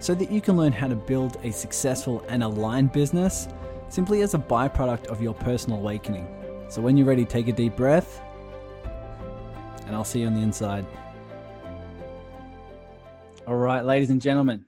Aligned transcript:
so 0.00 0.14
that 0.14 0.32
you 0.32 0.40
can 0.40 0.56
learn 0.56 0.72
how 0.72 0.88
to 0.88 0.96
build 0.96 1.36
a 1.42 1.52
successful 1.52 2.24
and 2.28 2.42
aligned 2.42 2.90
business 2.90 3.48
simply 3.90 4.22
as 4.22 4.32
a 4.32 4.38
byproduct 4.38 5.06
of 5.08 5.22
your 5.22 5.34
personal 5.34 5.78
awakening. 5.78 6.26
So 6.68 6.80
when 6.80 6.96
you're 6.96 7.06
ready, 7.06 7.26
take 7.26 7.48
a 7.48 7.52
deep 7.52 7.76
breath, 7.76 8.22
and 9.86 9.94
I'll 9.94 10.04
see 10.04 10.20
you 10.20 10.26
on 10.26 10.34
the 10.34 10.40
inside. 10.40 10.86
All 13.46 13.56
right, 13.56 13.84
ladies 13.84 14.10
and 14.10 14.22
gentlemen, 14.22 14.64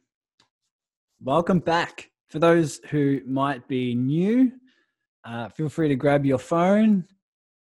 welcome 1.23 1.61
back. 1.61 2.11
For 2.29 2.39
those 2.39 2.81
who 2.91 3.21
might 3.27 3.67
be 3.69 3.95
new, 3.95 4.53
uh, 5.25 5.49
feel 5.49 5.69
free 5.69 5.89
to 5.89 5.95
grab 5.95 6.27
your 6.27 6.39
phone 6.39 7.07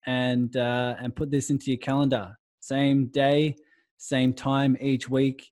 and 0.07 0.57
uh, 0.57 0.95
and 0.99 1.15
put 1.15 1.29
this 1.29 1.51
into 1.51 1.69
your 1.71 1.77
calendar. 1.77 2.35
Same 2.59 3.07
day, 3.07 3.55
same 3.97 4.33
time 4.33 4.75
each 4.81 5.07
week. 5.09 5.51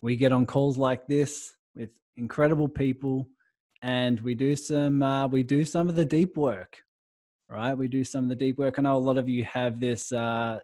We 0.00 0.16
get 0.16 0.32
on 0.32 0.46
calls 0.46 0.78
like 0.78 1.06
this 1.08 1.52
with 1.78 1.90
incredible 2.16 2.68
people, 2.68 3.28
and 3.82 4.20
we 4.20 4.34
do 4.34 4.56
some 4.56 5.02
uh, 5.02 5.26
we 5.28 5.42
do 5.42 5.64
some 5.64 5.88
of 5.88 5.94
the 5.94 6.04
deep 6.04 6.36
work. 6.36 6.78
Right, 7.48 7.72
we 7.72 7.88
do 7.88 8.04
some 8.04 8.24
of 8.24 8.28
the 8.28 8.36
deep 8.36 8.58
work. 8.58 8.78
I 8.78 8.82
know 8.82 8.96
a 8.96 8.98
lot 8.98 9.16
of 9.16 9.26
you 9.26 9.44
have 9.44 9.80
this 9.80 10.12
uh, 10.12 10.58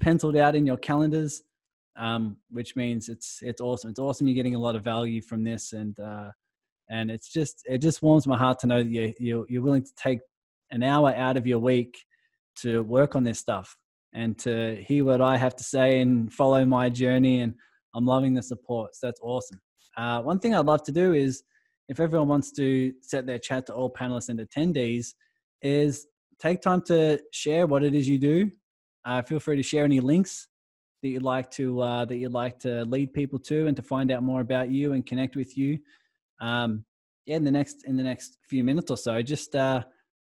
penciled 0.00 0.36
out 0.36 0.54
in 0.54 0.64
your 0.64 0.76
calendars, 0.76 1.42
um, 1.96 2.36
which 2.50 2.76
means 2.76 3.08
it's 3.08 3.40
it's 3.42 3.60
awesome. 3.60 3.90
It's 3.90 3.98
awesome. 3.98 4.28
You're 4.28 4.36
getting 4.36 4.54
a 4.54 4.60
lot 4.60 4.76
of 4.76 4.84
value 4.84 5.20
from 5.20 5.42
this, 5.42 5.72
and 5.72 5.98
uh, 5.98 6.30
and 6.88 7.10
it's 7.10 7.32
just 7.32 7.62
it 7.66 7.78
just 7.78 8.02
warms 8.02 8.26
my 8.26 8.38
heart 8.38 8.60
to 8.60 8.66
know 8.66 8.82
that 8.82 8.90
you 9.20 9.46
you're, 9.48 9.62
willing 9.62 9.82
to 9.82 9.94
take 9.96 10.20
an 10.70 10.82
hour 10.82 11.12
out 11.14 11.36
of 11.36 11.46
your 11.46 11.58
week 11.58 11.98
to 12.56 12.82
work 12.82 13.16
on 13.16 13.24
this 13.24 13.38
stuff 13.38 13.76
and 14.12 14.38
to 14.38 14.76
hear 14.86 15.04
what 15.04 15.20
I 15.20 15.36
have 15.36 15.56
to 15.56 15.64
say 15.64 16.00
and 16.00 16.32
follow 16.32 16.64
my 16.64 16.88
journey. 16.88 17.40
And 17.40 17.54
I'm 17.94 18.06
loving 18.06 18.34
the 18.34 18.42
support. 18.42 18.94
So 18.94 19.06
that's 19.06 19.20
awesome. 19.22 19.60
Uh, 19.96 20.22
one 20.22 20.38
thing 20.38 20.54
I'd 20.54 20.66
love 20.66 20.82
to 20.84 20.92
do 20.92 21.12
is 21.12 21.42
if 21.88 22.00
everyone 22.00 22.28
wants 22.28 22.52
to 22.52 22.92
set 23.00 23.26
their 23.26 23.38
chat 23.38 23.66
to 23.66 23.74
all 23.74 23.92
panelists 23.92 24.28
and 24.28 24.38
attendees, 24.40 25.14
is 25.62 26.06
take 26.38 26.60
time 26.60 26.82
to 26.82 27.18
share 27.32 27.66
what 27.66 27.82
it 27.82 27.94
is 27.94 28.08
you 28.08 28.18
do. 28.18 28.50
Uh, 29.04 29.22
feel 29.22 29.40
free 29.40 29.56
to 29.56 29.62
share 29.62 29.84
any 29.84 30.00
links 30.00 30.48
that 31.02 31.08
you'd 31.08 31.22
like 31.22 31.50
to 31.52 31.80
uh, 31.80 32.04
that 32.04 32.16
you'd 32.16 32.32
like 32.32 32.58
to 32.60 32.84
lead 32.84 33.12
people 33.12 33.38
to 33.38 33.66
and 33.66 33.76
to 33.76 33.82
find 33.82 34.10
out 34.10 34.22
more 34.22 34.40
about 34.40 34.70
you 34.70 34.92
and 34.92 35.06
connect 35.06 35.36
with 35.36 35.56
you. 35.56 35.78
Um, 36.40 36.84
yeah, 37.26 37.36
in 37.36 37.44
the 37.44 37.50
next 37.50 37.84
in 37.86 37.96
the 37.96 38.02
next 38.02 38.38
few 38.48 38.64
minutes 38.64 38.90
or 38.90 38.96
so, 38.96 39.20
just 39.22 39.54
uh, 39.54 39.82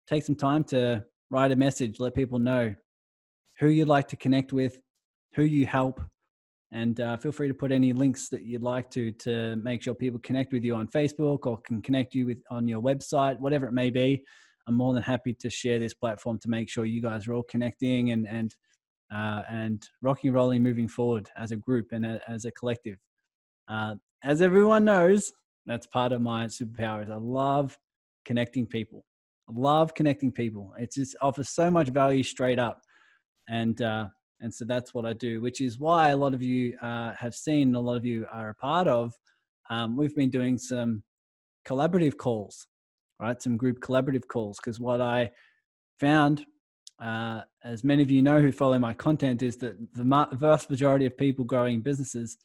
take 0.07 0.23
some 0.23 0.35
time 0.35 0.63
to 0.65 1.03
write 1.30 1.52
a 1.52 1.55
message, 1.55 1.99
let 1.99 2.15
people 2.15 2.39
know 2.39 2.73
who 3.59 3.67
you'd 3.67 3.87
like 3.87 4.07
to 4.07 4.15
connect 4.15 4.53
with, 4.53 4.80
who 5.35 5.43
you 5.43 5.65
help, 5.65 6.02
and 6.71 6.99
uh, 7.01 7.17
feel 7.17 7.31
free 7.31 7.47
to 7.47 7.53
put 7.53 7.71
any 7.71 7.93
links 7.93 8.29
that 8.29 8.43
you'd 8.43 8.61
like 8.61 8.91
to 8.91 9.11
to 9.11 9.55
make 9.57 9.81
sure 9.81 9.95
people 9.95 10.19
connect 10.19 10.53
with 10.53 10.63
you 10.63 10.75
on 10.75 10.87
Facebook 10.87 11.45
or 11.45 11.57
can 11.61 11.81
connect 11.81 12.13
you 12.13 12.27
with 12.27 12.37
on 12.51 12.67
your 12.67 12.81
website, 12.81 13.39
whatever 13.39 13.65
it 13.65 13.73
may 13.73 13.89
be. 13.89 14.23
I'm 14.67 14.75
more 14.75 14.93
than 14.93 15.01
happy 15.01 15.33
to 15.33 15.49
share 15.49 15.79
this 15.79 15.95
platform 15.95 16.37
to 16.39 16.49
make 16.49 16.69
sure 16.69 16.85
you 16.85 17.01
guys 17.01 17.27
are 17.27 17.33
all 17.33 17.43
connecting 17.43 18.11
and 18.11 18.27
and 18.27 18.55
uh, 19.13 19.41
and 19.49 19.83
rocking 20.03 20.31
rolling 20.31 20.61
moving 20.61 20.87
forward 20.87 21.27
as 21.35 21.52
a 21.52 21.55
group 21.55 21.87
and 21.91 22.05
a, 22.05 22.21
as 22.27 22.45
a 22.45 22.52
collective. 22.52 22.97
Uh, 23.67 23.95
as 24.23 24.41
everyone 24.41 24.85
knows, 24.85 25.31
that's 25.65 25.87
part 25.87 26.11
of 26.11 26.21
my 26.21 26.45
superpowers. 26.45 27.09
I 27.09 27.15
love 27.15 27.75
connecting 28.25 28.67
people. 28.67 29.03
I 29.49 29.53
love 29.55 29.95
connecting 29.95 30.31
people. 30.31 30.73
It 30.77 30.91
just 30.93 31.15
offers 31.19 31.49
so 31.49 31.71
much 31.71 31.89
value 31.89 32.21
straight 32.21 32.59
up, 32.59 32.81
and 33.47 33.81
uh, 33.81 34.05
and 34.42 34.54
so 34.54 34.66
that's 34.66 34.94
what 34.94 35.05
I 35.05 35.14
do, 35.14 35.42
which 35.42 35.61
is 35.61 35.80
why 35.80 36.10
a 36.10 36.17
lot 36.17 36.33
of 36.33 36.42
you 36.42 36.77
uh, 36.82 37.14
have 37.14 37.36
seen, 37.36 37.76
a 37.76 37.80
lot 37.80 37.98
of 37.98 38.05
you 38.05 38.26
are 38.32 38.50
a 38.50 38.55
part 38.55 38.88
of. 38.88 39.14
Um, 39.70 39.98
we've 39.98 40.16
been 40.16 40.30
doing 40.30 40.58
some 40.58 41.04
collaborative 41.67 42.17
calls, 42.17 42.67
right? 43.20 43.42
Some 43.42 43.58
group 43.58 43.80
collaborative 43.80 44.27
calls, 44.27 44.58
because 44.58 44.80
what 44.80 45.02
I 45.02 45.32
found, 46.00 46.45
uh, 47.00 47.42
as 47.64 47.83
many 47.83 48.02
of 48.02 48.10
you 48.10 48.22
know 48.22 48.42
who 48.42 48.52
follow 48.52 48.80
my 48.80 48.94
content, 48.94 49.44
is 49.44 49.58
that 49.58 49.76
the 49.94 50.27
vast 50.33 50.70
majority 50.70 51.06
of 51.06 51.17
people 51.17 51.45
growing 51.45 51.82
businesses 51.82 52.38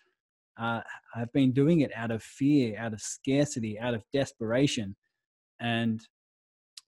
uh, 0.59 0.81
have 1.15 1.33
been 1.33 1.53
doing 1.53 1.81
it 1.81 1.93
out 1.95 2.11
of 2.11 2.23
fear, 2.23 2.77
out 2.79 2.93
of 2.93 3.01
scarcity, 3.01 3.79
out 3.79 3.95
of 3.95 4.03
desperation. 4.13 4.97
And 5.61 6.01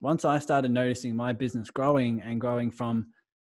once 0.00 0.24
I 0.24 0.38
started 0.38 0.70
noticing 0.70 1.16
my 1.16 1.32
business 1.32 1.70
growing 1.70 2.20
and 2.22 2.40
growing 2.40 2.70
from 2.70 3.06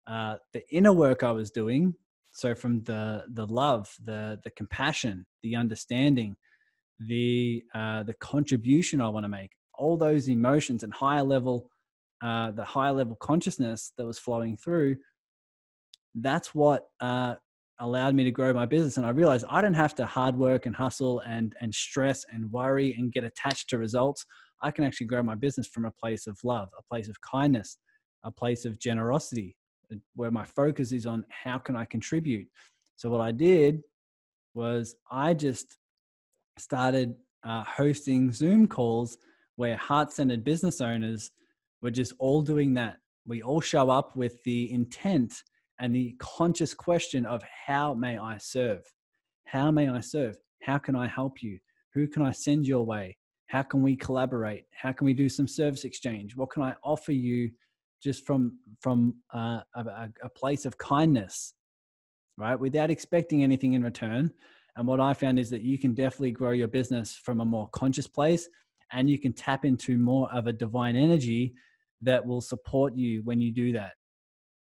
uh, 0.07 0.37
the 0.53 0.63
inner 0.73 0.93
work 0.93 1.23
I 1.23 1.31
was 1.31 1.51
doing. 1.51 1.93
So 2.31 2.55
from 2.55 2.83
the 2.83 3.25
the 3.33 3.45
love, 3.45 3.93
the 4.03 4.39
the 4.43 4.51
compassion, 4.51 5.25
the 5.43 5.55
understanding, 5.55 6.35
the 6.99 7.63
uh, 7.73 8.03
the 8.03 8.13
contribution 8.13 9.01
I 9.01 9.09
want 9.09 9.23
to 9.25 9.29
make, 9.29 9.51
all 9.73 9.97
those 9.97 10.29
emotions 10.29 10.83
and 10.83 10.93
higher 10.93 11.23
level, 11.23 11.69
uh, 12.23 12.51
the 12.51 12.63
higher 12.63 12.93
level 12.93 13.15
consciousness 13.15 13.91
that 13.97 14.05
was 14.05 14.19
flowing 14.19 14.55
through. 14.55 14.97
That's 16.15 16.55
what 16.55 16.87
uh, 16.99 17.35
allowed 17.79 18.15
me 18.15 18.23
to 18.23 18.31
grow 18.31 18.53
my 18.53 18.65
business, 18.65 18.97
and 18.97 19.05
I 19.05 19.09
realized 19.09 19.45
I 19.49 19.61
don't 19.61 19.73
have 19.73 19.95
to 19.95 20.05
hard 20.05 20.37
work 20.37 20.67
and 20.67 20.75
hustle 20.75 21.19
and 21.21 21.55
and 21.59 21.73
stress 21.73 22.23
and 22.31 22.51
worry 22.51 22.95
and 22.97 23.11
get 23.11 23.23
attached 23.23 23.69
to 23.69 23.77
results. 23.77 24.25
I 24.61 24.71
can 24.71 24.85
actually 24.85 25.07
grow 25.07 25.21
my 25.21 25.35
business 25.35 25.67
from 25.67 25.85
a 25.85 25.91
place 25.91 26.27
of 26.27 26.39
love, 26.43 26.69
a 26.77 26.83
place 26.83 27.09
of 27.09 27.19
kindness, 27.21 27.77
a 28.23 28.31
place 28.31 28.63
of 28.65 28.79
generosity, 28.79 29.56
where 30.15 30.31
my 30.31 30.45
focus 30.45 30.91
is 30.91 31.05
on 31.05 31.25
how 31.29 31.57
can 31.57 31.75
I 31.75 31.85
contribute. 31.85 32.47
So 32.95 33.09
what 33.09 33.21
I 33.21 33.31
did 33.31 33.81
was 34.53 34.95
I 35.11 35.33
just 35.33 35.77
started 36.57 37.15
uh, 37.43 37.63
hosting 37.63 38.31
Zoom 38.31 38.67
calls 38.67 39.17
where 39.55 39.77
heart-centered 39.77 40.43
business 40.43 40.81
owners 40.81 41.31
were 41.81 41.91
just 41.91 42.13
all 42.19 42.41
doing 42.41 42.73
that. 42.75 42.97
We 43.25 43.41
all 43.41 43.61
show 43.61 43.89
up 43.89 44.15
with 44.15 44.43
the 44.43 44.71
intent 44.71 45.43
and 45.79 45.93
the 45.93 46.15
conscious 46.19 46.73
question 46.73 47.25
of 47.25 47.43
how 47.65 47.93
may 47.93 48.17
I 48.17 48.37
serve? 48.37 48.83
How 49.45 49.69
may 49.71 49.89
I 49.89 49.99
serve? 49.99 50.37
How 50.63 50.77
can 50.77 50.95
I 50.95 51.07
help 51.07 51.43
you? 51.43 51.59
Who 51.93 52.07
can 52.07 52.23
I 52.23 52.31
send 52.31 52.65
your 52.67 52.85
way? 52.85 53.17
How 53.47 53.61
can 53.61 53.81
we 53.81 53.95
collaborate? 53.95 54.65
How 54.71 54.91
can 54.91 55.05
we 55.05 55.13
do 55.13 55.29
some 55.29 55.47
service 55.47 55.85
exchange? 55.85 56.35
What 56.35 56.49
can 56.49 56.63
I 56.63 56.75
offer 56.83 57.11
you 57.11 57.51
just 58.01 58.25
from 58.25 58.59
from 58.79 59.15
uh, 59.33 59.61
a, 59.75 60.09
a 60.23 60.29
place 60.29 60.65
of 60.65 60.77
kindness, 60.77 61.53
right? 62.37 62.59
Without 62.59 62.91
expecting 62.91 63.43
anything 63.43 63.73
in 63.73 63.83
return. 63.83 64.31
And 64.75 64.85
what 64.85 64.99
I 64.99 65.13
found 65.13 65.39
is 65.39 65.49
that 65.49 65.63
you 65.63 65.79
can 65.79 65.95
definitely 65.95 66.31
grow 66.31 66.51
your 66.51 66.67
business 66.67 67.15
from 67.15 67.41
a 67.41 67.45
more 67.45 67.67
conscious 67.69 68.07
place 68.07 68.47
and 68.91 69.09
you 69.09 69.17
can 69.17 69.33
tap 69.33 69.65
into 69.65 69.97
more 69.97 70.31
of 70.31 70.47
a 70.47 70.53
divine 70.53 70.95
energy 70.95 71.55
that 72.01 72.25
will 72.25 72.41
support 72.41 72.95
you 72.95 73.23
when 73.23 73.41
you 73.41 73.51
do 73.51 73.73
that, 73.73 73.93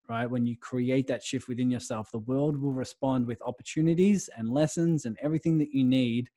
right? 0.08 0.30
When 0.30 0.46
you 0.46 0.56
create 0.58 1.08
that 1.08 1.22
shift 1.22 1.50
within 1.50 1.70
yourself, 1.70 2.12
the 2.12 2.20
world 2.20 2.60
will 2.60 2.72
respond 2.72 3.28
with 3.28 3.42
opportunities 3.42 4.30
and 4.38 4.50
lessons 4.50 5.06
and 5.06 5.18
everything 5.22 5.58
that 5.58 5.74
you 5.74 5.84
need 5.84 6.30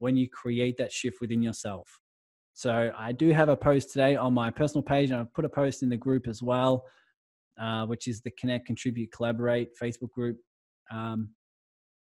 when 0.00 0.16
you 0.16 0.28
create 0.28 0.76
that 0.78 0.92
shift 0.92 1.20
within 1.20 1.40
yourself. 1.40 2.00
So 2.54 2.92
I 2.96 3.12
do 3.12 3.30
have 3.30 3.48
a 3.48 3.56
post 3.56 3.92
today 3.92 4.16
on 4.16 4.34
my 4.34 4.50
personal 4.50 4.82
page, 4.82 5.10
and 5.10 5.20
I've 5.20 5.32
put 5.32 5.44
a 5.44 5.48
post 5.48 5.82
in 5.82 5.88
the 5.88 5.96
group 5.96 6.28
as 6.28 6.42
well, 6.42 6.84
uh, 7.60 7.86
which 7.86 8.08
is 8.08 8.20
the 8.20 8.30
Connect, 8.32 8.66
Contribute, 8.66 9.12
Collaborate 9.12 9.70
Facebook 9.80 10.10
group, 10.10 10.36
um, 10.90 11.30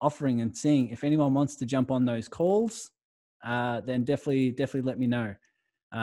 offering 0.02 0.42
and 0.42 0.56
seeing 0.56 0.90
if 0.90 1.04
anyone 1.04 1.34
wants 1.34 1.56
to 1.58 1.66
jump 1.66 1.92
on 1.92 2.06
those 2.06 2.28
calls. 2.28 2.90
Uh, 3.46 3.82
then 3.82 4.04
definitely, 4.04 4.52
definitely 4.52 4.88
let 4.88 5.00
me 5.00 5.08
know 5.08 5.34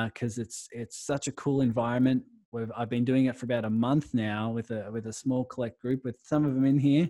because 0.05 0.39
uh, 0.39 0.43
it's 0.43 0.69
it's 0.73 1.05
such 1.05 1.27
a 1.27 1.33
cool 1.33 1.61
environment. 1.63 2.23
We've, 2.53 2.71
I've 2.77 2.91
been 2.91 3.05
doing 3.05 3.27
it 3.27 3.37
for 3.37 3.47
about 3.47 3.65
a 3.65 3.71
month 3.71 4.13
now 4.15 4.51
with 4.51 4.71
a 4.71 4.91
with 4.91 5.07
a 5.07 5.13
small 5.13 5.45
collect 5.45 5.81
group 5.81 6.05
with 6.05 6.17
some 6.23 6.45
of 6.45 6.55
them 6.55 6.65
in 6.65 6.79
here, 6.79 7.09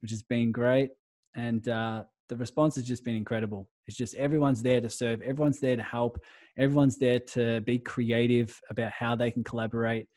which 0.00 0.10
has 0.10 0.22
been 0.22 0.52
great, 0.52 0.90
and 1.34 1.68
uh, 1.68 2.04
the 2.28 2.36
response 2.36 2.76
has 2.76 2.84
just 2.84 3.04
been 3.04 3.16
incredible. 3.16 3.68
It's 3.86 3.96
just 3.96 4.14
everyone's 4.14 4.62
there 4.62 4.80
to 4.80 4.88
serve, 4.88 5.20
everyone's 5.22 5.60
there 5.60 5.76
to 5.76 5.82
help, 5.82 6.18
everyone's 6.58 6.98
there 6.98 7.20
to 7.20 7.60
be 7.62 7.78
creative 7.78 8.58
about 8.70 8.92
how 8.92 9.14
they 9.14 9.30
can 9.30 9.44
collaborate, 9.44 10.08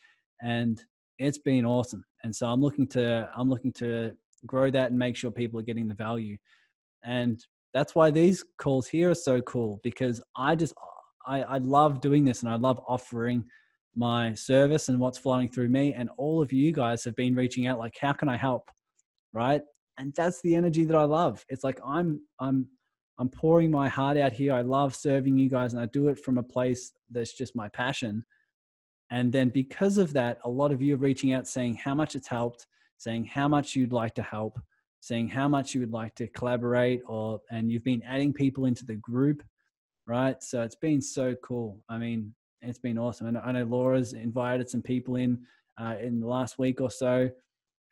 and 0.41 0.81
it's 1.19 1.39
been 1.39 1.65
awesome. 1.65 2.03
And 2.23 2.35
so 2.35 2.47
I'm 2.47 2.61
looking 2.61 2.87
to 2.89 3.29
I'm 3.35 3.49
looking 3.49 3.73
to 3.73 4.13
grow 4.45 4.69
that 4.71 4.91
and 4.91 4.99
make 4.99 5.15
sure 5.15 5.31
people 5.31 5.59
are 5.59 5.63
getting 5.63 5.87
the 5.87 5.95
value, 5.95 6.37
and 7.03 7.43
that's 7.73 7.93
why 7.93 8.09
these 8.09 8.43
calls 8.57 8.87
here 8.87 9.11
are 9.11 9.15
so 9.15 9.41
cool 9.41 9.79
because 9.83 10.21
I 10.35 10.55
just 10.55 10.73
I, 11.27 11.43
I 11.43 11.57
love 11.57 12.01
doing 12.01 12.25
this 12.25 12.41
and 12.41 12.51
I 12.51 12.55
love 12.55 12.79
offering 12.87 13.43
my 13.95 14.33
service 14.35 14.89
and 14.89 14.99
what's 14.99 15.17
flowing 15.17 15.49
through 15.49 15.69
me. 15.69 15.93
And 15.93 16.09
all 16.17 16.41
of 16.41 16.53
you 16.53 16.71
guys 16.71 17.03
have 17.03 17.15
been 17.15 17.35
reaching 17.35 17.67
out, 17.67 17.79
like, 17.79 17.95
how 17.99 18.13
can 18.13 18.29
I 18.29 18.37
help? 18.37 18.69
Right. 19.33 19.61
And 19.97 20.13
that's 20.15 20.41
the 20.41 20.55
energy 20.55 20.85
that 20.85 20.95
I 20.95 21.03
love. 21.03 21.43
It's 21.49 21.63
like 21.63 21.79
I'm 21.85 22.21
I'm 22.39 22.67
I'm 23.19 23.29
pouring 23.29 23.71
my 23.71 23.89
heart 23.89 24.17
out 24.17 24.33
here. 24.33 24.53
I 24.53 24.61
love 24.61 24.95
serving 24.95 25.37
you 25.37 25.49
guys 25.49 25.73
and 25.73 25.81
I 25.81 25.87
do 25.87 26.07
it 26.09 26.19
from 26.19 26.37
a 26.37 26.43
place 26.43 26.91
that's 27.09 27.33
just 27.33 27.55
my 27.55 27.67
passion. 27.69 28.23
And 29.09 29.31
then 29.31 29.49
because 29.49 29.97
of 29.97 30.13
that, 30.13 30.39
a 30.43 30.49
lot 30.49 30.71
of 30.71 30.81
you 30.81 30.95
are 30.95 30.99
reaching 30.99 31.33
out 31.33 31.47
saying 31.47 31.75
how 31.75 31.95
much 31.95 32.15
it's 32.15 32.27
helped, 32.27 32.67
saying 32.97 33.25
how 33.25 33.47
much 33.47 33.75
you'd 33.75 33.93
like 33.93 34.13
to 34.15 34.21
help, 34.21 34.59
saying 34.99 35.29
how 35.29 35.47
much 35.47 35.73
you 35.73 35.79
would 35.81 35.93
like 35.93 36.13
to 36.15 36.27
collaborate 36.27 37.01
or 37.07 37.41
and 37.49 37.71
you've 37.71 37.83
been 37.83 38.03
adding 38.03 38.33
people 38.33 38.65
into 38.65 38.85
the 38.85 38.95
group, 38.95 39.41
right? 40.05 40.43
So 40.43 40.61
it's 40.61 40.75
been 40.75 41.01
so 41.01 41.35
cool. 41.43 41.79
I 41.89 41.97
mean, 41.97 42.33
it's 42.61 42.79
been 42.79 42.97
awesome. 42.97 43.27
And 43.27 43.37
I 43.37 43.51
know 43.51 43.63
Laura's 43.63 44.13
invited 44.13 44.69
some 44.69 44.81
people 44.81 45.15
in 45.15 45.39
uh, 45.79 45.95
in 46.01 46.19
the 46.19 46.27
last 46.27 46.59
week 46.59 46.81
or 46.81 46.91
so. 46.91 47.29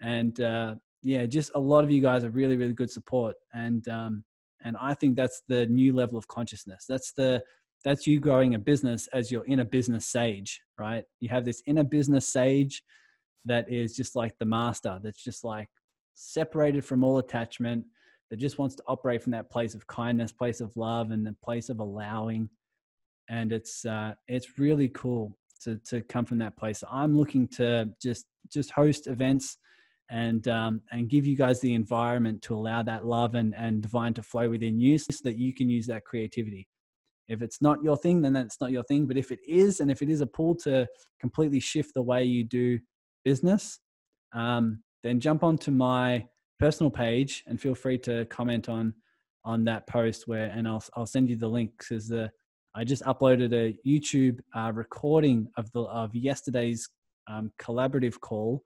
And 0.01 0.39
uh, 0.41 0.75
yeah, 1.01 1.25
just 1.25 1.51
a 1.55 1.59
lot 1.59 1.83
of 1.83 1.91
you 1.91 2.01
guys 2.01 2.23
are 2.23 2.29
really, 2.29 2.57
really 2.57 2.73
good 2.73 2.91
support. 2.91 3.35
And 3.53 3.87
um, 3.87 4.23
and 4.65 4.75
I 4.81 4.95
think 4.95 5.15
that's 5.15 5.43
the 5.47 5.67
new 5.67 5.93
level 5.93 6.17
of 6.17 6.27
consciousness. 6.27 6.85
That's 6.89 7.13
the 7.13 7.41
that's 7.85 8.07
you 8.07 8.19
growing 8.19 8.55
a 8.55 8.59
business 8.59 9.07
as 9.13 9.31
your 9.31 9.45
inner 9.45 9.63
business 9.63 10.07
sage, 10.07 10.59
right? 10.79 11.05
You 11.19 11.29
have 11.29 11.45
this 11.45 11.61
inner 11.67 11.83
business 11.83 12.27
sage 12.27 12.81
that 13.45 13.71
is 13.71 13.95
just 13.95 14.15
like 14.15 14.35
the 14.39 14.45
master, 14.45 14.99
that's 15.03 15.23
just 15.23 15.43
like 15.43 15.69
separated 16.15 16.83
from 16.83 17.03
all 17.03 17.19
attachment, 17.19 17.85
that 18.31 18.37
just 18.37 18.57
wants 18.57 18.75
to 18.77 18.83
operate 18.87 19.21
from 19.21 19.33
that 19.33 19.51
place 19.51 19.75
of 19.75 19.85
kindness, 19.85 20.31
place 20.31 20.61
of 20.61 20.75
love, 20.75 21.11
and 21.11 21.23
the 21.23 21.35
place 21.43 21.69
of 21.69 21.79
allowing. 21.79 22.49
And 23.29 23.53
it's 23.53 23.85
uh, 23.85 24.15
it's 24.27 24.57
really 24.57 24.89
cool 24.89 25.37
to 25.61 25.77
to 25.89 26.01
come 26.01 26.25
from 26.25 26.39
that 26.39 26.57
place. 26.57 26.83
I'm 26.91 27.15
looking 27.15 27.47
to 27.49 27.89
just 28.01 28.25
just 28.51 28.71
host 28.71 29.05
events 29.05 29.57
and 30.09 30.47
um, 30.47 30.81
and 30.91 31.09
give 31.09 31.25
you 31.25 31.35
guys 31.35 31.59
the 31.59 31.73
environment 31.73 32.41
to 32.43 32.55
allow 32.55 32.83
that 32.83 33.05
love 33.05 33.35
and, 33.35 33.55
and 33.55 33.81
divine 33.81 34.13
to 34.13 34.23
flow 34.23 34.49
within 34.49 34.79
you 34.79 34.97
so 34.97 35.13
that 35.23 35.37
you 35.37 35.53
can 35.53 35.69
use 35.69 35.87
that 35.87 36.05
creativity. 36.05 36.67
If 37.27 37.41
it's 37.41 37.61
not 37.61 37.83
your 37.83 37.97
thing 37.97 38.21
then 38.21 38.33
that's 38.33 38.61
not 38.61 38.71
your 38.71 38.83
thing 38.83 39.07
but 39.07 39.17
if 39.17 39.31
it 39.31 39.39
is 39.47 39.79
and 39.79 39.89
if 39.89 40.01
it 40.01 40.09
is 40.09 40.21
a 40.21 40.27
pull 40.27 40.55
to 40.57 40.87
completely 41.19 41.59
shift 41.59 41.93
the 41.95 42.01
way 42.01 42.23
you 42.23 42.43
do 42.43 42.79
business 43.23 43.79
um, 44.33 44.83
then 45.03 45.19
jump 45.19 45.43
onto 45.43 45.71
my 45.71 46.25
personal 46.59 46.91
page 46.91 47.43
and 47.47 47.59
feel 47.59 47.75
free 47.75 47.97
to 47.97 48.25
comment 48.25 48.69
on 48.69 48.93
on 49.43 49.63
that 49.63 49.85
post 49.87 50.27
where 50.27 50.45
and 50.47 50.67
i'll, 50.67 50.83
I'll 50.95 51.05
send 51.05 51.29
you 51.29 51.35
the 51.35 51.47
links 51.47 51.89
because 51.89 52.07
the 52.07 52.31
i 52.75 52.83
just 52.83 53.03
uploaded 53.03 53.53
a 53.53 53.77
youtube 53.87 54.39
uh, 54.55 54.71
recording 54.73 55.47
of 55.57 55.71
the 55.73 55.81
of 55.81 56.15
yesterday's 56.15 56.87
um, 57.27 57.51
collaborative 57.59 58.19
call 58.19 58.63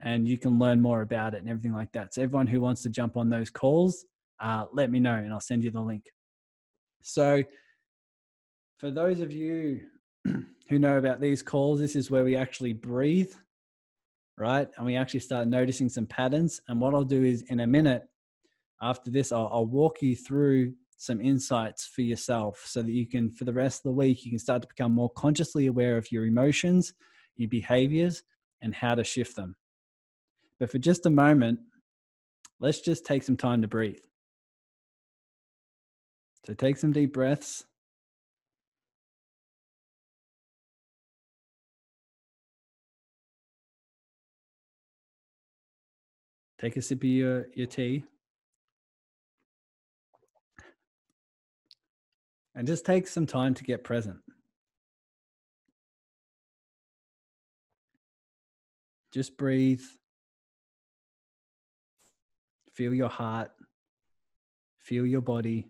and 0.00 0.28
you 0.28 0.38
can 0.38 0.58
learn 0.58 0.80
more 0.80 1.02
about 1.02 1.34
it 1.34 1.38
and 1.38 1.48
everything 1.48 1.72
like 1.72 1.92
that. 1.92 2.14
So 2.14 2.22
everyone 2.22 2.46
who 2.46 2.60
wants 2.60 2.82
to 2.82 2.90
jump 2.90 3.16
on 3.16 3.30
those 3.30 3.50
calls, 3.50 4.04
uh, 4.40 4.66
let 4.72 4.90
me 4.90 5.00
know 5.00 5.14
and 5.14 5.32
I'll 5.32 5.40
send 5.40 5.64
you 5.64 5.70
the 5.70 5.80
link. 5.80 6.04
So 7.02 7.42
for 8.78 8.90
those 8.90 9.20
of 9.20 9.32
you 9.32 9.80
who 10.24 10.78
know 10.78 10.98
about 10.98 11.20
these 11.20 11.42
calls, 11.42 11.80
this 11.80 11.96
is 11.96 12.10
where 12.10 12.24
we 12.24 12.36
actually 12.36 12.74
breathe, 12.74 13.32
right? 14.36 14.68
And 14.76 14.84
we 14.84 14.96
actually 14.96 15.20
start 15.20 15.48
noticing 15.48 15.88
some 15.88 16.06
patterns. 16.06 16.60
And 16.68 16.80
what 16.80 16.94
I'll 16.94 17.04
do 17.04 17.24
is 17.24 17.42
in 17.48 17.60
a 17.60 17.66
minute 17.66 18.06
after 18.82 19.10
this, 19.10 19.32
I'll, 19.32 19.48
I'll 19.50 19.66
walk 19.66 20.02
you 20.02 20.14
through 20.14 20.74
some 20.98 21.20
insights 21.20 21.86
for 21.86 22.02
yourself 22.02 22.64
so 22.66 22.82
that 22.82 22.90
you 22.90 23.06
can, 23.06 23.30
for 23.30 23.44
the 23.44 23.52
rest 23.52 23.80
of 23.80 23.84
the 23.84 23.92
week, 23.92 24.24
you 24.24 24.30
can 24.30 24.38
start 24.38 24.62
to 24.62 24.68
become 24.68 24.92
more 24.92 25.10
consciously 25.10 25.66
aware 25.66 25.96
of 25.96 26.10
your 26.10 26.26
emotions, 26.26 26.94
your 27.36 27.48
behaviors, 27.48 28.22
and 28.62 28.74
how 28.74 28.94
to 28.94 29.04
shift 29.04 29.36
them. 29.36 29.54
But 30.58 30.70
for 30.70 30.78
just 30.78 31.06
a 31.06 31.10
moment, 31.10 31.60
let's 32.60 32.80
just 32.80 33.04
take 33.04 33.22
some 33.22 33.36
time 33.36 33.62
to 33.62 33.68
breathe. 33.68 33.98
So 36.46 36.54
take 36.54 36.76
some 36.76 36.92
deep 36.92 37.12
breaths. 37.12 37.64
Take 46.58 46.76
a 46.76 46.82
sip 46.82 46.98
of 46.98 47.04
your, 47.04 47.46
your 47.54 47.66
tea. 47.66 48.04
And 52.54 52.66
just 52.66 52.86
take 52.86 53.06
some 53.06 53.26
time 53.26 53.52
to 53.54 53.64
get 53.64 53.84
present. 53.84 54.20
Just 59.12 59.36
breathe 59.36 59.82
Feel 62.76 62.92
your 62.92 63.08
heart, 63.08 63.50
feel 64.78 65.06
your 65.06 65.22
body. 65.22 65.66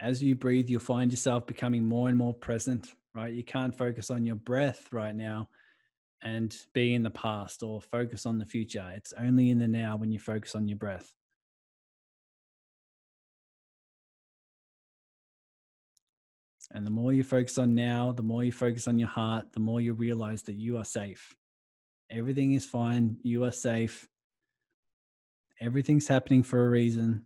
As 0.00 0.22
you 0.22 0.34
breathe, 0.34 0.70
you'll 0.70 0.80
find 0.80 1.10
yourself 1.10 1.46
becoming 1.46 1.84
more 1.84 2.08
and 2.08 2.16
more 2.16 2.32
present, 2.32 2.94
right? 3.14 3.32
You 3.32 3.44
can't 3.44 3.76
focus 3.76 4.10
on 4.10 4.24
your 4.24 4.36
breath 4.36 4.88
right 4.92 5.14
now 5.14 5.50
and 6.22 6.56
be 6.72 6.94
in 6.94 7.02
the 7.02 7.10
past 7.10 7.62
or 7.62 7.82
focus 7.82 8.24
on 8.24 8.38
the 8.38 8.46
future. 8.46 8.90
It's 8.96 9.12
only 9.18 9.50
in 9.50 9.58
the 9.58 9.68
now 9.68 9.98
when 9.98 10.10
you 10.10 10.18
focus 10.18 10.54
on 10.54 10.68
your 10.68 10.78
breath. 10.78 11.12
And 16.72 16.84
the 16.86 16.90
more 16.90 17.12
you 17.12 17.22
focus 17.22 17.58
on 17.58 17.74
now, 17.74 18.12
the 18.12 18.22
more 18.22 18.44
you 18.44 18.52
focus 18.52 18.88
on 18.88 18.98
your 18.98 19.08
heart, 19.08 19.52
the 19.52 19.60
more 19.60 19.80
you 19.80 19.92
realize 19.92 20.42
that 20.44 20.56
you 20.56 20.76
are 20.78 20.84
safe. 20.84 21.34
Everything 22.10 22.52
is 22.52 22.64
fine. 22.64 23.16
You 23.22 23.44
are 23.44 23.52
safe. 23.52 24.08
Everything's 25.60 26.08
happening 26.08 26.42
for 26.42 26.66
a 26.66 26.68
reason. 26.68 27.24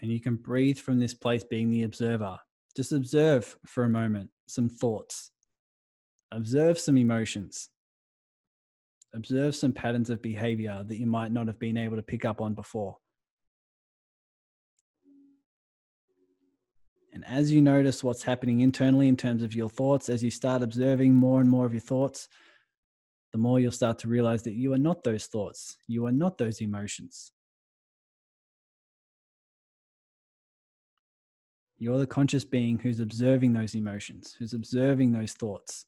And 0.00 0.12
you 0.12 0.20
can 0.20 0.36
breathe 0.36 0.78
from 0.78 1.00
this 1.00 1.14
place 1.14 1.42
being 1.42 1.70
the 1.70 1.82
observer. 1.82 2.38
Just 2.76 2.92
observe 2.92 3.56
for 3.66 3.84
a 3.84 3.88
moment 3.88 4.30
some 4.46 4.68
thoughts, 4.68 5.32
observe 6.30 6.78
some 6.78 6.96
emotions, 6.96 7.70
observe 9.12 9.56
some 9.56 9.72
patterns 9.72 10.08
of 10.08 10.22
behavior 10.22 10.84
that 10.86 10.98
you 10.98 11.06
might 11.06 11.32
not 11.32 11.48
have 11.48 11.58
been 11.58 11.76
able 11.76 11.96
to 11.96 12.02
pick 12.02 12.24
up 12.24 12.40
on 12.40 12.54
before. 12.54 12.96
And 17.18 17.26
as 17.26 17.50
you 17.50 17.60
notice 17.60 18.04
what's 18.04 18.22
happening 18.22 18.60
internally 18.60 19.08
in 19.08 19.16
terms 19.16 19.42
of 19.42 19.52
your 19.52 19.68
thoughts, 19.68 20.08
as 20.08 20.22
you 20.22 20.30
start 20.30 20.62
observing 20.62 21.16
more 21.16 21.40
and 21.40 21.50
more 21.50 21.66
of 21.66 21.72
your 21.72 21.80
thoughts, 21.80 22.28
the 23.32 23.38
more 23.38 23.58
you'll 23.58 23.72
start 23.72 23.98
to 23.98 24.08
realize 24.08 24.44
that 24.44 24.54
you 24.54 24.72
are 24.72 24.78
not 24.78 25.02
those 25.02 25.26
thoughts, 25.26 25.78
you 25.88 26.06
are 26.06 26.12
not 26.12 26.38
those 26.38 26.60
emotions. 26.60 27.32
You're 31.76 31.98
the 31.98 32.06
conscious 32.06 32.44
being 32.44 32.78
who's 32.78 33.00
observing 33.00 33.52
those 33.52 33.74
emotions, 33.74 34.36
who's 34.38 34.54
observing 34.54 35.10
those 35.10 35.32
thoughts. 35.32 35.86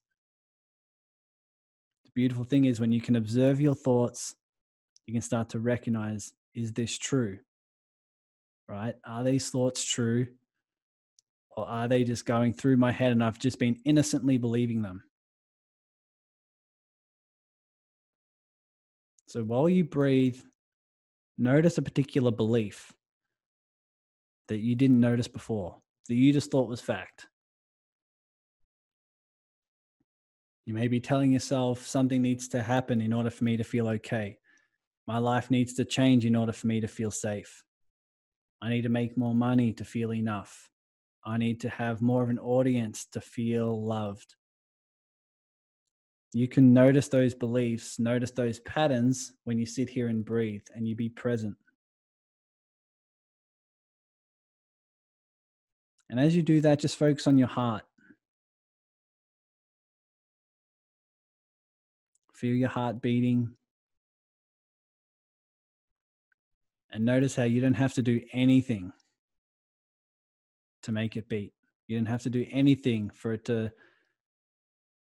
The 2.07 2.11
beautiful 2.13 2.43
thing 2.43 2.65
is 2.65 2.81
when 2.81 2.91
you 2.91 3.01
can 3.01 3.15
observe 3.15 3.61
your 3.61 3.77
thoughts, 3.77 4.35
you 5.07 5.15
can 5.15 5.23
start 5.23 5.51
to 5.51 5.61
recognize 5.61 6.33
is 6.57 6.73
this 6.73 6.99
true? 6.99 7.39
Right? 8.69 8.97
Are 9.07 9.23
these 9.23 9.49
thoughts 9.49 9.85
true? 9.85 10.27
Or 11.57 11.69
are 11.69 11.89
they 11.89 12.05
just 12.05 12.27
going 12.27 12.53
through 12.53 12.77
my 12.77 12.93
head 12.93 13.13
and 13.13 13.23
I've 13.23 13.39
just 13.39 13.59
been 13.59 13.81
innocently 13.85 14.39
believing 14.39 14.83
them? 14.83 15.03
So 19.27 19.43
while 19.43 19.69
you 19.69 19.85
breathe, 19.85 20.41
notice 21.39 21.79
a 21.79 21.83
particular 21.83 22.31
belief 22.31 22.93
that 24.49 24.59
you 24.59 24.75
didn't 24.75 24.99
notice 24.99 25.29
before, 25.29 25.77
that 26.09 26.17
you 26.17 26.33
just 26.33 26.51
thought 26.51 26.69
was 26.69 26.81
fact. 26.81 27.29
You 30.67 30.75
may 30.75 30.89
be 30.89 31.01
telling 31.01 31.33
yourself 31.33 31.87
something 31.87 32.23
needs 32.23 32.49
to 32.49 32.63
happen 32.63 33.01
in 33.01 33.13
order 33.13 33.31
for 33.31 33.45
me 33.45 33.57
to 33.57 33.65
feel 33.65 33.89
okay. 33.89 34.39
My 35.07 35.19
life 35.19 35.51
needs 35.51 35.75
to 35.75 35.85
change 35.85 36.25
in 36.25 36.37
order 36.37 36.53
for 36.53 36.67
me 36.67 36.81
to 36.81 36.89
feel 36.89 37.11
safe. 37.11 37.65
I 38.63 38.69
need 38.69 38.83
to 38.83 38.89
make 38.89 39.17
more 39.17 39.35
money 39.35 39.73
to 39.75 39.85
feel 39.85 40.13
enough. 40.13 40.69
I 41.25 41.37
need 41.37 41.61
to 41.61 41.69
have 41.69 42.01
more 42.01 42.23
of 42.23 42.31
an 42.31 42.39
audience 42.39 43.07
to 43.13 43.21
feel 43.21 43.85
loved. 43.85 44.35
You 46.33 46.49
can 46.49 46.73
notice 46.73 47.09
those 47.09 47.35
beliefs, 47.35 47.99
notice 47.99 48.31
those 48.31 48.61
patterns 48.61 49.33
when 49.45 49.59
you 49.59 49.67
sit 49.67 49.91
here 49.91 50.09
and 50.09 50.25
breathe 50.25 50.63
and 50.75 50.87
you 50.87 50.95
be 50.95 51.09
present. 51.09 51.57
And 56.09 56.19
as 56.19 56.35
you 56.35 56.43
do 56.43 56.61
that, 56.63 56.81
just 56.81 56.97
focus 56.97 57.27
on 57.27 57.39
your 57.39 57.49
heart. 57.49 57.83
Feel 62.33 62.55
your 62.55 62.69
heart 62.69 63.03
beating. 63.03 63.51
And 66.93 67.05
notice 67.05 67.37
how 67.37 67.45
you 67.45 67.61
don't 67.61 67.75
have 67.75 67.95
to 67.95 68.03
do 68.03 68.21
anything 68.33 68.93
to 70.83 70.93
make 70.93 71.17
it 71.17 71.29
beat. 71.29 71.53
You 71.87 71.99
don't 71.99 72.07
have 72.07 72.23
to 72.23 72.31
do 72.31 72.47
anything 72.51 73.11
for 73.15 73.33
it 73.33 73.45
to 73.47 73.73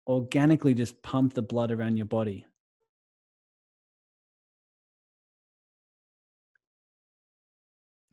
organically 0.08 0.74
just 0.74 1.02
pump 1.02 1.34
the 1.34 1.42
blood 1.42 1.72
around 1.72 1.98
your 1.98 2.06
body. 2.06 2.46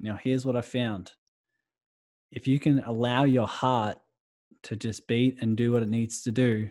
Now, 0.00 0.18
here's 0.20 0.44
what 0.44 0.56
I 0.56 0.62
found 0.62 1.12
if 2.32 2.48
you 2.48 2.58
can 2.58 2.80
allow 2.80 3.24
your 3.24 3.46
heart 3.46 3.98
to 4.64 4.74
just 4.74 5.06
beat 5.06 5.38
and 5.42 5.56
do 5.56 5.72
what 5.72 5.82
it 5.82 5.88
needs 5.88 6.22
to 6.22 6.32
do, 6.32 6.70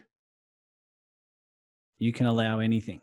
you 2.00 2.12
can 2.12 2.26
allow 2.26 2.60
anything. 2.60 3.00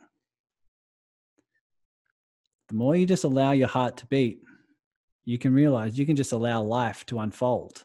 The 2.69 2.75
more 2.75 2.97
you 2.97 3.07
just 3.07 3.25
allow 3.25 3.53
your 3.53 3.69
heart 3.69 3.97
to 3.99 4.07
beat, 4.07 4.43
you 5.29 5.37
can 5.37 5.53
realize 5.53 5.99
you 5.99 6.07
can 6.07 6.17
just 6.17 6.33
allow 6.33 6.63
life 6.63 7.05
to 7.05 7.19
unfold. 7.21 7.85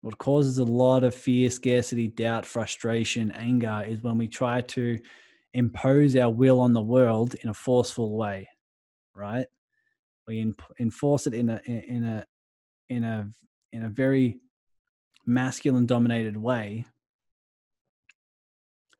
What 0.00 0.16
causes 0.16 0.56
a 0.56 0.64
lot 0.64 1.04
of 1.04 1.14
fear, 1.14 1.50
scarcity, 1.50 2.08
doubt, 2.08 2.46
frustration, 2.46 3.30
anger 3.32 3.84
is 3.86 4.02
when 4.02 4.16
we 4.16 4.26
try 4.26 4.62
to 4.62 4.98
impose 5.52 6.16
our 6.16 6.30
will 6.30 6.60
on 6.60 6.72
the 6.72 6.80
world 6.80 7.34
in 7.42 7.50
a 7.50 7.54
forceful 7.54 8.16
way, 8.16 8.48
right? 9.14 9.48
We 10.26 10.54
enforce 10.80 11.26
it 11.26 11.34
in 11.34 11.50
a 11.50 11.60
in 11.66 12.04
a 12.04 12.26
in 12.88 13.04
a 13.04 13.28
in 13.70 13.84
a 13.84 13.90
very 13.90 14.38
masculine 15.26 15.84
dominated 15.84 16.38
way 16.38 16.86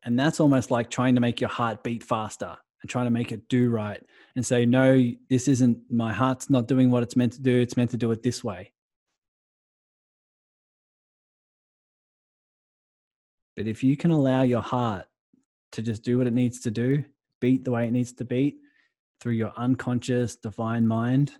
and 0.03 0.19
that's 0.19 0.41
almost 0.41 0.71
like 0.71 0.91
trying 0.91 1.15
to 1.15 1.21
make 1.21 1.41
your 1.41 1.51
heart 1.51 1.83
beat 1.83 2.03
faster 2.03 2.57
and 2.85 2.91
trying 2.91 3.07
to 3.07 3.11
make 3.11 3.33
it 3.33 3.49
do 3.49 3.71
right 3.71 4.03
and 4.37 4.45
say 4.45 4.67
no 4.67 5.03
this 5.31 5.49
isn't 5.49 5.79
my 5.91 6.13
heart's 6.13 6.51
not 6.51 6.69
doing 6.69 6.91
what 6.91 7.03
it's 7.03 7.17
meant 7.17 7.33
to 7.33 7.41
do 7.41 7.59
it's 7.61 7.79
meant 7.79 7.91
to 7.91 7.97
do 7.97 8.11
it 8.11 8.23
this 8.23 8.45
way 8.45 8.71
but 13.57 13.67
if 13.67 13.83
you 13.83 13.97
can 13.97 14.11
allow 14.11 14.43
your 14.43 14.61
heart 14.61 15.07
to 15.73 15.81
just 15.81 16.03
do 16.03 16.19
what 16.19 16.27
it 16.27 16.35
needs 16.35 16.61
to 16.61 16.71
do 16.71 17.03
beat 17.41 17.65
the 17.65 17.71
way 17.71 17.87
it 17.89 17.93
needs 17.93 18.13
to 18.13 18.25
beat 18.25 18.59
through 19.19 19.33
your 19.33 19.53
unconscious 19.57 20.37
divine 20.37 20.87
mind 20.87 21.33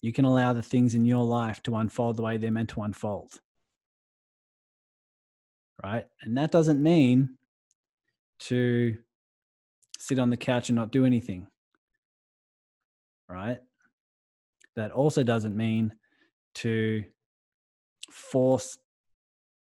you 0.00 0.12
can 0.12 0.24
allow 0.24 0.52
the 0.52 0.62
things 0.62 0.94
in 0.94 1.04
your 1.04 1.24
life 1.24 1.62
to 1.64 1.76
unfold 1.76 2.16
the 2.16 2.22
way 2.22 2.36
they're 2.36 2.50
meant 2.50 2.70
to 2.70 2.82
unfold. 2.82 3.32
Right. 5.82 6.06
And 6.22 6.36
that 6.36 6.50
doesn't 6.50 6.82
mean 6.82 7.36
to 8.40 8.96
sit 9.98 10.18
on 10.18 10.30
the 10.30 10.36
couch 10.36 10.68
and 10.68 10.76
not 10.76 10.92
do 10.92 11.04
anything. 11.04 11.46
Right. 13.28 13.58
That 14.76 14.92
also 14.92 15.22
doesn't 15.22 15.56
mean 15.56 15.92
to 16.56 17.04
force 18.10 18.78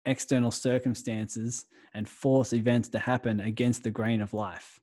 external 0.07 0.51
circumstances 0.51 1.67
and 1.95 2.09
force 2.09 2.53
events 2.53 2.89
to 2.91 2.99
happen 2.99 3.41
against 3.41 3.85
the 3.85 3.91
grain 3.91 4.21
of 4.21 4.35
life. 4.35 4.81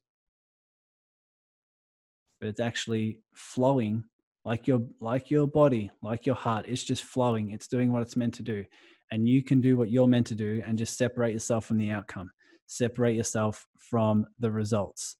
But 2.39 2.47
it's 2.47 2.59
actually 2.59 3.19
flowing 3.33 4.05
like 4.45 4.67
your 4.67 4.81
like 4.99 5.29
your 5.29 5.47
body 5.47 5.91
like 6.01 6.25
your 6.25 6.35
heart 6.35 6.65
it's 6.67 6.83
just 6.83 7.03
flowing 7.03 7.51
it's 7.51 7.67
doing 7.67 7.91
what 7.91 8.01
it's 8.01 8.15
meant 8.15 8.33
to 8.33 8.43
do 8.43 8.65
and 9.11 9.27
you 9.27 9.43
can 9.43 9.61
do 9.61 9.77
what 9.77 9.91
you're 9.91 10.07
meant 10.07 10.25
to 10.27 10.35
do 10.35 10.63
and 10.65 10.77
just 10.77 10.97
separate 10.97 11.33
yourself 11.33 11.65
from 11.65 11.77
the 11.77 11.91
outcome 11.91 12.31
separate 12.65 13.15
yourself 13.15 13.67
from 13.77 14.25
the 14.39 14.49
results 14.49 15.17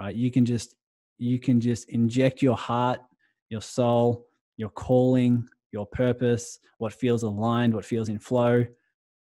right 0.00 0.16
you 0.16 0.30
can 0.30 0.44
just 0.44 0.74
you 1.18 1.38
can 1.38 1.60
just 1.60 1.88
inject 1.90 2.42
your 2.42 2.56
heart 2.56 3.00
your 3.48 3.62
soul 3.62 4.26
your 4.56 4.70
calling 4.70 5.46
your 5.72 5.86
purpose 5.86 6.58
what 6.78 6.92
feels 6.92 7.22
aligned 7.22 7.74
what 7.74 7.84
feels 7.84 8.08
in 8.08 8.18
flow 8.18 8.64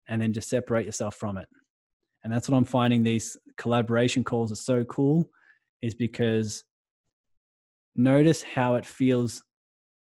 and 0.09 0.21
then 0.21 0.33
just 0.33 0.49
separate 0.49 0.87
yourself 0.87 1.15
from 1.15 1.37
it 1.39 1.49
and 2.23 2.33
that's 2.33 2.49
what 2.49 2.57
i'm 2.57 2.65
finding 2.65 3.03
these 3.03 3.37
collaboration 3.57 4.25
calls 4.25 4.51
are 4.51 4.57
so 4.57 4.85
cool 4.85 5.29
is 5.83 5.95
because 5.95 6.65
notice 7.95 8.43
how 8.43 8.75
it 8.75 8.87
feels 8.87 9.45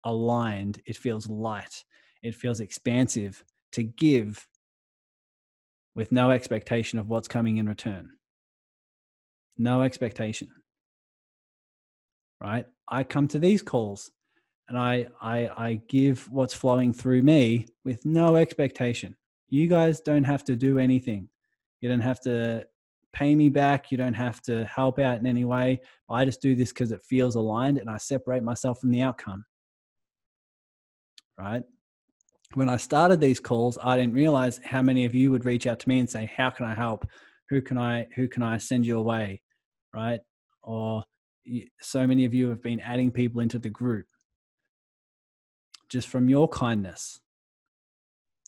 aligned, 0.05 0.81
it 0.85 0.95
feels 0.95 1.27
light, 1.27 1.83
it 2.24 2.35
feels 2.35 2.59
expansive 2.59 3.43
to 3.74 3.83
give 3.83 4.47
with 5.95 6.12
no 6.12 6.31
expectation 6.31 7.00
of 7.00 7.09
what's 7.09 7.27
coming 7.27 7.57
in 7.57 7.67
return. 7.67 8.12
No 9.57 9.81
expectation. 9.81 10.50
Right? 12.41 12.65
I 12.88 13.03
come 13.03 13.27
to 13.29 13.39
these 13.39 13.62
calls 13.62 14.12
and 14.67 14.77
I, 14.77 15.07
I 15.21 15.50
I 15.57 15.81
give 15.88 16.29
what's 16.31 16.53
flowing 16.53 16.93
through 16.93 17.21
me 17.21 17.67
with 17.83 18.05
no 18.05 18.35
expectation. 18.35 19.15
You 19.50 19.67
guys 19.67 20.01
don't 20.01 20.24
have 20.24 20.43
to 20.45 20.55
do 20.55 20.79
anything. 20.79 21.29
You 21.81 21.89
don't 21.89 22.01
have 22.01 22.19
to 22.21 22.65
pay 23.13 23.35
me 23.35 23.50
back. 23.50 23.91
You 23.91 23.97
don't 23.97 24.13
have 24.13 24.41
to 24.43 24.65
help 24.65 25.00
out 25.00 25.19
in 25.19 25.25
any 25.25 25.45
way. 25.45 25.81
I 26.09 26.25
just 26.25 26.41
do 26.41 26.55
this 26.55 26.69
because 26.74 26.91
it 26.91 27.01
feels 27.03 27.35
aligned 27.35 27.77
and 27.77 27.89
I 27.89 27.97
separate 27.97 28.43
myself 28.43 28.79
from 28.79 28.91
the 28.91 29.01
outcome. 29.01 29.45
Right? 31.38 31.63
When 32.53 32.69
I 32.69 32.77
started 32.77 33.19
these 33.19 33.39
calls, 33.39 33.77
I 33.81 33.97
didn't 33.97 34.13
realize 34.13 34.59
how 34.63 34.81
many 34.81 35.05
of 35.05 35.15
you 35.15 35.31
would 35.31 35.45
reach 35.45 35.67
out 35.67 35.79
to 35.79 35.89
me 35.89 36.00
and 36.00 36.09
say, 36.09 36.25
"How 36.25 36.50
can 36.50 36.65
I 36.65 36.74
help? 36.74 37.07
Who 37.50 37.62
can 37.62 37.77
I 37.77 38.07
who 38.15 38.27
can 38.27 38.43
I 38.43 38.57
send 38.57 38.85
you 38.85 38.97
away?" 38.97 39.41
Right? 39.95 40.19
Or 40.61 41.03
so 41.79 42.05
many 42.05 42.25
of 42.25 42.33
you 42.33 42.49
have 42.49 42.61
been 42.61 42.79
adding 42.79 43.11
people 43.11 43.41
into 43.41 43.59
the 43.59 43.69
group 43.69 44.07
just 45.89 46.07
from 46.07 46.27
your 46.27 46.47
kindness 46.49 47.21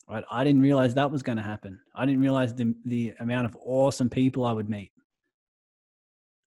right? 0.09 0.23
I 0.31 0.43
didn't 0.43 0.61
realize 0.61 0.93
that 0.93 1.11
was 1.11 1.23
going 1.23 1.37
to 1.37 1.43
happen. 1.43 1.79
I 1.93 2.05
didn't 2.05 2.21
realize 2.21 2.53
the, 2.53 2.73
the 2.85 3.13
amount 3.19 3.45
of 3.45 3.57
awesome 3.63 4.09
people 4.09 4.45
I 4.45 4.51
would 4.51 4.69
meet 4.69 4.91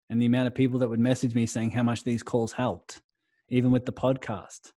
and 0.10 0.22
the 0.22 0.25
amount 0.25 0.48
of 0.48 0.56
people 0.56 0.79
that 0.79 0.89
would 0.89 1.00
message 1.00 1.36
me 1.36 1.46
saying 1.46 1.72
how 1.72 1.84
much 1.84 2.03
these 2.03 2.24
calls 2.24 2.53
helped, 2.53 3.01
even 3.50 3.72
with 3.72 3.86
the 3.86 3.94
podcast. 3.94 4.72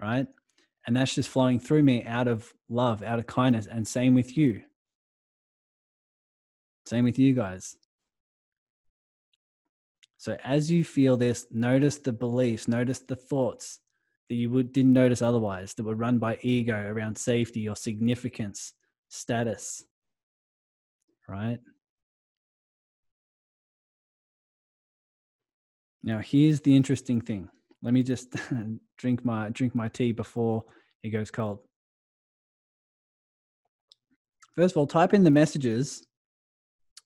Right. 0.00 0.26
And 0.86 0.96
that's 0.96 1.14
just 1.14 1.28
flowing 1.28 1.58
through 1.58 1.82
me 1.82 2.04
out 2.04 2.28
of 2.28 2.52
love, 2.68 3.02
out 3.02 3.18
of 3.18 3.26
kindness. 3.26 3.66
And 3.66 3.86
same 3.86 4.14
with 4.14 4.36
you. 4.36 4.62
Same 6.84 7.04
with 7.04 7.18
you 7.18 7.32
guys. 7.32 7.76
So 10.26 10.36
as 10.42 10.72
you 10.72 10.82
feel 10.82 11.16
this, 11.16 11.46
notice 11.52 11.98
the 11.98 12.12
beliefs, 12.12 12.66
notice 12.66 12.98
the 12.98 13.14
thoughts, 13.14 13.78
that 14.28 14.34
you 14.34 14.50
would, 14.50 14.72
didn't 14.72 14.92
notice 14.92 15.22
otherwise 15.22 15.74
that 15.74 15.84
were 15.84 15.94
run 15.94 16.18
by 16.18 16.36
ego 16.42 16.74
around 16.76 17.16
safety 17.16 17.68
or 17.68 17.76
significance, 17.76 18.72
status, 19.08 19.84
right? 21.28 21.60
Now, 26.02 26.18
here's 26.18 26.60
the 26.60 26.74
interesting 26.74 27.20
thing. 27.20 27.48
Let 27.80 27.94
me 27.94 28.02
just 28.02 28.34
drink 28.98 29.24
my 29.24 29.50
drink 29.50 29.76
my 29.76 29.86
tea 29.86 30.10
before 30.10 30.64
it 31.04 31.10
goes 31.10 31.30
cold. 31.30 31.60
First 34.56 34.72
of 34.72 34.78
all, 34.78 34.88
type 34.88 35.14
in 35.14 35.22
the 35.22 35.30
messages. 35.30 36.04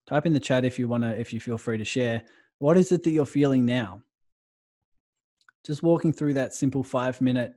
Type 0.07 0.25
in 0.25 0.33
the 0.33 0.41
chat 0.41 0.65
if 0.65 0.79
you 0.79 0.89
want 0.89 1.05
to, 1.05 1.21
if 1.21 1.35
you 1.35 1.39
feel 1.39 1.59
free 1.59 1.77
to 1.77 1.85
share. 1.85 2.23
What 2.61 2.77
is 2.77 2.93
it 2.93 3.03
that 3.03 3.11
you're 3.11 3.27
feeling 3.27 3.67
now? 3.67 4.03
just 5.65 5.83
walking 5.83 6.13
through 6.13 6.35
that 6.35 6.55
simple 6.55 6.83
five 6.83 7.21
minute 7.21 7.53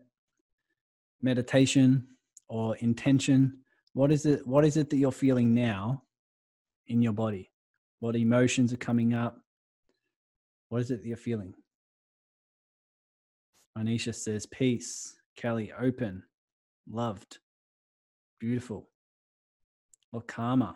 meditation 1.21 2.05
or 2.49 2.75
intention 2.77 3.59
what 3.93 4.11
is 4.11 4.25
it 4.25 4.45
what 4.45 4.65
is 4.65 4.75
it 4.75 4.89
that 4.89 4.97
you're 4.97 5.11
feeling 5.11 5.53
now 5.53 6.01
in 6.87 7.01
your 7.01 7.13
body? 7.13 7.51
What 7.99 8.15
emotions 8.15 8.73
are 8.73 8.77
coming 8.77 9.13
up? 9.13 9.37
What 10.69 10.81
is 10.81 10.89
it 10.89 11.01
that 11.01 11.07
you're 11.07 11.15
feeling? 11.15 11.53
Anisha 13.77 14.13
says 14.13 14.47
peace. 14.47 15.15
Kelly 15.35 15.71
open. 15.79 16.23
Loved. 16.89 17.37
Beautiful. 18.39 18.89
Or 20.11 20.21
karma 20.21 20.75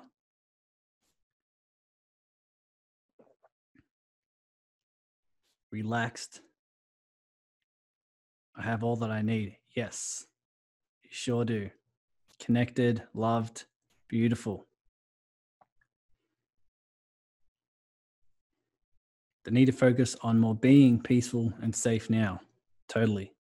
relaxed 5.71 6.41
I 8.57 8.63
have 8.63 8.83
all 8.83 8.95
that 8.97 9.11
I 9.11 9.21
need. 9.21 9.55
Yes, 9.75 10.25
you 11.03 11.09
sure 11.11 11.45
do. 11.45 11.69
Connected, 12.39 13.03
loved, 13.13 13.65
beautiful. 14.07 14.65
The 19.45 19.51
need 19.51 19.67
to 19.67 19.71
focus 19.71 20.15
on 20.21 20.39
more 20.39 20.55
being 20.55 20.99
peaceful 20.99 21.53
and 21.61 21.73
safe 21.73 22.09
now. 22.09 22.41
Totally. 22.89 23.31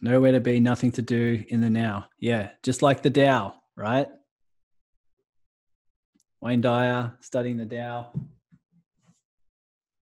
Nowhere 0.00 0.32
to 0.32 0.40
be, 0.40 0.60
nothing 0.60 0.92
to 0.92 1.02
do 1.02 1.44
in 1.48 1.60
the 1.60 1.70
now. 1.70 2.06
Yeah, 2.20 2.50
just 2.62 2.82
like 2.82 3.02
the 3.02 3.10
Tao, 3.10 3.54
right? 3.76 4.06
Wayne 6.40 6.60
Dyer 6.60 7.14
studying 7.20 7.56
the 7.56 7.66
Tao. 7.66 8.12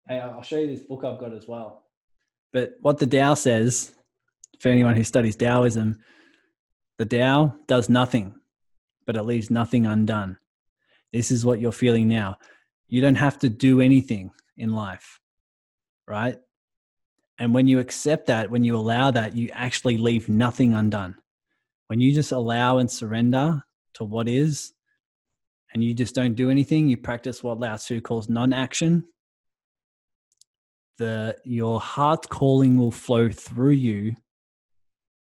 Hey, 0.06 0.20
I'll 0.20 0.42
show 0.42 0.58
you 0.58 0.66
this 0.66 0.82
book 0.82 1.02
I've 1.02 1.18
got 1.18 1.32
as 1.32 1.48
well. 1.48 1.84
But 2.52 2.74
what 2.80 2.98
the 2.98 3.06
Tao 3.06 3.34
says, 3.34 3.92
for 4.60 4.68
anyone 4.68 4.94
who 4.96 5.04
studies 5.04 5.34
Taoism, 5.34 5.98
the 6.98 7.06
Tao 7.06 7.54
does 7.66 7.88
nothing, 7.88 8.34
but 9.06 9.16
it 9.16 9.22
leaves 9.22 9.50
nothing 9.50 9.86
undone. 9.86 10.36
This 11.12 11.30
is 11.30 11.46
what 11.46 11.58
you're 11.58 11.72
feeling 11.72 12.06
now. 12.06 12.36
You 12.86 13.00
don't 13.00 13.14
have 13.14 13.38
to 13.40 13.48
do 13.48 13.80
anything 13.80 14.30
in 14.58 14.74
life, 14.74 15.20
right? 16.06 16.36
And 17.38 17.54
when 17.54 17.66
you 17.66 17.78
accept 17.78 18.26
that, 18.26 18.50
when 18.50 18.62
you 18.62 18.76
allow 18.76 19.10
that, 19.10 19.34
you 19.34 19.48
actually 19.52 19.96
leave 19.96 20.28
nothing 20.28 20.74
undone. 20.74 21.16
When 21.86 21.98
you 21.98 22.12
just 22.14 22.32
allow 22.32 22.78
and 22.78 22.90
surrender 22.90 23.64
to 23.94 24.04
what 24.04 24.28
is, 24.28 24.74
and 25.72 25.82
you 25.82 25.94
just 25.94 26.14
don't 26.14 26.34
do 26.34 26.50
anything, 26.50 26.88
you 26.88 26.96
practice 26.98 27.42
what 27.42 27.58
Lao 27.58 27.76
Tzu 27.76 28.00
calls 28.02 28.28
non-action. 28.28 29.04
The 30.98 31.36
your 31.44 31.80
heart 31.80 32.28
calling 32.28 32.78
will 32.78 32.92
flow 32.92 33.28
through 33.28 33.70
you, 33.72 34.14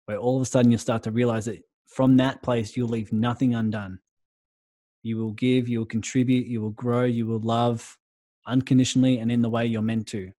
where 0.06 0.18
all 0.18 0.36
of 0.36 0.42
a 0.42 0.46
sudden 0.46 0.70
you'll 0.70 0.78
start 0.78 1.02
to 1.04 1.10
realize 1.10 1.46
that 1.46 1.62
from 1.86 2.16
that 2.18 2.42
place 2.42 2.76
you'll 2.76 2.88
leave 2.88 3.12
nothing 3.12 3.54
undone. 3.54 3.98
You 5.02 5.16
will 5.18 5.32
give, 5.32 5.68
you 5.68 5.80
will 5.80 5.86
contribute, 5.86 6.46
you 6.46 6.60
will 6.60 6.70
grow, 6.70 7.04
you 7.04 7.26
will 7.26 7.40
love 7.40 7.96
unconditionally 8.46 9.18
and 9.18 9.30
in 9.30 9.42
the 9.42 9.50
way 9.50 9.66
you're 9.66 9.82
meant 9.82 10.06
to. 10.08 10.32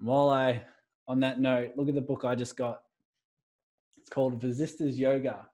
While 0.00 0.30
I, 0.30 0.62
on 1.06 1.20
that 1.20 1.40
note, 1.40 1.72
look 1.76 1.88
at 1.88 1.94
the 1.94 2.00
book 2.00 2.24
I 2.24 2.34
just 2.34 2.56
got. 2.56 2.80
It's 3.98 4.08
called 4.08 4.40
Vasistha's 4.40 4.98
Yoga. 4.98 5.46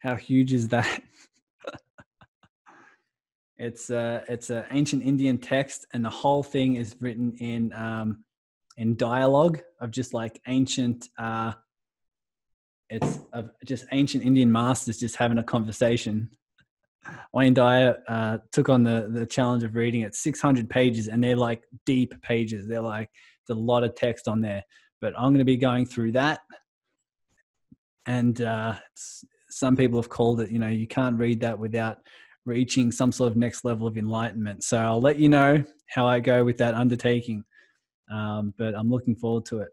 How 0.00 0.16
huge 0.16 0.52
is 0.52 0.68
that? 0.68 1.02
it's 3.58 3.90
a 3.90 4.24
it's 4.28 4.50
an 4.50 4.64
ancient 4.70 5.02
Indian 5.02 5.38
text, 5.38 5.86
and 5.92 6.04
the 6.04 6.10
whole 6.10 6.42
thing 6.42 6.76
is 6.76 6.96
written 7.00 7.34
in 7.38 7.72
um, 7.72 8.24
in 8.76 8.96
dialogue 8.96 9.60
of 9.80 9.90
just 9.90 10.14
like 10.14 10.40
ancient. 10.46 11.08
Uh, 11.18 11.52
it's 12.90 13.18
of 13.32 13.50
just 13.64 13.84
ancient 13.92 14.24
Indian 14.24 14.50
masters 14.50 14.98
just 14.98 15.16
having 15.16 15.38
a 15.38 15.42
conversation. 15.42 16.30
Wayne 17.32 17.54
Dyer 17.54 17.98
uh, 18.06 18.38
took 18.52 18.68
on 18.68 18.84
the 18.84 19.08
the 19.12 19.26
challenge 19.26 19.64
of 19.64 19.74
reading 19.74 20.02
it, 20.02 20.14
600 20.14 20.70
pages, 20.70 21.08
and 21.08 21.22
they're 21.22 21.36
like 21.36 21.62
deep 21.84 22.20
pages. 22.22 22.68
They're 22.68 22.80
like 22.80 23.10
a 23.50 23.54
lot 23.54 23.82
of 23.82 23.94
text 23.94 24.28
on 24.28 24.40
there. 24.40 24.62
But 25.00 25.14
I'm 25.16 25.30
going 25.30 25.38
to 25.38 25.44
be 25.44 25.56
going 25.56 25.86
through 25.86 26.12
that, 26.12 26.40
and 28.06 28.40
uh, 28.40 28.74
some 29.50 29.76
people 29.76 30.00
have 30.00 30.08
called 30.08 30.40
it, 30.40 30.50
you 30.50 30.58
know, 30.58 30.68
you 30.68 30.86
can't 30.86 31.18
read 31.18 31.40
that 31.40 31.58
without 31.58 31.98
reaching 32.48 32.90
some 32.90 33.12
sort 33.12 33.30
of 33.30 33.36
next 33.36 33.64
level 33.64 33.86
of 33.86 33.96
enlightenment. 33.96 34.64
So 34.64 34.78
I'll 34.78 35.00
let 35.00 35.18
you 35.18 35.28
know 35.28 35.62
how 35.86 36.06
I 36.06 36.18
go 36.18 36.44
with 36.44 36.58
that 36.58 36.74
undertaking. 36.74 37.44
Um, 38.10 38.54
but 38.56 38.74
I'm 38.74 38.90
looking 38.90 39.14
forward 39.14 39.44
to 39.46 39.60
it. 39.60 39.68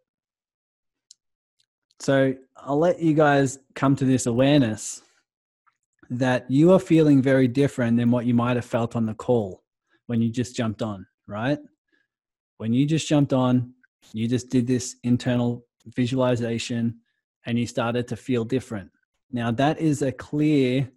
So 2.00 2.36
I'll 2.58 2.78
let 2.78 3.00
you 3.00 3.14
guys 3.14 3.60
come 3.74 3.96
to 3.96 4.06
this 4.06 4.26
awareness 4.26 5.02
that 6.10 6.46
you 6.52 6.72
are 6.74 6.80
feeling 6.80 7.22
very 7.22 7.48
different 7.48 7.98
than 7.98 8.12
what 8.12 8.26
you 8.26 8.34
might 8.34 8.58
have 8.58 8.66
felt 8.66 8.96
on 8.96 9.06
the 9.06 9.14
call 9.14 9.64
when 10.08 10.22
you 10.22 10.30
just 10.30 10.56
jumped 10.56 10.82
on, 10.82 11.08
right? 11.28 11.58
When 12.58 12.74
you 12.74 12.86
just 12.86 13.08
jumped 13.08 13.34
on, 13.34 13.74
you 14.14 14.28
just 14.28 14.50
did 14.50 14.68
this 14.68 14.98
internal 15.04 15.66
visualization 15.96 17.00
and 17.46 17.58
you 17.58 17.66
started 17.66 18.08
to 18.10 18.16
feel 18.16 18.44
different. 18.44 18.92
Now, 19.32 19.52
that 19.52 19.80
is 19.80 20.02
a 20.02 20.12
clear 20.12 20.90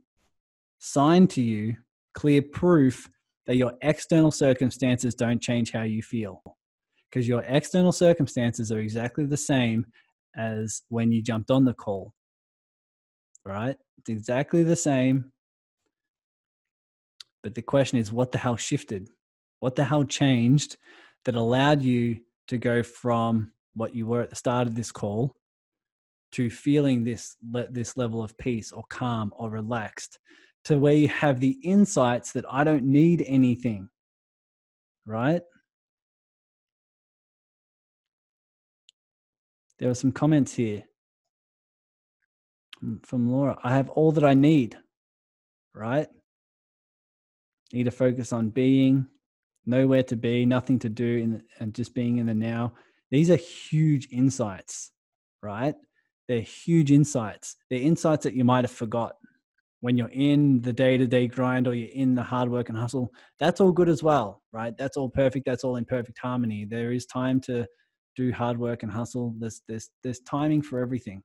sign 0.79 1.27
to 1.29 1.43
you, 1.43 1.77
clear 2.15 2.43
proof 2.43 3.09
that 3.47 3.57
your 3.57 3.73
external 3.83 4.31
circumstances 4.31 5.15
don't 5.15 5.41
change 5.41 5.73
how 5.73 5.83
you 5.83 6.03
feel. 6.03 6.43
Because 7.11 7.27
your 7.27 7.43
external 7.47 7.93
circumstances 7.93 8.71
are 8.71 8.81
exactly 8.81 9.25
the 9.25 9.37
same 9.37 9.87
as 10.37 10.83
when 10.89 11.11
you 11.11 11.23
jumped 11.23 11.51
on 11.51 11.65
the 11.65 11.73
call. 11.73 12.13
Right? 13.45 13.77
It's 13.99 14.11
exactly 14.11 14.63
the 14.63 14.77
same. 14.77 15.33
But 17.43 17.55
the 17.55 17.63
question 17.63 17.99
is, 17.99 18.13
what 18.13 18.33
the 18.33 18.39
hell 18.39 18.57
shifted? 18.57 19.09
What 19.61 19.77
the 19.77 19.85
hell 19.85 20.05
changed 20.05 20.77
that 21.25 21.35
allowed 21.35 21.83
you 21.83 22.21
to 22.49 22.59
go 22.59 22.83
from 22.83 23.53
what 23.75 23.95
you 23.95 24.07
were 24.07 24.21
at 24.21 24.31
the 24.31 24.37
start 24.37 24.67
of 24.67 24.75
this 24.75 24.93
call 24.93 25.35
to 26.33 26.51
feeling 26.51 27.05
this 27.05 27.37
this 27.71 27.97
level 27.97 28.23
of 28.23 28.37
peace 28.37 28.73
or 28.73 28.85
calm 28.91 29.33
or 29.37 29.49
relaxed 29.51 30.19
to 30.65 30.79
where 30.79 30.95
you 30.95 31.09
have 31.09 31.41
the 31.41 31.59
insights 31.63 32.33
that 32.33 32.45
I 32.51 32.65
don't 32.65 32.85
need 32.85 33.25
anything 33.27 33.89
right? 35.07 35.41
There 39.79 39.89
are 39.89 39.95
some 39.95 40.13
comments 40.13 40.53
here. 40.55 40.85
Mm, 42.85 43.05
from 43.07 43.31
Laura 43.31 43.59
I 43.63 43.75
have 43.75 43.89
all 43.91 44.13
that 44.13 44.25
I 44.25 44.35
need 44.35 44.77
right? 45.75 46.09
Need 47.73 47.85
to 47.85 47.91
focus 47.91 48.33
on 48.33 48.51
being 48.51 49.07
nowhere 49.67 50.03
to 50.03 50.17
be 50.17 50.45
nothing 50.47 50.79
to 50.81 50.89
do 50.89 51.17
in, 51.17 51.43
and 51.61 51.75
just 51.75 51.95
being 51.95 52.19
in 52.19 52.27
the 52.27 52.35
now. 52.35 52.73
These 53.11 53.31
are 53.31 53.37
huge 53.37 54.09
insights 54.11 54.93
right? 55.43 55.75
They're 56.27 56.41
huge 56.41 56.91
insights. 56.91 57.57
They're 57.71 57.81
insights 57.81 58.25
that 58.25 58.35
you 58.35 58.45
might 58.45 58.65
have 58.65 58.71
forgot 58.71 59.17
when 59.81 59.97
you're 59.97 60.11
in 60.13 60.61
the 60.63 60.73
day 60.73 60.97
to 60.97 61.07
day 61.07 61.29
grind 61.29 61.67
or 61.69 61.75
you're 61.75 61.91
in 61.93 62.15
the 62.15 62.23
hard 62.23 62.51
work 62.51 62.69
and 62.69 62.79
hustle. 62.79 63.13
That's 63.39 63.61
all 63.61 63.73
good 63.73 63.89
as 63.89 64.03
well, 64.03 64.43
right? 64.53 64.77
That's 64.77 64.97
all 64.97 65.09
perfect. 65.09 65.47
That's 65.47 65.65
all 65.65 65.77
in 65.77 65.85
perfect 65.85 66.19
harmony. 66.19 66.65
There 66.65 66.93
is 66.93 67.07
time 67.07 67.41
to 67.43 67.67
do 68.17 68.33
hard 68.33 68.59
work 68.59 68.83
and 68.83 68.91
hustle. 68.91 69.35
There's 69.39 69.63
there's 69.69 69.91
there's 70.03 70.21
timing 70.21 70.63
for 70.63 70.81
everything. 70.81 71.23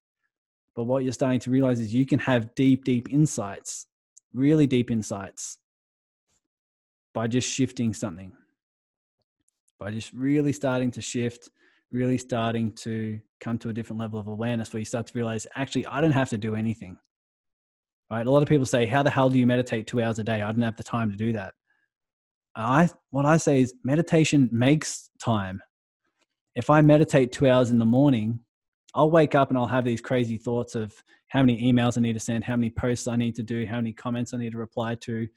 But 0.76 0.86
what 0.86 1.04
you're 1.04 1.14
starting 1.14 1.40
to 1.42 1.52
realize 1.52 1.80
is 1.80 1.94
you 1.94 2.06
can 2.06 2.20
have 2.20 2.54
deep, 2.56 2.84
deep 2.84 3.08
insights, 3.12 3.88
really 4.34 4.66
deep 4.66 4.90
insights 4.90 5.58
by 7.14 7.28
just 7.28 7.48
shifting 7.48 7.94
something, 7.94 8.32
by 9.80 9.92
just 9.92 10.12
really 10.14 10.52
starting 10.52 10.90
to 10.92 11.02
shift 11.02 11.50
really 11.94 12.18
starting 12.18 12.72
to 12.72 13.20
come 13.40 13.58
to 13.60 13.70
a 13.70 13.74
different 13.74 14.00
level 14.00 14.20
of 14.20 14.28
awareness 14.28 14.74
where 14.74 14.80
you 14.80 14.86
start 14.86 15.06
to 15.06 15.14
realize 15.14 15.46
actually 15.56 15.86
i 15.86 16.02
don't 16.02 16.12
have 16.12 16.30
to 16.30 16.38
do 16.38 16.56
anything 16.56 16.98
right? 18.14 18.26
A 18.26 18.32
lot 18.32 18.44
of 18.44 18.50
people 18.50 18.66
say 18.66 18.86
how 18.86 19.04
the 19.04 19.10
hell 19.10 19.30
do 19.30 19.38
you 19.38 19.48
meditate 19.48 19.88
two 19.88 20.02
hours 20.02 20.20
a 20.20 20.24
day? 20.24 20.42
I 20.42 20.52
don't 20.52 20.62
have 20.62 20.78
the 20.78 20.84
time 20.84 21.12
to 21.12 21.18
do 21.18 21.34
that. 21.34 21.54
I 22.56 22.90
what 23.10 23.26
i 23.26 23.38
say 23.38 23.62
is 23.62 23.74
meditation 23.84 24.50
makes 24.52 25.10
time. 25.20 25.62
If 26.56 26.70
i 26.70 26.82
meditate 26.82 27.32
two 27.32 27.50
hours 27.50 27.72
in 27.72 27.80
the 27.80 27.86
morning 27.86 28.40
i'll 28.96 29.10
wake 29.10 29.34
up 29.34 29.50
and 29.50 29.58
i'll 29.58 29.66
have 29.66 29.84
these 29.84 30.02
crazy 30.02 30.38
thoughts 30.38 30.76
of 30.76 30.94
how 31.30 31.42
many 31.42 31.60
emails 31.64 31.98
i 31.98 32.02
need 32.02 32.14
to 32.14 32.20
send 32.20 32.44
how 32.44 32.56
many 32.56 32.70
posts 32.70 33.08
i 33.08 33.16
need 33.16 33.34
to 33.34 33.42
do 33.42 33.66
how 33.66 33.78
many 33.78 33.92
comments 33.92 34.36
i 34.36 34.38
need 34.38 34.52
to 34.52 34.60
reply 34.60 34.94
to 34.94 35.28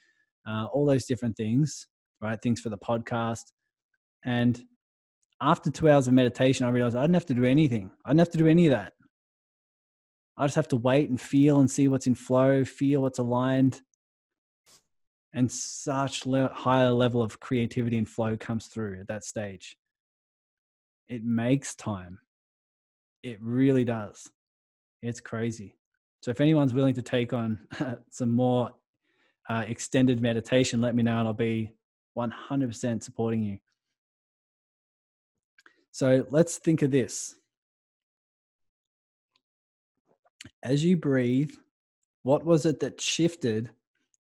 uh, 0.47 0.67
all 0.67 0.85
those 0.85 1.07
different 1.07 1.35
things 1.35 1.87
right? 2.21 2.41
Things 2.41 2.61
for 2.61 2.69
the 2.69 2.79
podcast. 2.79 3.53
And 4.25 4.61
after 5.41 5.71
two 5.71 5.89
hours 5.91 6.09
of 6.09 6.15
meditation, 6.15 6.67
I 6.67 6.71
realized 6.71 6.97
I 6.97 7.03
didn't 7.03 7.15
have 7.15 7.27
to 7.27 7.35
do 7.35 7.45
anything. 7.45 7.91
I 8.05 8.11
didn't 8.11 8.21
have 8.21 8.31
to 8.31 8.39
do 8.39 8.47
any 8.47 8.67
of 8.67 8.73
that. 8.73 8.95
I 10.37 10.45
just 10.45 10.57
have 10.57 10.69
to 10.69 10.77
wait 10.77 11.09
and 11.09 11.21
feel 11.21 11.61
and 11.61 11.71
see 11.71 11.89
what's 11.89 12.07
in 12.07 12.15
flow, 12.15 12.65
feel 12.65 13.03
what's 13.03 13.19
aligned. 13.19 13.81
And 15.33 15.51
such 15.51 16.27
le- 16.27 16.53
higher 16.53 16.91
level 16.91 17.23
of 17.23 17.41
creativity 17.41 17.99
and 17.99 18.09
flow 18.09 18.37
comes 18.37 18.67
through 18.67 19.01
at 19.01 19.09
that 19.09 19.25
stage. 19.25 19.77
It 21.09 21.25
makes 21.25 21.75
time. 21.75 22.19
It 23.23 23.39
really 23.41 23.85
does. 23.85 24.31
It's 25.03 25.21
crazy. 25.21 25.77
So 26.21 26.31
if 26.31 26.41
anyone's 26.41 26.75
willing 26.75 26.95
to 26.95 27.03
take 27.03 27.33
on 27.33 27.61
some 28.11 28.33
more 28.33 28.73
uh, 29.49 29.65
extended 29.67 30.21
meditation, 30.21 30.81
let 30.81 30.95
me 30.95 31.03
know 31.03 31.19
and 31.19 31.29
I'll 31.29 31.35
be 31.35 31.73
100% 32.17 33.03
supporting 33.03 33.43
you. 33.43 33.59
So 35.93 36.27
let's 36.31 36.59
think 36.59 36.83
of 36.83 36.91
this. 36.91 37.37
As 40.63 40.85
you 40.85 40.97
breathe, 40.97 41.53
what 42.23 42.45
was 42.45 42.67
it 42.67 42.81
that 42.81 43.01
shifted 43.01 43.71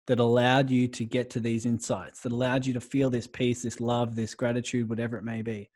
that 0.06 0.20
allowed 0.20 0.70
you 0.70 0.86
to 0.88 1.04
get 1.04 1.30
to 1.30 1.40
these 1.40 1.66
insights, 1.66 2.20
that 2.20 2.32
allowed 2.32 2.64
you 2.64 2.74
to 2.74 2.80
feel 2.80 3.10
this 3.10 3.26
peace, 3.26 3.62
this 3.62 3.80
love, 3.80 4.14
this 4.14 4.34
gratitude, 4.34 4.88
whatever 4.88 5.16
it 5.16 5.24
may 5.24 5.42
be? 5.42 5.68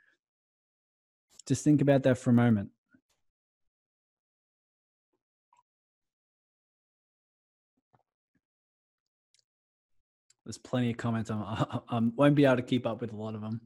Just 1.46 1.64
think 1.64 1.80
about 1.80 2.04
that 2.04 2.18
for 2.18 2.30
a 2.30 2.34
moment. 2.34 2.70
There's 10.44 10.58
plenty 10.58 10.90
of 10.90 10.96
comments. 10.96 11.30
I 11.32 12.10
won't 12.16 12.34
be 12.34 12.44
able 12.44 12.56
to 12.56 12.62
keep 12.62 12.86
up 12.86 13.00
with 13.00 13.12
a 13.12 13.16
lot 13.16 13.34
of 13.34 13.40
them. 13.40 13.60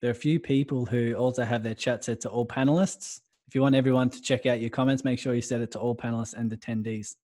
There 0.00 0.08
are 0.08 0.12
a 0.12 0.14
few 0.14 0.38
people 0.38 0.86
who 0.86 1.14
also 1.14 1.42
have 1.42 1.62
their 1.62 1.74
chat 1.74 2.04
set 2.04 2.20
to 2.20 2.28
all 2.28 2.46
panelists. 2.46 3.20
If 3.48 3.54
you 3.54 3.62
want 3.62 3.74
everyone 3.74 4.10
to 4.10 4.20
check 4.20 4.44
out 4.44 4.60
your 4.60 4.68
comments, 4.68 5.04
make 5.04 5.18
sure 5.18 5.34
you 5.34 5.40
set 5.40 5.62
it 5.62 5.70
to 5.70 5.78
all 5.78 5.96
panelists 5.96 6.34
and 6.34 6.50
attendees. 6.50 7.14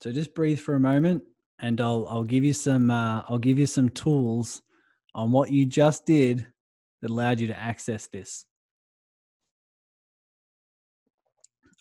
So 0.00 0.12
just 0.12 0.34
breathe 0.34 0.60
for 0.60 0.76
a 0.76 0.80
moment, 0.80 1.24
and 1.58 1.80
I'll 1.80 2.06
I'll 2.08 2.24
give 2.24 2.44
you 2.44 2.52
some 2.52 2.90
uh, 2.90 3.22
I'll 3.28 3.38
give 3.38 3.58
you 3.58 3.66
some 3.66 3.88
tools 3.88 4.62
on 5.14 5.32
what 5.32 5.50
you 5.50 5.66
just 5.66 6.06
did 6.06 6.46
that 7.00 7.10
allowed 7.10 7.40
you 7.40 7.48
to 7.48 7.58
access 7.58 8.06
this. 8.06 8.44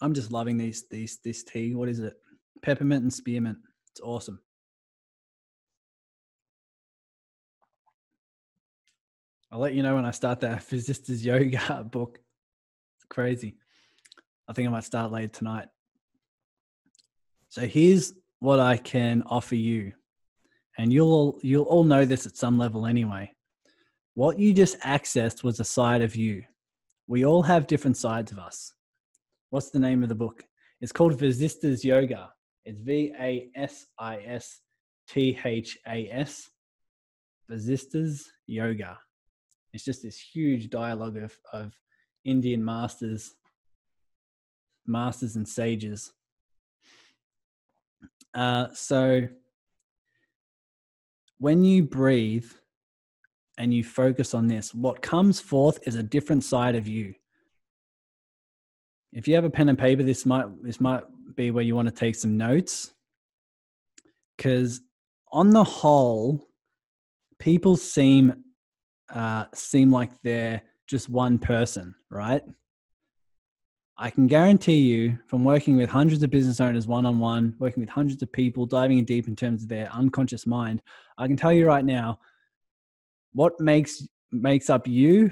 I'm 0.02 0.16
just 0.16 0.32
loving 0.32 0.58
these 0.58 0.88
these 0.90 1.20
this 1.24 1.44
tea. 1.44 1.76
What 1.76 1.90
is 1.90 2.00
it? 2.00 2.14
Peppermint 2.64 3.04
and 3.04 3.14
spearmint. 3.14 3.60
It's 3.92 4.02
awesome. 4.02 4.40
I'll 9.52 9.60
let 9.60 9.74
you 9.74 9.84
know 9.84 9.96
when 9.96 10.06
I 10.06 10.12
start 10.12 10.40
that 10.42 10.60
Vasisthas 10.70 11.24
Yoga 11.24 11.84
book. 11.84 12.20
It's 12.98 13.06
crazy. 13.10 13.58
I 14.48 14.54
think 14.54 14.68
I 14.68 14.72
might 14.72 14.86
start 14.86 15.12
later 15.12 15.28
tonight. 15.28 15.68
So 17.50 17.68
here's 17.68 18.14
what 18.40 18.62
I 18.62 18.78
can 18.78 19.24
offer 19.26 19.56
you. 19.56 19.92
And 20.78 20.94
you'll 20.94 21.38
you'll 21.42 21.66
all 21.66 21.84
know 21.84 22.06
this 22.06 22.26
at 22.26 22.38
some 22.38 22.58
level 22.58 22.86
anyway. 22.86 23.34
What 24.14 24.40
you 24.40 24.54
just 24.54 24.80
accessed 24.80 25.44
was 25.44 25.60
a 25.60 25.66
side 25.66 26.02
of 26.02 26.16
you. 26.16 26.44
We 27.08 27.26
all 27.26 27.44
have 27.44 27.68
different 27.68 27.98
sides 27.98 28.32
of 28.32 28.40
us. 28.40 28.74
What's 29.50 29.70
the 29.70 29.80
name 29.80 30.02
of 30.02 30.08
the 30.08 30.16
book? 30.16 30.46
It's 30.80 30.94
called 30.94 31.20
Vasisthas 31.20 31.84
Yoga. 31.84 32.30
It's 32.64 32.80
V 32.80 33.14
A 33.20 33.50
S 33.56 33.86
I 34.00 34.20
S 34.26 34.62
T 35.10 35.38
H 35.44 35.78
A 35.88 36.10
S. 36.10 36.50
Vasisthas 37.50 38.24
Yoga. 38.48 38.98
It's 39.74 39.84
just 39.84 40.04
this 40.04 40.20
huge 40.20 40.70
dialogue 40.70 41.18
of, 41.18 41.38
of 41.54 41.74
Indian 42.26 42.64
masters, 42.64 43.36
masters 44.86 45.36
and 45.36 45.48
sages. 45.48 46.12
Uh, 48.34 48.68
so 48.74 49.28
when 51.38 51.64
you 51.64 51.84
breathe 51.84 52.50
and 53.58 53.74
you 53.74 53.84
focus 53.84 54.34
on 54.34 54.48
this, 54.48 54.74
what 54.74 55.02
comes 55.02 55.40
forth 55.40 55.80
is 55.88 55.96
a 55.96 56.04
different 56.04 56.44
side 56.44 56.76
of 56.76 56.88
you. 56.88 57.14
If 59.14 59.28
you 59.28 59.36
have 59.36 59.44
a 59.44 59.50
pen 59.50 59.70
and 59.70 59.78
paper, 59.78 60.04
this 60.04 60.26
might 60.26 60.46
this 60.64 60.80
might 60.80 61.04
be 61.36 61.52
where 61.52 61.64
you 61.64 61.76
want 61.76 61.88
to 61.88 61.94
take 61.94 62.16
some 62.16 62.38
notes. 62.38 62.94
Because 64.38 64.82
on 65.32 65.50
the 65.50 65.64
whole, 65.64 66.48
people 67.40 67.76
seem 67.76 68.44
uh, 69.14 69.46
seem 69.54 69.92
like 69.92 70.12
they're 70.24 70.62
just 70.88 71.10
one 71.10 71.38
person, 71.38 71.96
right? 72.10 72.44
I 73.98 74.10
can 74.10 74.26
guarantee 74.26 74.80
you 74.80 75.20
from 75.28 75.44
working 75.44 75.78
with 75.78 75.90
hundreds 75.90 76.24
of 76.24 76.32
business 76.32 76.60
owners 76.60 76.88
one 76.88 77.06
on 77.06 77.20
one, 77.20 77.56
working 77.60 77.82
with 77.82 77.90
hundreds 77.90 78.22
of 78.24 78.32
people, 78.32 78.66
diving 78.66 78.98
in 78.98 79.06
deep 79.06 79.28
in 79.28 79.36
terms 79.36 79.64
of 79.64 79.70
their 79.70 79.92
unconscious 79.94 80.48
mind, 80.48 80.82
I 81.18 81.28
can 81.28 81.38
tell 81.38 81.54
you 81.54 81.68
right 81.68 81.86
now 81.86 82.20
what 83.34 83.60
makes 83.60 84.08
makes 84.32 84.70
up 84.70 84.88
you 84.88 85.32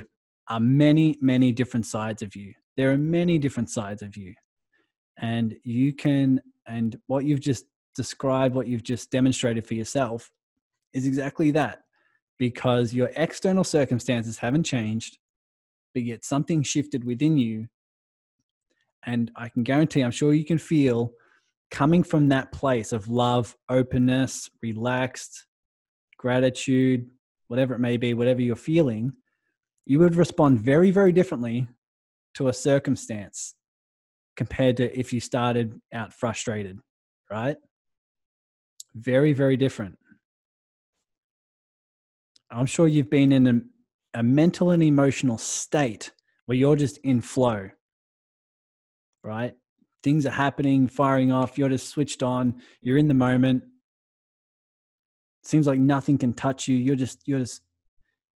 are 0.50 0.60
many, 0.60 1.18
many 1.22 1.52
different 1.52 1.86
sides 1.86 2.22
of 2.22 2.36
you. 2.36 2.54
There 2.78 2.92
are 2.92 2.98
many 2.98 3.38
different 3.38 3.70
sides 3.70 4.02
of 4.02 4.16
you. 4.18 4.34
And 5.18 5.56
you 5.64 5.94
can, 5.94 6.42
and 6.68 6.98
what 7.08 7.26
you've 7.26 7.42
just 7.42 7.66
described, 7.96 8.56
what 8.56 8.68
you've 8.68 8.84
just 8.84 9.12
demonstrated 9.12 9.66
for 9.66 9.74
yourself 9.74 10.32
is 10.94 11.06
exactly 11.06 11.52
that 11.52 11.82
because 12.40 12.94
your 12.94 13.12
external 13.16 13.64
circumstances 13.64 14.40
haven't 14.40 14.64
changed, 14.64 15.20
but 15.94 16.04
yet 16.04 16.26
something 16.26 16.64
shifted 16.64 17.04
within 17.04 17.38
you 17.38 17.68
and 19.06 19.32
I 19.36 19.50
can 19.50 19.64
guarantee, 19.64 20.02
I'm 20.02 20.12
sure 20.12 20.34
you 20.34 20.46
can 20.46 20.58
feel 20.58 21.14
coming 21.72 22.04
from 22.04 22.30
that 22.30 22.52
place 22.52 22.92
of 22.92 23.08
love, 23.08 23.56
openness, 23.70 24.50
relaxed, 24.62 25.46
gratitude, 26.18 27.08
whatever 27.48 27.76
it 27.76 27.80
may 27.80 27.98
be, 27.98 28.14
whatever 28.14 28.42
you're 28.42 28.56
feeling, 28.56 29.14
you 29.86 30.00
would 30.00 30.16
respond 30.16 30.60
very, 30.60 30.92
very 30.92 31.12
differently 31.12 31.68
to 32.36 32.48
a 32.48 32.54
circumstance 32.54 33.56
compared 34.36 34.78
to 34.78 35.00
if 35.00 35.14
you 35.14 35.20
started 35.20 35.80
out 35.94 36.14
frustrated, 36.14 36.80
right? 37.32 37.58
Very, 38.96 39.34
very 39.34 39.58
different. 39.58 39.98
I'm 42.52 42.66
sure 42.66 42.88
you've 42.88 43.10
been 43.10 43.32
in 43.32 43.48
a, 43.48 44.20
a 44.20 44.24
mental 44.24 44.72
and 44.72 44.82
emotional 44.82 45.38
state 45.38 46.12
where 46.46 46.58
you're 46.58 46.76
just 46.76 46.98
in 47.00 47.22
flow 47.22 47.70
right? 49.24 49.56
Things 50.04 50.26
are 50.26 50.32
happening, 50.32 50.88
firing 50.88 51.32
off. 51.32 51.58
You're 51.58 51.70
just 51.70 51.90
switched 51.90 52.24
on. 52.24 52.62
You're 52.82 52.98
in 52.98 53.08
the 53.08 53.14
moment. 53.14 53.64
Seems 55.44 55.68
like 55.68 55.80
nothing 55.80 56.18
can 56.18 56.34
touch 56.34 56.68
you. 56.68 56.78
You're 56.78 56.96
just, 56.96 57.28
you're 57.28 57.40
just, 57.40 57.62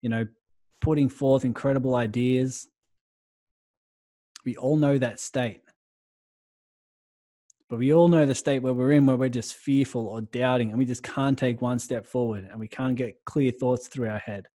you 0.02 0.10
know, 0.10 0.28
putting 0.82 1.10
forth 1.10 1.46
incredible 1.46 1.96
ideas. 1.96 2.68
We 4.46 4.58
all 4.58 4.76
know 4.76 4.98
that 4.98 5.20
state. 5.20 5.62
But 7.70 7.80
we 7.80 7.94
all 7.94 8.08
know 8.08 8.26
the 8.26 8.36
state 8.36 8.60
where 8.60 8.74
we're 8.74 8.92
in, 8.92 9.06
where 9.06 9.16
we're 9.16 9.30
just 9.30 9.56
fearful 9.56 10.08
or 10.08 10.22
doubting, 10.22 10.70
and 10.70 10.78
we 10.78 10.86
just 10.86 11.04
can't 11.04 11.38
take 11.38 11.62
one 11.62 11.80
step 11.80 12.06
forward 12.06 12.48
and 12.50 12.60
we 12.60 12.68
can't 12.68 12.96
get 12.96 13.24
clear 13.26 13.52
thoughts 13.52 13.88
through 13.88 14.10
our 14.10 14.20
head. 14.20 14.48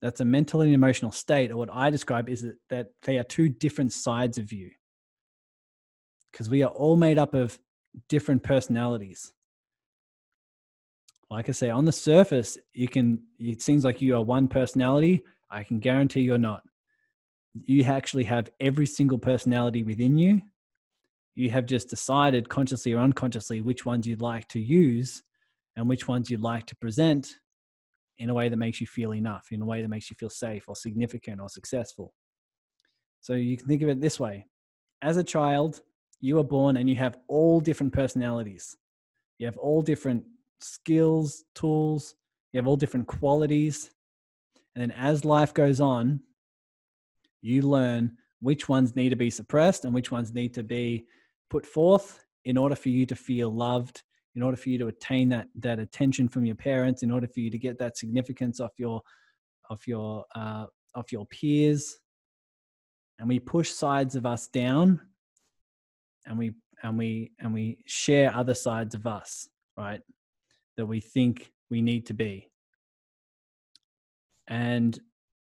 That's 0.00 0.20
a 0.20 0.24
mental 0.24 0.60
and 0.60 0.74
emotional 0.74 1.12
state 1.12 1.52
or 1.52 1.56
what 1.56 1.70
i 1.72 1.88
describe 1.88 2.28
is 2.28 2.44
that, 2.68 2.88
they 3.02 3.18
are 3.18 3.24
two 3.24 3.48
different 3.48 3.92
sides 3.92 4.36
of 4.36 4.52
you. 4.52 4.70
Because 6.30 6.50
we 6.50 6.62
are 6.62 6.70
all 6.70 6.96
made 6.96 7.18
up 7.18 7.34
of 7.34 7.58
different 8.08 8.42
personalities. 8.42 9.32
Like 11.30 11.48
i 11.48 11.52
say 11.52 11.70
on 11.70 11.84
the 11.84 11.92
surface 11.92 12.58
you 12.74 12.88
can 12.88 13.22
it 13.38 13.62
seems 13.62 13.84
like 13.84 14.02
you 14.02 14.14
are 14.16 14.22
one 14.22 14.48
personality. 14.48 15.22
I 15.50 15.62
can 15.62 15.78
guarantee 15.78 16.22
you're 16.22 16.38
not. 16.38 16.62
You 17.54 17.84
actually 17.84 18.24
have 18.24 18.50
every 18.60 18.86
single 18.86 19.18
personality 19.18 19.82
within 19.82 20.18
you 20.18 20.42
you 21.34 21.50
have 21.50 21.66
just 21.66 21.88
decided 21.88 22.48
consciously 22.48 22.92
or 22.92 23.00
unconsciously 23.00 23.60
which 23.60 23.86
ones 23.86 24.06
you'd 24.06 24.20
like 24.20 24.46
to 24.48 24.60
use 24.60 25.22
and 25.76 25.88
which 25.88 26.06
ones 26.06 26.30
you'd 26.30 26.40
like 26.40 26.66
to 26.66 26.76
present 26.76 27.36
in 28.18 28.28
a 28.28 28.34
way 28.34 28.48
that 28.48 28.56
makes 28.56 28.80
you 28.80 28.86
feel 28.86 29.14
enough, 29.14 29.48
in 29.50 29.62
a 29.62 29.64
way 29.64 29.80
that 29.80 29.88
makes 29.88 30.10
you 30.10 30.16
feel 30.16 30.30
safe 30.30 30.64
or 30.68 30.76
significant 30.76 31.40
or 31.40 31.48
successful. 31.48 32.12
So 33.20 33.34
you 33.34 33.56
can 33.56 33.66
think 33.66 33.82
of 33.82 33.88
it 33.88 34.00
this 34.00 34.20
way 34.20 34.46
as 35.02 35.16
a 35.16 35.24
child, 35.24 35.80
you 36.20 36.38
are 36.38 36.44
born 36.44 36.76
and 36.76 36.88
you 36.88 36.96
have 36.96 37.18
all 37.28 37.60
different 37.60 37.92
personalities. 37.92 38.76
You 39.38 39.46
have 39.46 39.58
all 39.58 39.82
different 39.82 40.22
skills, 40.60 41.44
tools, 41.54 42.14
you 42.52 42.58
have 42.58 42.68
all 42.68 42.76
different 42.76 43.08
qualities. 43.08 43.90
And 44.74 44.82
then 44.82 44.92
as 44.92 45.24
life 45.24 45.52
goes 45.52 45.80
on, 45.80 46.20
you 47.42 47.62
learn 47.62 48.16
which 48.40 48.68
ones 48.68 48.94
need 48.94 49.10
to 49.10 49.16
be 49.16 49.30
suppressed 49.30 49.84
and 49.84 49.92
which 49.92 50.12
ones 50.12 50.32
need 50.32 50.54
to 50.54 50.62
be 50.62 51.06
put 51.52 51.66
forth 51.66 52.24
in 52.46 52.56
order 52.56 52.74
for 52.74 52.88
you 52.88 53.04
to 53.04 53.14
feel 53.14 53.54
loved 53.54 54.02
in 54.34 54.42
order 54.42 54.56
for 54.56 54.70
you 54.70 54.78
to 54.78 54.86
attain 54.86 55.28
that 55.28 55.48
that 55.54 55.78
attention 55.78 56.26
from 56.26 56.46
your 56.46 56.56
parents 56.56 57.02
in 57.02 57.10
order 57.10 57.26
for 57.26 57.40
you 57.40 57.50
to 57.50 57.58
get 57.58 57.78
that 57.78 57.98
significance 57.98 58.58
off 58.58 58.72
your 58.78 59.02
of 59.68 59.86
your 59.86 60.24
uh, 60.34 60.64
of 60.94 61.12
your 61.12 61.26
peers. 61.26 61.98
And 63.18 63.28
we 63.28 63.38
push 63.38 63.70
sides 63.70 64.16
of 64.16 64.24
us 64.24 64.48
down 64.48 64.98
and 66.24 66.38
we 66.38 66.54
and 66.82 66.96
we 66.96 67.32
and 67.38 67.52
we 67.52 67.84
share 67.84 68.34
other 68.34 68.54
sides 68.54 68.94
of 68.94 69.06
us 69.06 69.46
right 69.76 70.00
that 70.78 70.86
we 70.86 71.00
think 71.00 71.52
we 71.68 71.82
need 71.82 72.06
to 72.06 72.14
be. 72.14 72.48
And 74.48 74.98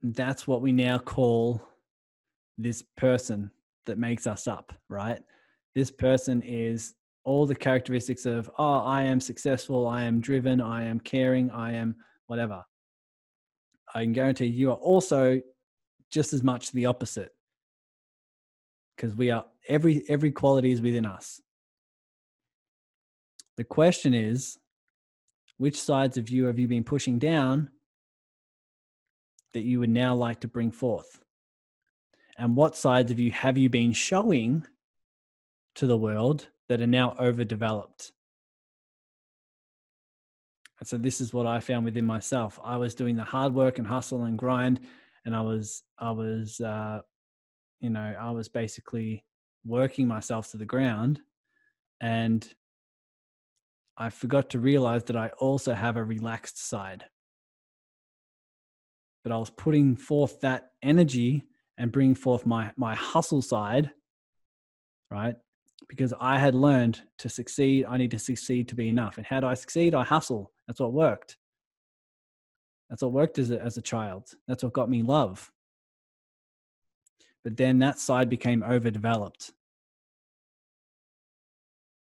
that's 0.03 0.47
what 0.47 0.63
we 0.63 0.73
now 0.73 0.99
call 0.99 1.61
this 2.57 2.83
person 2.97 3.51
that 3.85 3.99
makes 3.99 4.27
us 4.27 4.49
up 4.49 4.73
right 4.89 5.21
this 5.75 5.91
person 5.91 6.43
is 6.43 6.95
all 7.25 7.47
the 7.47 7.55
characteristics 7.55 8.27
of, 8.27 8.51
oh, 8.59 8.79
I 8.81 9.03
am 9.03 9.21
successful, 9.21 9.87
I 9.87 10.05
am 10.05 10.21
driven, 10.21 10.61
I 10.61 10.85
am 10.85 11.01
caring, 11.01 11.51
I 11.51 11.75
am 11.75 11.97
whatever. 12.27 12.65
I 13.95 14.03
can 14.03 14.13
guarantee 14.13 14.47
you 14.47 14.71
are 14.71 14.77
also 14.77 15.41
just 16.11 16.33
as 16.33 16.43
much 16.43 16.73
the 16.73 16.87
opposite. 16.87 17.31
Because 18.97 19.15
we 19.15 19.31
are 19.31 19.47
every 19.69 20.05
every 20.09 20.31
quality 20.31 20.73
is 20.73 20.83
within 20.83 21.07
us. 21.07 21.41
The 23.57 23.65
question 23.65 24.15
is 24.15 24.59
which 25.59 25.81
sides 25.81 26.17
of 26.17 26.31
you 26.31 26.47
have 26.47 26.59
you 26.59 26.69
been 26.69 26.85
pushing 26.85 27.19
down 27.19 27.71
that 29.55 29.63
you 29.63 29.81
would 29.81 29.91
now 29.91 30.15
like 30.15 30.41
to 30.41 30.49
bring 30.49 30.71
forth? 30.71 31.21
And 32.39 32.57
what 32.57 32.77
sides 32.77 33.11
of 33.11 33.19
you 33.19 33.31
have 33.33 33.59
you 33.59 33.69
been 33.69 33.93
showing 33.93 34.67
to 35.77 35.87
the 35.87 35.97
world 35.97 36.49
that 36.69 36.81
are 36.81 36.87
now 36.87 37.15
overdeveloped. 37.19 38.13
And 40.79 40.89
so 40.89 40.99
this 40.99 41.21
is 41.21 41.33
what 41.33 41.47
I 41.47 41.61
found 41.61 41.85
within 41.85 42.05
myself. 42.05 42.59
I 42.65 42.77
was 42.77 42.95
doing 42.95 43.17
the 43.17 43.25
hard 43.25 43.55
work 43.55 43.79
and 43.79 43.87
hustle 43.87 44.25
and 44.25 44.37
grind, 44.37 44.81
and 45.25 45.35
I 45.35 45.41
was 45.41 45.83
I 45.99 46.11
was 46.11 46.61
uh, 46.61 47.01
you 47.81 47.91
know 47.91 48.15
I 48.21 48.33
was 48.33 48.49
basically 48.49 49.25
working 49.65 50.09
myself 50.09 50.51
to 50.51 50.57
the 50.57 50.65
ground, 50.65 51.21
and 52.01 52.47
I 53.97 54.11
forgot 54.11 54.51
to 54.51 54.59
realize 54.59 55.05
that 55.05 55.17
I 55.17 55.29
also 55.39 55.73
have 55.73 55.97
a 55.97 56.03
relaxed 56.03 56.67
side. 56.69 57.05
But 59.23 59.31
I 59.31 59.37
was 59.37 59.51
putting 59.51 59.95
forth 59.95 60.41
that 60.41 60.71
energy 60.83 61.45
and 61.79 61.93
bringing 61.93 62.17
forth 62.17 62.45
my 62.45 62.73
my 62.77 62.97
hustle 62.97 63.43
side, 63.43 63.91
right? 65.13 65.37
Because 65.89 66.15
I 66.21 66.39
had 66.39 66.55
learned 66.55 67.03
to 67.19 67.29
succeed, 67.29 67.85
I 67.87 67.97
need 67.99 68.11
to 68.13 68.19
succeed 68.19 68.69
to 68.69 68.75
be 68.75 68.89
enough. 68.89 69.19
And 69.19 69.27
how 69.27 69.41
do 69.41 69.47
I 69.47 69.55
succeed? 69.55 69.95
I 69.95 70.05
hustle. 70.05 70.53
That's 70.67 70.81
what 70.81 70.93
worked. 70.93 71.37
That's 72.89 73.03
what 73.03 73.13
worked 73.13 73.39
as 73.39 73.51
a, 73.51 73.61
as 73.61 73.77
a 73.77 73.83
child. 73.83 74.31
That's 74.47 74.63
what 74.63 74.73
got 74.73 74.91
me 74.91 75.03
love. 75.03 75.51
But 77.45 77.57
then 77.57 77.79
that 77.81 77.99
side 77.99 78.29
became 78.29 78.63
overdeveloped. 78.63 79.53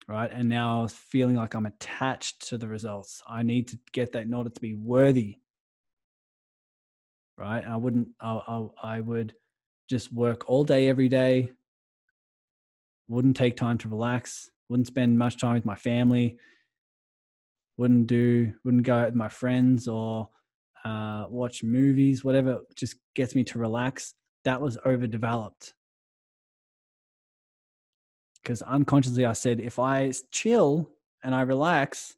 Right. 0.06 0.30
And 0.30 0.48
now 0.48 0.86
feeling 0.86 1.36
like 1.36 1.54
I'm 1.54 1.66
attached 1.66 2.48
to 2.48 2.58
the 2.58 2.68
results. 2.68 3.22
I 3.26 3.42
need 3.42 3.68
to 3.68 3.78
get 3.92 4.12
that 4.12 4.24
in 4.24 4.34
order 4.34 4.50
to 4.50 4.60
be 4.60 4.74
worthy. 4.74 5.38
Right. 7.38 7.66
I 7.66 7.76
wouldn't, 7.76 8.08
I, 8.20 8.40
I, 8.46 8.96
I 8.96 9.00
would 9.00 9.34
just 9.88 10.12
work 10.12 10.44
all 10.48 10.64
day, 10.64 10.88
every 10.88 11.08
day, 11.08 11.52
wouldn't 13.08 13.36
take 13.36 13.56
time 13.56 13.78
to 13.78 13.88
relax, 13.88 14.50
wouldn't 14.68 14.86
spend 14.86 15.18
much 15.18 15.38
time 15.38 15.54
with 15.54 15.64
my 15.64 15.74
family, 15.74 16.38
wouldn't 17.76 18.06
do 18.06 18.52
wouldn't 18.64 18.84
go 18.84 18.96
out 18.96 19.06
with 19.06 19.14
my 19.14 19.28
friends 19.28 19.88
or 19.88 20.28
uh, 20.84 21.24
watch 21.28 21.62
movies 21.62 22.22
whatever 22.24 22.60
just 22.76 22.96
gets 23.14 23.34
me 23.34 23.44
to 23.44 23.58
relax. 23.58 24.14
That 24.44 24.60
was 24.60 24.78
overdeveloped. 24.84 25.72
Because 28.42 28.60
unconsciously 28.62 29.24
i 29.24 29.32
said 29.32 29.58
if 29.58 29.78
i 29.78 30.12
chill 30.30 30.90
and 31.22 31.34
i 31.34 31.40
relax 31.40 32.14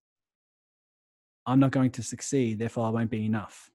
i'm 1.46 1.60
not 1.60 1.70
going 1.70 1.92
to 1.92 2.02
succeed 2.02 2.58
therefore 2.58 2.86
i 2.86 2.90
won't 2.90 3.10
be 3.10 3.24
enough 3.24 3.70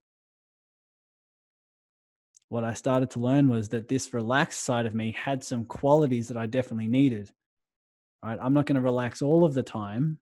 what 2.52 2.64
i 2.64 2.74
started 2.74 3.10
to 3.10 3.20
learn 3.20 3.48
was 3.48 3.70
that 3.70 3.88
this 3.88 4.14
relaxed 4.14 4.62
side 4.64 4.86
of 4.86 4.94
me 4.94 5.16
had 5.18 5.44
some 5.44 5.66
qualities 5.66 6.28
that 6.28 6.38
i 6.38 6.46
definitely 6.46 6.88
needed 6.88 7.30
right 8.24 8.40
i'm 8.42 8.54
not 8.54 8.66
going 8.66 8.76
to 8.76 8.82
relax 8.82 9.22
all 9.22 9.44
of 9.44 9.54
the 9.54 9.64
time 9.64 10.20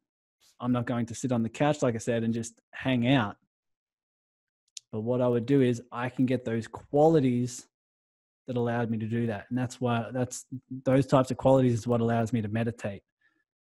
I'm 0.60 0.72
not 0.72 0.86
going 0.86 1.06
to 1.08 1.16
sit 1.16 1.32
on 1.32 1.44
the 1.44 1.50
couch, 1.50 1.82
like 1.82 1.96
I 1.96 2.00
said, 2.00 2.24
and 2.24 2.34
just 2.34 2.62
hang 2.72 3.08
out. 3.08 3.38
But 4.92 5.02
what 5.02 5.22
I 5.22 5.28
would 5.28 5.46
do 5.46 5.62
is 5.62 5.82
I 5.92 6.10
can 6.10 6.26
get 6.26 6.46
those 6.46 6.68
qualities 6.68 7.68
that 8.48 8.58
allowed 8.58 8.90
me 8.90 8.98
to 8.98 9.06
do 9.06 9.28
that. 9.28 9.46
And 9.50 9.58
that's 9.58 9.80
why 9.80 10.08
that's 10.12 10.46
those 10.84 11.06
types 11.06 11.32
of 11.32 11.38
qualities 11.38 11.74
is 11.74 11.88
what 11.88 12.02
allows 12.02 12.34
me 12.34 12.42
to 12.42 12.48
meditate. 12.48 13.04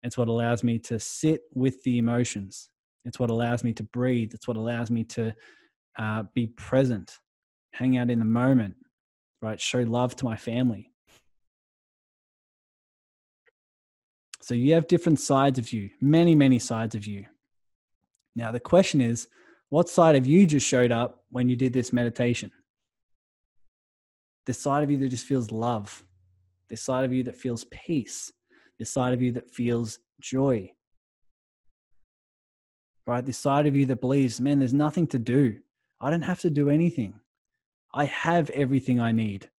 It's 0.02 0.18
what 0.18 0.28
allows 0.28 0.63
me 0.63 0.80
to 0.80 1.00
sit 1.00 1.42
with 1.54 1.82
the 1.84 2.00
emotions. 2.00 2.70
It's 3.06 3.20
what 3.20 3.30
allows 3.30 3.63
me 3.63 3.74
to 3.74 3.84
breathe. 3.84 4.34
It's 4.34 4.48
what 4.48 4.58
allows 4.58 4.89
me 4.89 5.04
to 5.06 5.34
uh, 5.98 6.24
be 6.34 6.48
present, 6.48 7.20
hang 7.73 7.97
out 7.97 8.09
in 8.09 8.19
the 8.19 8.25
moment, 8.25 8.75
right? 9.41 9.59
Show 9.59 9.79
love 9.79 10.15
to 10.17 10.25
my 10.25 10.38
family. 10.38 10.91
So 14.41 14.53
you 14.53 14.73
have 14.73 14.88
different 14.88 15.19
sides 15.19 15.57
of 15.57 15.71
you, 15.73 15.89
many, 16.01 16.36
many 16.36 16.59
sides 16.59 16.95
of 16.95 17.05
you. 17.05 17.25
Now, 18.36 18.51
the 18.51 18.59
question 18.59 19.01
is, 19.01 19.27
what 19.69 19.89
side 19.89 20.15
of 20.15 20.27
you 20.27 20.45
just 20.45 20.67
showed 20.67 20.91
up 20.91 21.23
when 21.29 21.49
you 21.49 21.55
did 21.55 21.73
this 21.73 21.91
meditation? 21.91 22.51
The 24.45 24.53
side 24.53 24.83
of 24.83 24.91
you 24.91 24.97
that 24.97 25.09
just 25.09 25.25
feels 25.25 25.51
love, 25.51 26.03
the 26.69 26.77
side 26.77 27.05
of 27.05 27.13
you 27.13 27.23
that 27.23 27.38
feels 27.38 27.65
peace, 27.71 28.31
the 28.77 28.86
side 28.86 29.13
of 29.13 29.21
you 29.21 29.31
that 29.31 29.49
feels 29.49 29.99
joy, 30.21 30.71
right? 33.07 33.25
This 33.25 33.38
side 33.38 33.65
of 33.65 33.75
you 33.75 33.86
that 33.88 34.01
believes, 34.01 34.41
man, 34.41 34.59
there's 34.59 34.73
nothing 34.73 35.07
to 35.07 35.19
do. 35.19 35.59
I 36.01 36.09
don't 36.09 36.21
have 36.21 36.41
to 36.41 36.49
do 36.49 36.69
anything. 36.69 37.13
I 37.93 38.06
have 38.06 38.49
everything 38.49 38.99
I 38.99 39.12
need. 39.12 39.49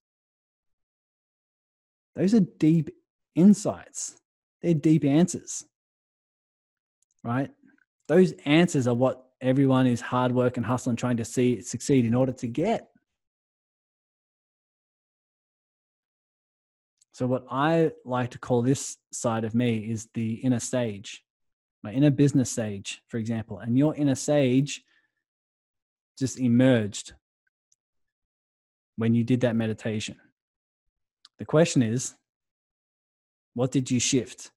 Those 2.17 2.35
are 2.35 2.41
deep 2.41 2.91
insights. 3.35 4.17
They're 4.63 4.75
deep 4.75 5.05
answers, 5.05 5.65
right? 7.23 7.51
Those 8.09 8.33
answers 8.45 8.87
are 8.87 8.95
what 8.95 9.25
everyone 9.41 9.87
is 9.87 10.01
hard 10.01 10.33
work 10.33 10.57
and 10.57 10.65
hustle 10.65 10.91
and 10.91 10.99
trying 10.99 11.19
to 11.19 11.25
see 11.25 11.61
succeed 11.61 12.05
in 12.05 12.15
order 12.15 12.33
to 12.33 12.47
get. 12.47 12.89
So, 17.13 17.27
what 17.27 17.45
I 17.51 17.93
like 18.05 18.31
to 18.31 18.39
call 18.39 18.63
this 18.63 18.97
side 19.13 19.45
of 19.45 19.55
me 19.55 19.91
is 19.91 20.09
the 20.15 20.35
inner 20.35 20.59
sage, 20.59 21.23
my 21.83 21.93
inner 21.93 22.11
business 22.11 22.51
sage, 22.51 23.03
for 23.07 23.19
example. 23.19 23.59
And 23.59 23.79
your 23.79 23.95
inner 23.95 24.17
sage 24.17 24.83
just 26.19 26.41
emerged 26.41 27.13
when 28.97 29.15
you 29.15 29.25
did 29.25 29.41
that 29.41 29.57
meditation. 29.57 30.17
The 31.39 31.45
question 31.45 31.83
is, 31.83 32.15
what 33.55 33.73
did 33.73 33.91
you 33.91 34.01
shift? 34.01 34.51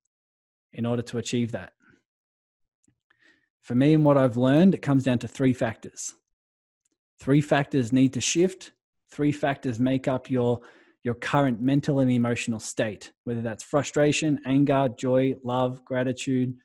in 0.78 0.86
order 0.86 1.02
to 1.02 1.18
achieve 1.18 1.52
that? 1.52 1.74
For 3.62 3.76
me 3.76 3.94
and 3.94 4.06
what 4.06 4.18
I've 4.18 4.38
learned, 4.38 4.74
it 4.74 4.82
comes 4.82 5.04
down 5.04 5.20
to 5.20 5.28
three 5.28 5.54
factors. 5.54 6.14
Three 7.20 7.42
factors 7.42 7.92
need 7.92 8.14
to 8.14 8.22
shift. 8.22 8.72
Three 9.12 9.32
factors 9.32 9.80
make 9.80 10.08
up 10.08 10.30
your 10.30 10.62
your 11.04 11.16
current 11.16 11.62
mental 11.62 12.00
and 12.00 12.12
emotional 12.12 12.60
state, 12.60 13.14
whether 13.24 13.42
that's 13.42 13.64
frustration, 13.64 14.42
anger, 14.46 14.90
joy, 14.98 15.36
love, 15.42 15.86
gratitude, 15.86 16.58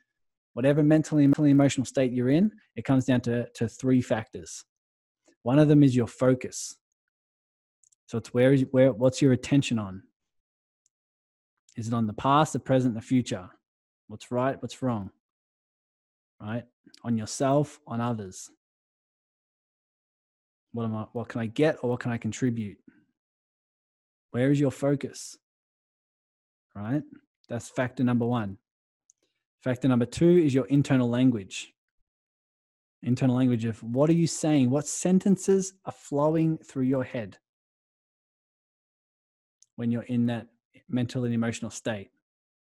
whatever 0.55 0.83
mental 0.83 1.19
and 1.19 1.39
emotional 1.39 1.85
state 1.85 2.11
you're 2.11 2.31
in, 2.31 2.51
it 2.75 2.85
comes 2.85 3.05
down 3.05 3.21
to, 3.21 3.47
to 3.55 3.69
three 3.69 4.01
factors. 4.01 4.65
One 5.45 5.61
of 5.61 5.69
them 5.69 5.85
is 5.85 5.95
your 5.95 6.09
focus. 6.09 6.77
So 8.13 8.19
it's 8.19 8.35
where 8.35 8.53
is 8.53 8.67
where 8.73 8.93
what's 8.93 9.23
your 9.23 9.33
attention 9.33 9.79
on? 9.79 10.03
Is 11.79 11.89
it 11.89 11.95
on 11.95 12.07
the 12.07 12.13
past, 12.13 12.53
the 12.53 12.59
present, 12.59 12.95
the 12.95 13.01
future? 13.01 13.49
what's 14.09 14.31
right, 14.31 14.61
what's 14.61 14.83
wrong, 14.83 15.11
right? 16.39 16.65
On 17.05 17.17
yourself, 17.17 17.81
on 17.87 18.03
others. 18.03 18.51
What 20.73 20.85
am 20.85 20.95
I, 20.95 21.07
what 21.15 21.29
can 21.29 21.41
I 21.41 21.47
get 21.47 21.79
or 21.81 21.89
what 21.89 22.01
can 22.01 22.13
I 22.13 22.19
contribute? 22.19 22.77
Where 24.33 24.51
is 24.51 24.61
your 24.61 24.73
focus? 24.73 25.39
Right? 26.75 27.03
That's 27.49 27.71
factor 27.71 28.05
number 28.05 28.27
one. 28.27 28.59
Factor 29.65 29.89
number 29.89 30.05
two 30.05 30.37
is 30.37 30.53
your 30.53 30.67
internal 30.67 31.09
language. 31.09 31.73
Internal 33.03 33.37
language 33.37 33.65
of 33.65 33.83
what 33.83 34.11
are 34.11 34.21
you 34.23 34.27
saying? 34.27 34.69
What 34.69 34.87
sentences 34.87 35.73
are 35.87 35.93
flowing 35.93 36.59
through 36.59 36.85
your 36.85 37.05
head 37.05 37.39
when 39.77 39.91
you're 39.91 40.03
in 40.03 40.27
that 40.27 40.47
mental 40.89 41.25
and 41.25 41.35
emotional 41.35 41.71
state? 41.71 42.11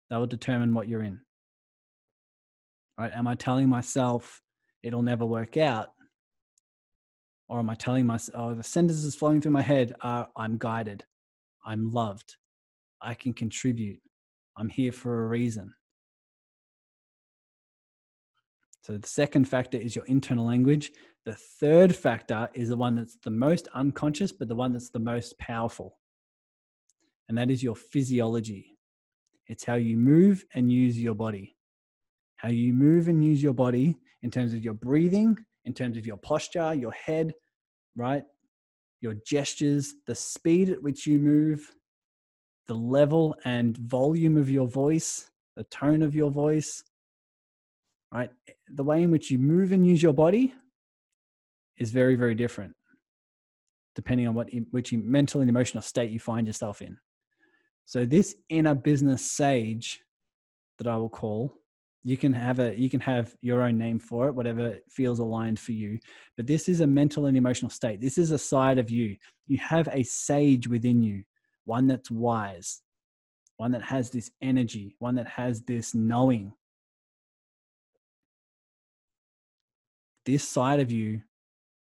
That 0.10 0.18
will 0.18 0.28
determine 0.28 0.74
what 0.74 0.88
you're 0.88 1.04
in 1.04 1.20
right? 2.98 3.12
Am 3.13 3.28
I 3.28 3.36
telling 3.36 3.70
myself 3.70 4.42
it'll 4.82 5.02
never 5.02 5.26
work 5.26 5.58
out? 5.58 5.89
Or 7.50 7.60
am 7.60 7.70
I 7.70 7.76
telling 7.76 8.06
myself, 8.06 8.36
oh, 8.38 8.54
the 8.54 8.63
sentences 8.63 9.16
flowing 9.16 9.42
through 9.42 9.52
my 9.52 9.62
head 9.62 9.94
are 10.02 10.30
I'm 10.36 10.58
guided, 10.58 11.04
I'm 11.66 11.92
loved, 11.92 12.38
I 13.02 13.13
can 13.13 13.34
contribute, 13.34 14.00
I'm 14.58 14.70
here 14.70 14.92
for 14.92 15.24
a 15.24 15.28
reason. 15.28 15.74
So 18.82 18.98
the 18.98 19.08
second 19.08 19.46
factor 19.46 19.78
is 19.78 19.96
your 19.96 20.06
internal 20.06 20.46
language. 20.46 20.92
The 21.26 21.36
third 21.36 21.96
factor 21.96 22.50
is 22.54 22.68
the 22.68 22.76
one 22.76 22.96
that's 22.96 23.18
the 23.24 23.32
most 23.32 23.70
unconscious, 23.74 24.34
but 24.34 24.50
the 24.50 24.56
one 24.56 24.74
that's 24.74 24.89
the 24.89 25.00
most 25.00 25.38
powerful. 25.38 25.98
And 27.29 27.38
that 27.38 27.49
is 27.49 27.63
your 27.63 27.75
physiology. 27.75 28.77
It's 29.47 29.63
how 29.63 29.75
you 29.75 29.97
move 29.97 30.45
and 30.53 30.71
use 30.71 30.99
your 30.99 31.15
body 31.15 31.55
how 32.43 32.49
you 32.49 32.73
move 32.73 33.07
and 33.07 33.23
use 33.23 33.41
your 33.41 33.53
body 33.53 33.97
in 34.21 34.29
terms 34.29 34.53
of 34.53 34.65
your 34.65 34.73
breathing, 34.73 35.38
in 35.63 35.73
terms 35.73 35.95
of 35.95 36.05
your 36.05 36.17
posture, 36.17 36.73
your 36.73 36.91
head, 36.91 37.33
right? 37.95 38.23
Your 38.99 39.13
gestures, 39.25 39.93
the 40.07 40.13
speed 40.13 40.69
at 40.69 40.83
which 40.83 41.07
you 41.07 41.19
move, 41.19 41.71
the 42.67 42.73
level 42.73 43.33
and 43.45 43.77
volume 43.77 44.36
of 44.36 44.49
your 44.49 44.67
voice, 44.67 45.31
the 45.55 45.63
tone 45.65 46.01
of 46.01 46.15
your 46.15 46.31
voice, 46.31 46.83
right? 48.12 48.29
The 48.67 48.83
way 48.83 49.03
in 49.03 49.09
which 49.09 49.31
you 49.31 49.39
move 49.39 49.71
and 49.71 49.88
use 49.88 50.03
your 50.03 50.13
body 50.13 50.53
is 51.77 51.91
very, 51.91 52.15
very 52.15 52.36
different 52.36 52.75
depending 53.95 54.27
on 54.27 54.33
what 54.33 54.49
which 54.71 54.91
mental 54.91 55.39
and 55.39 55.49
emotional 55.51 55.83
state 55.83 56.09
you 56.09 56.19
find 56.19 56.47
yourself 56.47 56.81
in. 56.81 56.97
So 57.86 58.06
this 58.06 58.36
inner 58.50 58.76
business 58.76 59.24
sage 59.24 60.02
that 60.78 60.88
I 60.88 60.98
will 60.98 61.10
call. 61.10 61.54
You 62.06 62.17
can 62.17 62.34
have 62.34 62.60
a 62.60 62.78
you 62.78 62.89
can 62.89 63.00
have 63.00 63.34
your 63.41 63.62
own 63.62 63.78
name 63.78 63.98
for 63.98 64.28
it, 64.28 64.36
whatever 64.36 64.78
feels 64.89 65.19
aligned 65.19 65.60
for 65.60 65.72
you. 65.72 66.00
But 66.36 66.48
this 66.48 66.67
is 66.67 66.82
a 66.82 66.88
mental 66.88 67.28
and 67.28 67.38
emotional 67.38 67.69
state. 67.69 68.02
This 68.02 68.17
is 68.17 68.32
a 68.32 68.38
side 68.38 68.78
of 68.78 68.89
you. 68.89 69.15
You 69.48 69.58
have 69.60 69.88
a 69.91 70.04
sage 70.04 70.67
within 70.67 71.02
you, 71.02 71.24
one 71.65 71.88
that's 71.88 72.12
wise, 72.12 72.82
one 73.58 73.72
that 73.72 73.84
has 73.84 74.10
this 74.10 74.32
energy, 74.41 74.96
one 75.00 75.15
that 75.15 75.28
has 75.28 75.62
this 75.62 75.96
knowing. 75.96 76.54
This 80.26 80.48
side 80.48 80.80
of 80.80 80.91
you 80.91 81.22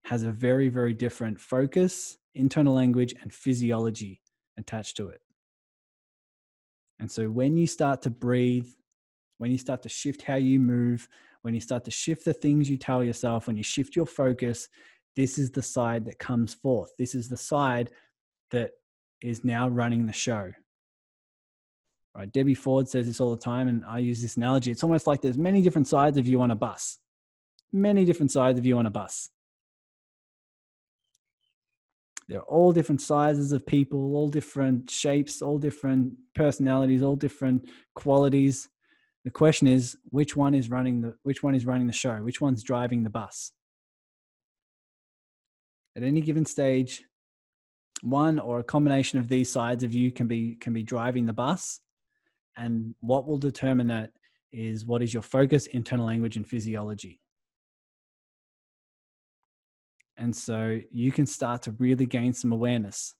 has 0.05 0.23
a 0.23 0.31
very, 0.31 0.69
very 0.69 0.93
different 0.93 1.39
focus, 1.39 2.17
internal 2.33 2.73
language, 2.73 3.13
and 3.21 3.33
physiology 3.33 4.21
attached 4.57 4.97
to 4.97 5.09
it. 5.09 5.21
And 6.99 7.11
so 7.11 7.29
when 7.29 7.57
you 7.57 7.67
start 7.67 8.01
to 8.03 8.09
breathe, 8.09 8.67
when 9.37 9.51
you 9.51 9.57
start 9.57 9.83
to 9.83 9.89
shift 9.89 10.23
how 10.23 10.35
you 10.35 10.59
move, 10.59 11.07
when 11.43 11.53
you 11.53 11.59
start 11.61 11.85
to 11.85 11.91
shift 11.91 12.25
the 12.25 12.33
things 12.33 12.69
you 12.69 12.77
tell 12.77 13.03
yourself, 13.03 13.47
when 13.47 13.57
you 13.57 13.63
shift 13.63 13.95
your 13.95 14.07
focus, 14.07 14.67
this 15.15 15.37
is 15.37 15.51
the 15.51 15.61
side 15.61 16.05
that 16.05 16.19
comes 16.19 16.53
forth. 16.53 16.91
This 16.97 17.15
is 17.15 17.29
the 17.29 17.37
side 17.37 17.91
that 18.51 18.71
is 19.21 19.43
now 19.43 19.67
running 19.67 20.05
the 20.05 20.13
show. 20.13 20.51
Right? 22.15 22.31
Debbie 22.31 22.55
Ford 22.55 22.89
says 22.89 23.05
this 23.05 23.19
all 23.19 23.35
the 23.35 23.41
time, 23.41 23.67
and 23.67 23.83
I 23.85 23.99
use 23.99 24.21
this 24.21 24.37
analogy. 24.37 24.71
It's 24.71 24.83
almost 24.83 25.05
like 25.05 25.21
there's 25.21 25.37
many 25.37 25.61
different 25.61 25.87
sides 25.87 26.17
of 26.17 26.27
you 26.27 26.41
on 26.41 26.51
a 26.51 26.55
bus. 26.55 26.97
Many 27.71 28.05
different 28.05 28.31
sides 28.31 28.57
of 28.57 28.65
you 28.65 28.77
on 28.77 28.87
a 28.87 28.91
bus. 28.91 29.29
They're 32.27 32.41
all 32.41 32.73
different 32.73 33.01
sizes 33.01 33.51
of 33.53 33.65
people, 33.65 34.15
all 34.15 34.27
different 34.27 34.89
shapes, 34.89 35.41
all 35.41 35.57
different 35.57 36.13
personalities, 36.35 37.01
all 37.01 37.15
different 37.15 37.69
qualities. 37.95 38.67
The 39.23 39.31
question 39.31 39.67
is, 39.67 39.97
which 40.09 40.35
one 40.35 40.53
is 40.53 40.69
running 40.69 41.01
the 41.01 41.15
which 41.23 41.41
one 41.41 41.55
is 41.55 41.65
running 41.65 41.87
the 41.87 41.93
show? 41.93 42.15
Which 42.17 42.41
one's 42.41 42.63
driving 42.63 43.03
the 43.03 43.09
bus? 43.09 43.51
At 45.95 46.03
any 46.03 46.21
given 46.21 46.45
stage, 46.45 47.03
one 48.01 48.39
or 48.39 48.59
a 48.59 48.63
combination 48.63 49.19
of 49.19 49.27
these 49.27 49.51
sides 49.51 49.83
of 49.83 49.93
you 49.93 50.11
can 50.11 50.27
be 50.27 50.55
can 50.55 50.73
be 50.73 50.83
driving 50.83 51.25
the 51.25 51.33
bus. 51.33 51.79
And 52.57 52.95
what 52.99 53.27
will 53.27 53.37
determine 53.37 53.87
that 53.87 54.11
is 54.51 54.85
what 54.85 55.01
is 55.01 55.13
your 55.13 55.23
focus, 55.23 55.67
internal 55.67 56.05
language, 56.05 56.37
and 56.37 56.47
physiology. 56.47 57.21
And 60.17 60.35
so 60.35 60.79
you 60.91 61.11
can 61.11 61.25
start 61.25 61.63
to 61.63 61.71
really 61.71 62.05
gain 62.05 62.33
some 62.33 62.51
awareness 62.51 63.13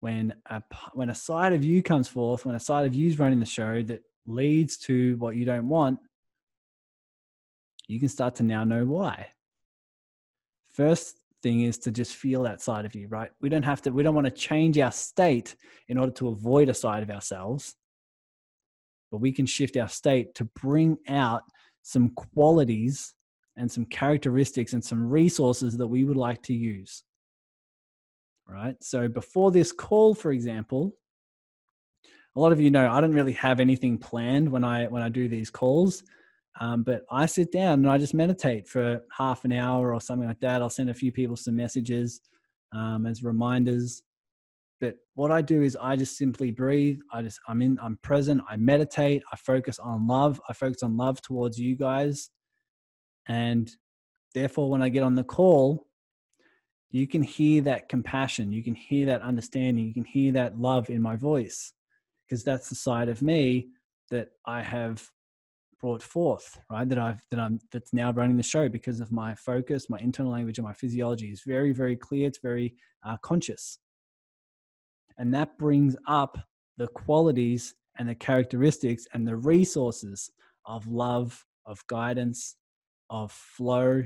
when 0.00 0.34
a, 0.46 0.60
when 0.94 1.10
a 1.10 1.14
side 1.14 1.52
of 1.52 1.64
you 1.64 1.80
comes 1.80 2.08
forth, 2.08 2.44
when 2.44 2.56
a 2.56 2.60
side 2.60 2.86
of 2.86 2.94
you 2.94 3.08
is 3.08 3.20
running 3.20 3.38
the 3.38 3.46
show 3.46 3.82
that 3.82 4.02
leads 4.26 4.76
to 4.76 5.16
what 5.18 5.36
you 5.36 5.44
don't 5.44 5.68
want, 5.68 6.00
you 7.86 8.00
can 8.00 8.08
start 8.08 8.34
to 8.36 8.42
now 8.42 8.64
know 8.64 8.84
why. 8.84 9.28
First 10.72 11.18
thing 11.42 11.62
is 11.62 11.78
to 11.78 11.92
just 11.92 12.16
feel 12.16 12.42
that 12.42 12.60
side 12.60 12.84
of 12.84 12.96
you, 12.96 13.06
right? 13.06 13.30
We 13.40 13.48
don't 13.48 13.62
have 13.64 13.80
to, 13.82 13.90
we 13.90 14.02
don't 14.02 14.14
want 14.14 14.26
to 14.26 14.32
change 14.32 14.76
our 14.78 14.92
state 14.92 15.54
in 15.88 15.98
order 15.98 16.12
to 16.14 16.28
avoid 16.28 16.68
a 16.68 16.74
side 16.74 17.04
of 17.04 17.10
ourselves, 17.10 17.76
but 19.12 19.18
we 19.18 19.30
can 19.30 19.46
shift 19.46 19.76
our 19.76 19.88
state 19.88 20.34
to 20.36 20.46
bring 20.60 20.98
out 21.06 21.42
some 21.82 22.10
qualities 22.10 23.14
and 23.56 23.70
some 23.70 23.84
characteristics 23.86 24.72
and 24.72 24.84
some 24.84 25.08
resources 25.08 25.76
that 25.76 25.86
we 25.86 26.04
would 26.04 26.16
like 26.16 26.42
to 26.42 26.54
use. 26.54 27.04
Right. 28.48 28.76
So 28.82 29.08
before 29.08 29.50
this 29.50 29.72
call, 29.72 30.14
for 30.14 30.32
example, 30.32 30.94
a 32.34 32.40
lot 32.40 32.52
of 32.52 32.60
you 32.60 32.70
know 32.70 32.90
I 32.90 33.00
don't 33.00 33.12
really 33.12 33.32
have 33.34 33.60
anything 33.60 33.98
planned 33.98 34.50
when 34.50 34.64
I 34.64 34.86
when 34.86 35.02
I 35.02 35.08
do 35.08 35.28
these 35.28 35.50
calls. 35.50 36.02
Um, 36.60 36.82
but 36.82 37.02
I 37.10 37.26
sit 37.26 37.50
down 37.50 37.80
and 37.80 37.88
I 37.88 37.96
just 37.96 38.14
meditate 38.14 38.68
for 38.68 39.00
half 39.16 39.44
an 39.44 39.52
hour 39.52 39.94
or 39.94 40.00
something 40.00 40.28
like 40.28 40.40
that. 40.40 40.60
I'll 40.60 40.68
send 40.68 40.90
a 40.90 40.94
few 40.94 41.10
people 41.10 41.34
some 41.36 41.56
messages 41.56 42.20
um, 42.74 43.06
as 43.06 43.22
reminders. 43.22 44.02
But 44.80 44.96
what 45.14 45.30
I 45.30 45.40
do 45.40 45.62
is 45.62 45.78
I 45.80 45.96
just 45.96 46.18
simply 46.18 46.50
breathe. 46.50 46.98
I 47.12 47.22
just 47.22 47.40
I'm 47.48 47.62
in 47.62 47.78
I'm 47.82 47.98
present. 48.02 48.42
I 48.50 48.56
meditate. 48.56 49.22
I 49.32 49.36
focus 49.36 49.78
on 49.78 50.06
love. 50.06 50.40
I 50.48 50.52
focus 50.52 50.82
on 50.82 50.96
love 50.96 51.22
towards 51.22 51.58
you 51.58 51.76
guys. 51.76 52.30
And 53.28 53.70
therefore, 54.34 54.70
when 54.70 54.82
I 54.82 54.88
get 54.88 55.02
on 55.02 55.14
the 55.14 55.24
call, 55.24 55.86
you 56.90 57.06
can 57.06 57.22
hear 57.22 57.62
that 57.62 57.88
compassion, 57.88 58.52
you 58.52 58.62
can 58.62 58.74
hear 58.74 59.06
that 59.06 59.22
understanding, 59.22 59.86
you 59.86 59.94
can 59.94 60.04
hear 60.04 60.32
that 60.32 60.58
love 60.58 60.90
in 60.90 61.00
my 61.00 61.16
voice, 61.16 61.72
because 62.26 62.44
that's 62.44 62.68
the 62.68 62.74
side 62.74 63.08
of 63.08 63.22
me 63.22 63.68
that 64.10 64.28
I 64.46 64.60
have 64.60 65.08
brought 65.80 66.02
forth, 66.02 66.60
right? 66.70 66.86
That 66.88 66.98
I've 66.98 67.22
that 67.30 67.40
I'm 67.40 67.58
that's 67.72 67.94
now 67.94 68.12
running 68.12 68.36
the 68.36 68.42
show 68.42 68.68
because 68.68 69.00
of 69.00 69.10
my 69.10 69.34
focus, 69.34 69.88
my 69.88 69.98
internal 70.00 70.32
language, 70.32 70.58
and 70.58 70.66
my 70.66 70.74
physiology 70.74 71.30
is 71.30 71.42
very, 71.46 71.72
very 71.72 71.96
clear. 71.96 72.28
It's 72.28 72.38
very 72.38 72.74
uh, 73.06 73.16
conscious, 73.22 73.78
and 75.16 75.32
that 75.32 75.56
brings 75.56 75.96
up 76.06 76.36
the 76.76 76.88
qualities 76.88 77.74
and 77.98 78.08
the 78.08 78.14
characteristics 78.14 79.06
and 79.14 79.26
the 79.26 79.36
resources 79.36 80.30
of 80.66 80.86
love, 80.86 81.44
of 81.64 81.86
guidance, 81.86 82.56
of 83.12 83.30
flow. 83.30 84.02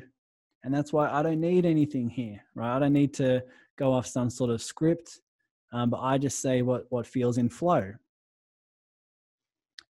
And 0.65 0.75
that's 0.75 0.93
why 0.93 1.09
I 1.09 1.23
don't 1.23 1.41
need 1.41 1.65
anything 1.65 2.11
here, 2.11 2.43
right? 2.57 2.77
I 2.77 2.81
don't 2.81 2.93
need 2.93 3.15
to 3.15 3.43
go 3.79 3.93
off 3.93 4.07
some 4.07 4.29
sort 4.29 4.51
of 4.51 4.61
script, 4.61 5.21
um, 5.73 5.91
but 5.91 6.01
I 6.01 6.19
just 6.19 6.43
say 6.43 6.61
what, 6.63 6.87
what 6.91 7.07
feels 7.07 7.39
in 7.39 7.49
flow. 7.49 7.93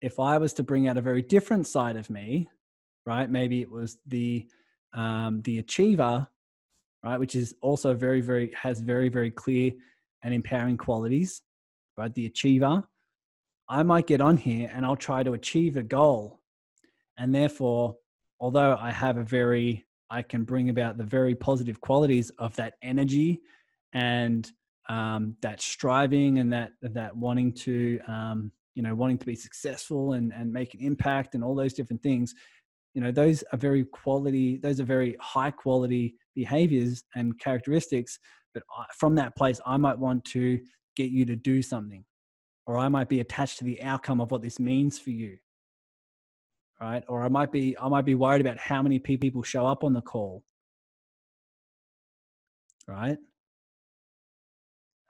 If 0.03 0.19
I 0.19 0.37
was 0.37 0.53
to 0.55 0.65
bring 0.65 0.89
out 0.89 0.99
a 0.99 1.01
very 1.01 1.23
different 1.23 1.67
side 1.67 1.97
of 1.97 2.11
me, 2.11 2.49
right? 3.07 3.31
Maybe 3.31 3.63
it 3.63 3.71
was 3.71 3.99
the 4.07 4.47
um, 4.93 5.43
the 5.43 5.59
achiever, 5.59 6.27
right? 7.05 7.19
Which 7.19 7.35
is 7.35 7.55
also 7.63 7.95
very, 7.95 8.21
very 8.21 8.53
has 8.61 8.81
very, 8.81 9.09
very 9.09 9.31
clear 9.31 9.73
and 10.23 10.35
empowering 10.35 10.77
qualities, 10.77 11.43
right? 11.97 12.13
The 12.13 12.27
achiever. 12.27 12.83
I 13.69 13.83
might 13.83 14.07
get 14.07 14.21
on 14.21 14.37
here 14.37 14.71
and 14.75 14.85
I'll 14.85 14.97
try 14.97 15.23
to 15.23 15.33
achieve 15.33 15.77
a 15.77 15.83
goal, 15.83 16.41
and 17.17 17.35
therefore 17.35 17.97
although 18.41 18.77
I 18.81 18.91
have 18.91 19.17
a 19.17 19.25
very, 19.25 19.85
I 20.11 20.23
can 20.23 20.45
bring 20.45 20.69
about 20.69 20.99
the 20.99 21.05
very 21.05 21.35
positive 21.35 21.81
qualities 21.81 22.31
of 22.39 22.55
that 22.57 22.75
energy 22.83 23.41
and 23.93 24.51
um, 24.89 25.37
that 25.41 25.61
striving 25.61 26.39
and 26.39 26.53
that 26.53 26.73
that 26.83 27.17
wanting 27.17 27.53
to, 27.53 28.01
um, 28.07 28.53
you 28.75 28.83
know, 28.83 28.95
wanting 28.95 29.19
to 29.19 29.27
be 29.27 29.35
successful 29.35 30.13
and 30.13 30.33
and 30.33 30.53
make 30.53 30.75
an 30.75 30.81
impact 30.81 31.35
and 31.35 31.43
all 31.43 31.55
those 31.55 31.73
different 31.73 32.03
things. 32.03 32.35
You 32.95 33.01
know, 33.01 33.11
those 33.11 33.43
are 33.53 33.59
very 33.59 33.85
quality. 33.85 34.59
Those 34.59 34.81
are 34.81 34.85
very 34.85 35.17
high 35.21 35.51
quality 35.51 36.15
behaviors 36.35 37.03
and 37.15 37.39
characteristics. 37.41 38.19
But 38.53 38.63
from 38.97 39.17
that 39.17 39.35
place, 39.37 39.61
I 39.67 39.77
might 39.79 39.99
want 39.99 40.25
to 40.27 40.61
get 40.97 41.11
you 41.11 41.25
to 41.25 41.35
do 41.35 41.61
something, 41.61 42.05
or 42.67 42.79
I 42.79 42.89
might 42.89 43.09
be 43.09 43.21
attached 43.21 43.59
to 43.59 43.65
the 43.65 43.83
outcome 43.83 44.21
of 44.21 44.31
what 44.31 44.43
this 44.43 44.61
means 44.61 44.99
for 44.99 45.11
you 45.11 45.39
right? 46.85 47.05
Or 47.09 47.23
I 47.23 47.29
might 47.29 47.51
be 47.51 47.77
I 47.81 47.89
might 47.89 48.05
be 48.05 48.15
worried 48.15 48.43
about 48.43 48.59
how 48.59 48.83
many 48.83 48.99
people 48.99 49.43
show 49.43 49.67
up 49.67 49.85
on 49.85 49.95
the 49.95 50.03
call, 50.03 50.43
right? 52.87 53.17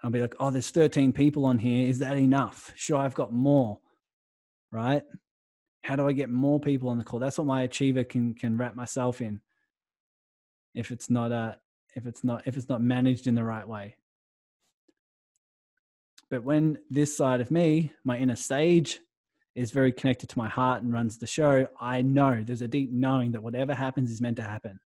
I'll 0.03 0.11
be 0.11 0.21
like, 0.21 0.37
oh, 0.39 0.51
there's 0.51 0.71
13 0.71 1.13
people 1.13 1.47
on 1.47 1.59
here. 1.59 1.89
Is 1.89 1.99
that 2.01 2.17
enough? 2.17 2.73
Should 2.77 2.99
I 2.99 3.05
have 3.05 3.15
got 3.15 3.33
more? 3.33 3.81
Right? 4.71 5.03
How 5.83 5.97
do 5.97 6.07
I 6.07 6.13
get 6.13 6.29
more 6.29 6.61
people 6.61 6.91
on 6.91 6.99
the 6.99 7.05
call? 7.05 7.19
That's 7.19 7.39
what 7.39 7.47
my 7.47 7.63
achiever 7.63 8.05
can 8.05 8.35
can 8.35 8.57
wrap 8.57 8.77
myself 8.77 9.21
in. 9.21 9.41
If 10.75 10.91
it's 10.91 11.11
not 11.11 11.33
a 11.33 11.35
uh, 11.35 11.55
if 11.97 12.07
it's 12.07 12.23
not 12.23 12.47
if 12.47 12.57
it's 12.57 12.69
not 12.69 12.83
managed 12.83 13.27
in 13.27 13.35
the 13.35 13.45
right 13.45 13.67
way. 13.67 13.97
But 16.31 16.45
when 16.45 16.79
this 16.91 17.17
side 17.17 17.41
of 17.41 17.51
me, 17.51 17.93
my 18.05 18.17
inner 18.19 18.37
sage, 18.37 19.01
is 19.55 19.71
very 19.71 19.93
connected 19.93 20.29
to 20.29 20.39
my 20.39 20.49
heart 20.49 20.83
and 20.83 20.93
runs 20.93 21.19
the 21.19 21.27
show, 21.27 21.67
I 21.81 22.03
know 22.03 22.43
there's 22.45 22.63
a 22.63 22.69
deep 22.69 22.91
knowing 22.93 23.33
that 23.33 23.43
whatever 23.43 23.75
happens 23.75 24.11
is 24.11 24.21
meant 24.21 24.37
to 24.37 24.43
happen. 24.43 24.81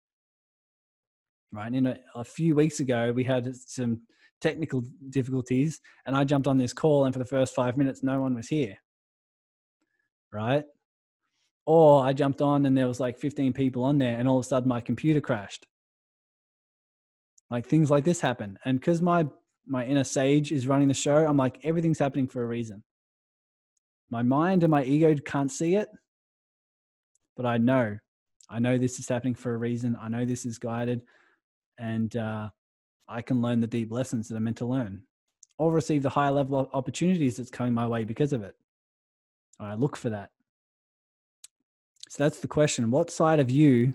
Right. 1.50 1.72
And 1.72 1.88
a, 1.88 1.98
a 2.14 2.24
few 2.24 2.54
weeks 2.54 2.80
ago, 2.80 3.12
we 3.12 3.24
had 3.24 3.54
some 3.56 4.02
technical 4.40 4.84
difficulties, 5.08 5.80
and 6.04 6.14
I 6.14 6.24
jumped 6.24 6.46
on 6.46 6.58
this 6.58 6.74
call, 6.74 7.06
and 7.06 7.14
for 7.14 7.18
the 7.18 7.24
first 7.24 7.54
five 7.54 7.76
minutes, 7.76 8.02
no 8.02 8.20
one 8.20 8.34
was 8.34 8.48
here. 8.48 8.76
Right. 10.30 10.64
Or 11.64 12.04
I 12.04 12.12
jumped 12.12 12.40
on 12.40 12.64
and 12.64 12.76
there 12.76 12.88
was 12.88 13.00
like 13.00 13.18
15 13.18 13.52
people 13.52 13.84
on 13.84 13.98
there, 13.98 14.18
and 14.18 14.28
all 14.28 14.38
of 14.38 14.44
a 14.44 14.48
sudden 14.48 14.68
my 14.68 14.80
computer 14.80 15.20
crashed. 15.20 15.66
Like 17.50 17.66
things 17.66 17.90
like 17.90 18.04
this 18.04 18.20
happen. 18.20 18.58
And 18.64 18.78
because 18.78 19.00
my 19.00 19.26
my 19.66 19.84
inner 19.84 20.04
sage 20.04 20.50
is 20.50 20.66
running 20.66 20.88
the 20.88 20.94
show, 20.94 21.26
I'm 21.26 21.36
like, 21.36 21.58
everything's 21.62 21.98
happening 21.98 22.26
for 22.26 22.42
a 22.42 22.46
reason. 22.46 22.82
My 24.10 24.22
mind 24.22 24.62
and 24.62 24.70
my 24.70 24.84
ego 24.84 25.14
can't 25.24 25.50
see 25.50 25.76
it, 25.76 25.88
but 27.36 27.44
I 27.46 27.58
know. 27.58 27.98
I 28.48 28.58
know 28.58 28.78
this 28.78 28.98
is 28.98 29.08
happening 29.08 29.34
for 29.34 29.54
a 29.54 29.58
reason. 29.58 29.96
I 30.00 30.08
know 30.08 30.24
this 30.24 30.46
is 30.46 30.58
guided, 30.58 31.02
and 31.78 32.16
uh, 32.16 32.48
I 33.08 33.20
can 33.22 33.42
learn 33.42 33.60
the 33.60 33.66
deep 33.66 33.92
lessons 33.92 34.28
that 34.28 34.36
I'm 34.36 34.44
meant 34.44 34.56
to 34.58 34.66
learn, 34.66 35.02
or 35.58 35.72
receive 35.72 36.02
the 36.02 36.08
higher 36.08 36.32
level 36.32 36.70
opportunities 36.72 37.36
that's 37.36 37.50
coming 37.50 37.74
my 37.74 37.86
way 37.86 38.04
because 38.04 38.32
of 38.32 38.42
it. 38.42 38.56
I 39.60 39.74
look 39.74 39.96
for 39.96 40.10
that. 40.10 40.30
So 42.08 42.22
that's 42.22 42.40
the 42.40 42.48
question. 42.48 42.90
What 42.90 43.10
side 43.10 43.40
of 43.40 43.50
you 43.50 43.92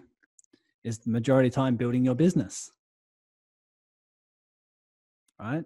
is 0.84 0.99
the 0.99 1.09
majority 1.09 1.47
of 1.47 1.55
time 1.55 1.76
building 1.76 2.05
your 2.05 2.16
business? 2.16 2.70
Right? 5.39 5.66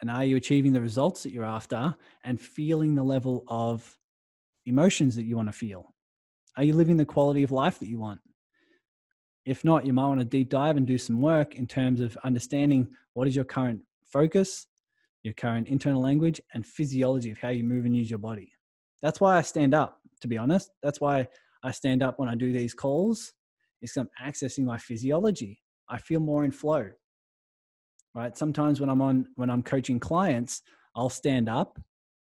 And 0.00 0.10
are 0.10 0.24
you 0.24 0.36
achieving 0.36 0.72
the 0.72 0.80
results 0.80 1.22
that 1.22 1.32
you're 1.32 1.44
after 1.44 1.94
and 2.24 2.40
feeling 2.40 2.94
the 2.94 3.02
level 3.02 3.44
of 3.48 3.96
emotions 4.66 5.16
that 5.16 5.24
you 5.24 5.36
want 5.36 5.48
to 5.48 5.52
feel? 5.52 5.94
Are 6.56 6.64
you 6.64 6.74
living 6.74 6.96
the 6.96 7.04
quality 7.04 7.42
of 7.42 7.52
life 7.52 7.78
that 7.78 7.88
you 7.88 7.98
want? 7.98 8.20
If 9.44 9.64
not, 9.64 9.84
you 9.84 9.92
might 9.92 10.06
want 10.06 10.20
to 10.20 10.24
deep 10.24 10.48
dive 10.48 10.76
and 10.76 10.86
do 10.86 10.98
some 10.98 11.20
work 11.20 11.56
in 11.56 11.66
terms 11.66 12.00
of 12.00 12.16
understanding 12.24 12.88
what 13.12 13.28
is 13.28 13.36
your 13.36 13.44
current 13.44 13.80
focus, 14.06 14.66
your 15.22 15.34
current 15.34 15.68
internal 15.68 16.00
language, 16.00 16.40
and 16.54 16.66
physiology 16.66 17.30
of 17.30 17.38
how 17.38 17.50
you 17.50 17.64
move 17.64 17.84
and 17.84 17.96
use 17.96 18.08
your 18.08 18.18
body. 18.18 18.52
That's 19.02 19.20
why 19.20 19.36
I 19.36 19.42
stand 19.42 19.74
up, 19.74 20.00
to 20.20 20.28
be 20.28 20.38
honest. 20.38 20.70
That's 20.82 21.00
why 21.00 21.28
I 21.62 21.72
stand 21.72 22.02
up 22.02 22.18
when 22.18 22.28
I 22.28 22.34
do 22.34 22.52
these 22.52 22.74
calls, 22.74 23.32
is 23.82 23.96
I'm 23.96 24.08
accessing 24.22 24.64
my 24.64 24.78
physiology. 24.78 25.60
I 25.88 25.98
feel 25.98 26.20
more 26.20 26.44
in 26.44 26.50
flow. 26.50 26.90
Right. 28.14 28.36
Sometimes 28.36 28.80
when 28.80 28.88
I'm 28.88 29.02
on 29.02 29.26
when 29.34 29.50
I'm 29.50 29.62
coaching 29.62 29.98
clients, 29.98 30.62
I'll 30.94 31.10
stand 31.10 31.48
up 31.48 31.80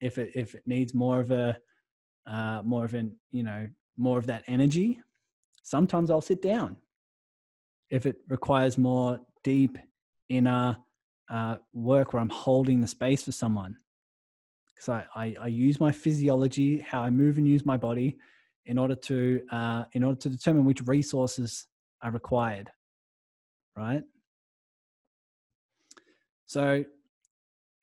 if 0.01 0.17
it 0.17 0.31
if 0.33 0.55
it 0.55 0.63
needs 0.65 0.93
more 0.93 1.19
of 1.19 1.31
a 1.31 1.57
uh, 2.25 2.61
more 2.63 2.85
of 2.85 2.93
an 2.95 3.15
you 3.31 3.43
know 3.43 3.67
more 3.97 4.17
of 4.17 4.25
that 4.27 4.43
energy. 4.47 4.99
Sometimes 5.61 6.09
I'll 6.09 6.21
sit 6.21 6.41
down 6.41 6.77
if 7.89 8.05
it 8.05 8.17
requires 8.29 8.77
more 8.77 9.19
deep 9.43 9.77
inner 10.29 10.77
uh, 11.29 11.57
work 11.73 12.13
where 12.13 12.21
I'm 12.21 12.29
holding 12.29 12.81
the 12.81 12.87
space 12.87 13.23
for 13.23 13.31
someone. 13.31 13.77
Because 14.73 14.89
I, 14.89 15.05
I, 15.15 15.35
I, 15.41 15.47
use 15.47 15.79
my 15.79 15.91
physiology, 15.91 16.79
how 16.79 17.01
I 17.01 17.09
move 17.09 17.37
and 17.37 17.47
use 17.47 17.65
my 17.65 17.77
body, 17.77 18.17
in 18.65 18.77
order 18.77 18.95
to 18.95 19.41
uh, 19.51 19.85
in 19.93 20.03
order 20.03 20.19
to 20.19 20.29
determine 20.29 20.65
which 20.65 20.81
resources 20.81 21.67
are 22.01 22.11
required. 22.11 22.69
Right. 23.77 24.03
So, 26.45 26.83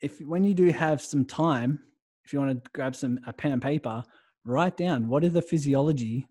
if 0.00 0.20
when 0.20 0.44
you 0.44 0.54
do 0.54 0.70
have 0.70 1.00
some 1.00 1.24
time, 1.24 1.80
if 2.24 2.32
you 2.32 2.40
want 2.40 2.64
to 2.64 2.70
grab 2.72 2.96
some 2.96 3.20
a 3.26 3.32
pen 3.32 3.52
and 3.52 3.62
paper, 3.62 4.02
write 4.44 4.76
down 4.76 5.08
what 5.08 5.24
is 5.24 5.32
the 5.32 5.42
physiology 5.42 6.26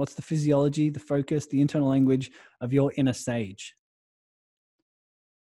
What's 0.00 0.14
the 0.14 0.22
physiology, 0.22 0.88
the 0.88 0.98
focus, 0.98 1.46
the 1.46 1.60
internal 1.60 1.88
language 1.88 2.30
of 2.62 2.72
your 2.72 2.90
inner 2.96 3.12
sage? 3.12 3.74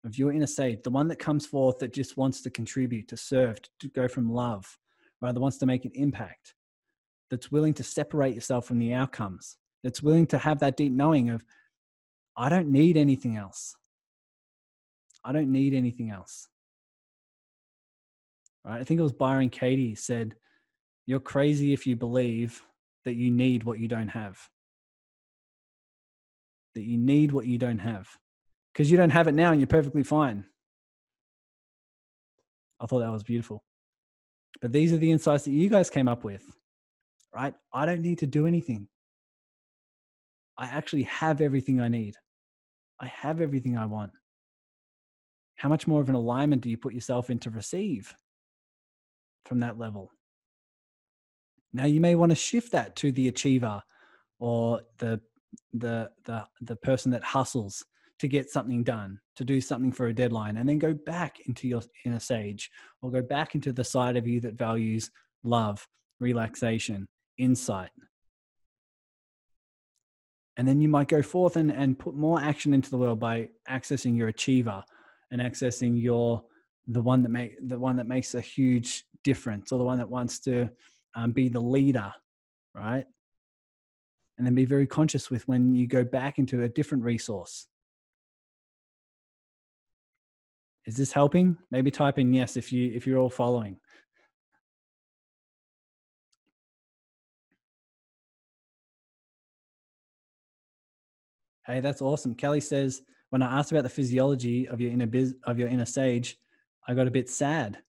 Of 0.04 0.18
your 0.18 0.34
inner 0.34 0.46
sage, 0.46 0.80
the 0.84 0.90
one 0.90 1.08
that 1.08 1.20
comes 1.20 1.46
forth 1.46 1.80
that 1.80 1.94
just 1.94 2.18
wants 2.18 2.42
to 2.42 2.50
contribute, 2.50 3.08
to 3.08 3.16
serve, 3.16 3.60
to 3.80 3.88
go 3.88 4.10
from 4.10 4.30
love, 4.30 4.78
rather 5.22 5.40
wants 5.40 5.58
to 5.60 5.66
make 5.66 5.86
an 5.86 5.92
impact, 5.94 6.56
that's 7.30 7.50
willing 7.50 7.74
to 7.76 7.84
separate 7.84 8.36
yourself 8.36 8.66
from 8.66 8.80
the 8.80 8.94
outcomes, 8.94 9.56
that's 9.84 10.04
willing 10.04 10.28
to 10.28 10.38
have 10.38 10.60
that 10.60 10.76
deep 10.76 10.92
knowing 10.92 11.30
of, 11.30 11.46
I 12.36 12.50
don't 12.50 12.74
need 12.74 12.98
anything 12.98 13.38
else. 13.38 13.76
I 15.24 15.32
don't 15.32 15.52
need 15.52 15.74
anything 15.74 16.10
else. 16.10 16.48
Right? 18.66 18.80
I 18.80 18.84
think 18.84 19.00
it 19.00 19.04
was 19.04 19.14
Byron 19.14 19.50
Katie 19.50 19.96
said, 19.96 20.36
You're 21.06 21.20
crazy 21.20 21.74
if 21.74 21.86
you 21.88 21.96
believe 21.96 22.62
that 23.06 23.16
you 23.16 23.32
need 23.32 23.64
what 23.64 23.80
you 23.80 23.88
don't 23.88 24.10
have. 24.10 24.40
That 26.76 26.84
you 26.84 26.98
need 26.98 27.32
what 27.32 27.46
you 27.46 27.58
don't 27.58 27.80
have. 27.80 28.08
Because 28.74 28.90
you 28.90 28.98
don't 28.98 29.10
have 29.10 29.28
it 29.28 29.34
now 29.34 29.52
and 29.52 29.60
you're 29.60 29.68
perfectly 29.68 30.04
fine. 30.04 30.46
I 32.80 32.86
thought 32.86 33.00
that 33.00 33.12
was 33.12 33.24
beautiful. 33.24 33.64
But 34.62 34.72
these 34.72 34.94
are 34.94 34.98
the 34.98 35.12
insights 35.12 35.46
that 35.46 35.52
you 35.52 35.70
guys 35.70 35.90
came 35.90 36.08
up 36.08 36.24
with, 36.24 36.44
right? 37.34 37.54
I 37.74 37.86
don't 37.86 38.02
need 38.02 38.20
to 38.20 38.28
do 38.28 38.48
anything. 38.48 38.88
I 40.58 40.66
actually 40.66 41.04
have 41.04 41.42
everything 41.42 41.80
I 41.82 41.88
need. 41.88 42.16
I 43.00 43.08
have 43.08 43.42
everything 43.42 43.78
I 43.78 43.86
want. 43.86 44.12
How 45.62 45.70
much 45.70 45.86
more 45.86 46.02
of 46.02 46.10
an 46.10 46.16
alignment 46.16 46.64
do 46.64 46.72
you 46.72 46.78
put 46.78 46.96
yourself 46.96 47.30
in 47.30 47.38
to 47.42 47.52
receive 47.52 48.16
from 49.46 49.60
that 49.60 49.78
level? 49.78 50.12
Now 51.72 51.86
you 51.86 52.02
may 52.02 52.16
want 52.16 52.32
to 52.32 52.36
shift 52.36 52.72
that 52.72 52.96
to 52.96 53.12
the 53.12 53.28
achiever 53.28 53.84
or 54.40 54.82
the 54.98 55.22
the 55.72 56.10
the 56.26 56.48
the 56.62 56.76
person 56.78 57.12
that 57.12 57.24
hustles 57.24 57.86
to 58.18 58.28
get 58.28 58.50
something 58.50 58.84
done, 58.84 59.20
to 59.36 59.46
do 59.46 59.62
something 59.62 59.92
for 59.92 60.08
a 60.08 60.16
deadline, 60.16 60.58
and 60.58 60.68
then 60.68 60.80
go 60.80 60.96
back 60.96 61.38
into 61.46 61.68
your 61.68 61.84
inner 62.06 62.20
sage 62.20 62.72
or 63.04 63.12
go 63.12 63.22
back 63.22 63.54
into 63.54 63.72
the 63.72 63.84
side 63.84 64.18
of 64.18 64.26
you 64.26 64.42
that 64.42 64.56
values 64.56 65.12
love, 65.44 65.88
relaxation, 66.20 67.08
insight. 67.38 67.92
And 70.58 70.68
then 70.68 70.82
you 70.82 70.88
might 70.88 71.08
go 71.08 71.22
forth 71.22 71.56
and, 71.56 71.72
and 71.72 72.00
put 72.00 72.16
more 72.16 72.42
action 72.42 72.74
into 72.74 72.90
the 72.90 72.98
world 72.98 73.20
by 73.20 73.50
accessing 73.70 74.18
your 74.18 74.30
achiever 74.30 74.84
and 75.32 75.42
accessing 75.42 76.02
your 76.02 76.44
the 76.88 77.02
one 77.02 77.24
that 77.24 77.30
make 77.30 77.56
the 77.68 77.80
one 77.80 77.96
that 77.96 78.08
makes 78.08 78.36
a 78.36 78.42
huge 78.42 79.06
difference 79.24 79.72
or 79.72 79.78
the 79.78 79.86
one 79.86 79.98
that 79.98 80.10
wants 80.10 80.40
to 80.40 80.70
um, 81.16 81.32
be 81.32 81.50
the 81.50 81.60
leader, 81.60 82.14
right? 82.74 83.06
And 84.38 84.48
then 84.48 84.56
be 84.56 84.66
very 84.66 84.88
conscious 84.88 85.30
with 85.30 85.48
when 85.48 85.76
you 85.76 85.88
go 85.88 86.04
back 86.04 86.40
into 86.40 86.64
a 86.64 86.70
different 86.70 87.04
resource. 87.04 87.68
Is 90.86 90.98
this 90.98 91.12
helping? 91.12 91.58
Maybe 91.70 91.92
type 91.92 92.18
in 92.18 92.34
yes 92.34 92.58
if 92.58 92.74
you 92.74 92.92
if 92.94 93.06
you're 93.06 93.20
all 93.20 93.30
following. 93.30 93.78
Hey, 101.68 101.80
that's 101.80 102.02
awesome. 102.02 102.34
Kelly 102.34 102.60
says, 102.60 103.04
when 103.32 103.42
I 103.42 103.60
asked 103.60 103.72
about 103.72 103.84
the 103.84 103.90
physiology 103.90 104.68
of 104.68 104.80
your 104.80 104.92
inner 104.92 105.08
biz, 105.08 105.36
of 105.46 105.58
your 105.58 105.70
inner 105.70 105.86
sage, 105.86 106.38
I 106.88 106.94
got 106.94 107.08
a 107.08 107.12
bit 107.12 107.30
sad. 107.30 107.80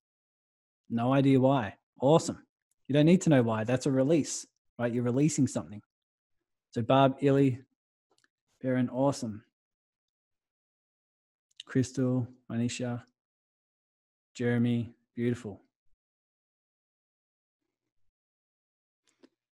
No 0.89 1.13
idea 1.13 1.41
why. 1.41 1.75
Awesome. 2.01 2.45
You 2.87 2.95
don't 2.95 3.07
need 3.07 3.23
to 3.23 3.31
know 3.31 3.43
why. 3.43 3.65
That's 3.65 3.87
a 3.87 3.91
release, 3.91 4.47
right? 4.79 4.93
You're 4.93 5.03
releasing 5.03 5.49
something. 5.49 5.83
So 6.71 6.83
Barb, 6.83 7.17
Illy, 7.21 7.61
Baron, 8.63 8.89
awesome. 8.89 9.43
Crystal, 11.67 12.29
Anisha, 12.51 13.03
Jeremy, 14.35 14.95
beautiful. 15.17 15.61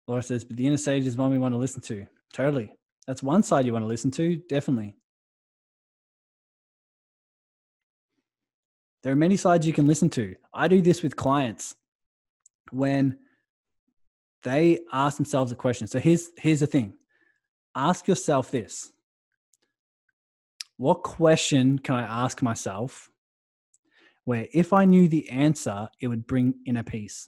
Laura 0.07 0.23
says, 0.23 0.45
but 0.45 0.55
the 0.55 0.65
inner 0.65 0.77
sage 0.77 1.05
is 1.05 1.17
one 1.17 1.31
we 1.31 1.39
want 1.39 1.53
to 1.53 1.57
listen 1.57 1.81
to. 1.81 2.05
Totally. 2.31 2.71
That's 3.05 3.21
one 3.21 3.43
side 3.43 3.65
you 3.65 3.73
want 3.73 3.83
to 3.83 3.87
listen 3.87 4.11
to, 4.11 4.37
definitely. 4.47 4.95
There 9.03 9.11
are 9.11 9.17
many 9.17 9.35
sides 9.35 9.67
you 9.67 9.73
can 9.73 9.85
listen 9.85 10.09
to. 10.11 10.35
I 10.53 10.69
do 10.69 10.81
this 10.81 11.03
with 11.03 11.17
clients 11.17 11.75
when 12.71 13.17
they 14.43 14.79
ask 14.91 15.17
themselves 15.17 15.51
a 15.51 15.55
question. 15.55 15.87
So 15.87 15.99
here's 15.99 16.29
here's 16.37 16.61
the 16.61 16.67
thing. 16.67 16.93
Ask 17.75 18.07
yourself 18.07 18.49
this. 18.49 18.93
What 20.77 21.03
question 21.03 21.79
can 21.79 21.95
I 21.95 22.23
ask 22.23 22.41
myself 22.41 23.09
where 24.25 24.47
if 24.53 24.71
I 24.71 24.85
knew 24.85 25.09
the 25.09 25.29
answer, 25.29 25.89
it 25.99 26.07
would 26.07 26.25
bring 26.25 26.55
inner 26.65 26.83
peace? 26.83 27.27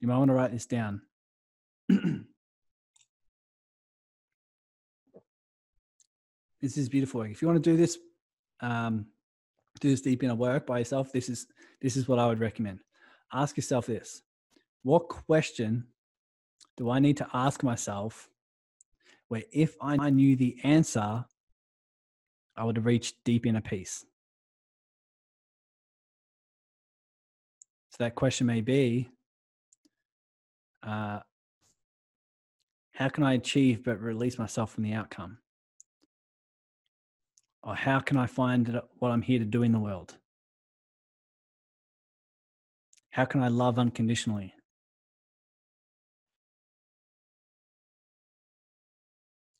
You 0.00 0.08
might 0.08 0.18
want 0.18 0.28
to 0.28 0.34
write 0.34 0.52
this 0.52 0.66
down. 0.66 1.00
this 1.88 2.26
is 6.76 6.90
beautiful. 6.90 7.22
If 7.22 7.40
you 7.40 7.48
want 7.48 7.62
to 7.62 7.70
do 7.70 7.78
this, 7.78 7.96
um, 8.60 9.06
do 9.80 9.90
this 9.90 10.00
deep 10.00 10.22
inner 10.22 10.34
work 10.34 10.66
by 10.66 10.78
yourself, 10.78 11.12
this 11.12 11.28
is 11.28 11.46
this 11.80 11.96
is 11.96 12.08
what 12.08 12.18
I 12.18 12.26
would 12.26 12.40
recommend. 12.40 12.80
Ask 13.32 13.56
yourself 13.56 13.86
this: 13.86 14.22
what 14.82 15.08
question 15.08 15.86
do 16.76 16.90
I 16.90 16.98
need 16.98 17.16
to 17.18 17.28
ask 17.32 17.62
myself 17.62 18.28
where 19.28 19.42
if 19.52 19.76
I 19.80 20.10
knew 20.10 20.36
the 20.36 20.58
answer, 20.62 21.24
I 22.56 22.64
would 22.64 22.84
reach 22.84 23.14
deep 23.24 23.46
inner 23.46 23.60
peace? 23.60 24.04
So 27.90 27.96
that 28.04 28.16
question 28.16 28.48
may 28.48 28.60
be 28.60 29.08
uh, 30.82 31.20
how 32.92 33.08
can 33.08 33.24
I 33.24 33.34
achieve 33.34 33.84
but 33.84 34.00
release 34.00 34.38
myself 34.38 34.72
from 34.72 34.84
the 34.84 34.92
outcome? 34.92 35.38
Or 37.64 37.74
how 37.74 37.98
can 38.00 38.16
I 38.16 38.26
find 38.26 38.80
what 38.98 39.10
I'm 39.10 39.22
here 39.22 39.38
to 39.38 39.44
do 39.44 39.62
in 39.62 39.72
the 39.72 39.78
world? 39.78 40.16
How 43.10 43.24
can 43.24 43.42
I 43.42 43.48
love 43.48 43.78
unconditionally? 43.78 44.52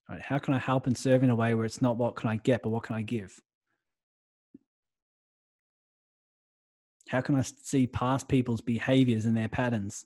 Right? 0.09 0.21
How 0.21 0.39
can 0.39 0.55
I 0.55 0.59
help 0.59 0.87
and 0.87 0.97
serve 0.97 1.23
in 1.23 1.31
a 1.31 1.35
way 1.35 1.55
where 1.55 1.65
it's 1.65 1.81
not 1.81 1.97
what 1.97 2.15
can 2.15 2.29
I 2.29 2.37
get, 2.37 2.63
but 2.63 2.69
what 2.69 2.83
can 2.83 2.97
I 2.97 3.03
give? 3.03 3.41
How 7.09 7.23
can 7.23 7.37
I 7.37 7.43
see 7.43 7.87
past 7.87 8.29
people's 8.29 8.61
behaviors 8.61 9.25
and 9.25 9.37
their 9.37 9.49
patterns 9.49 10.05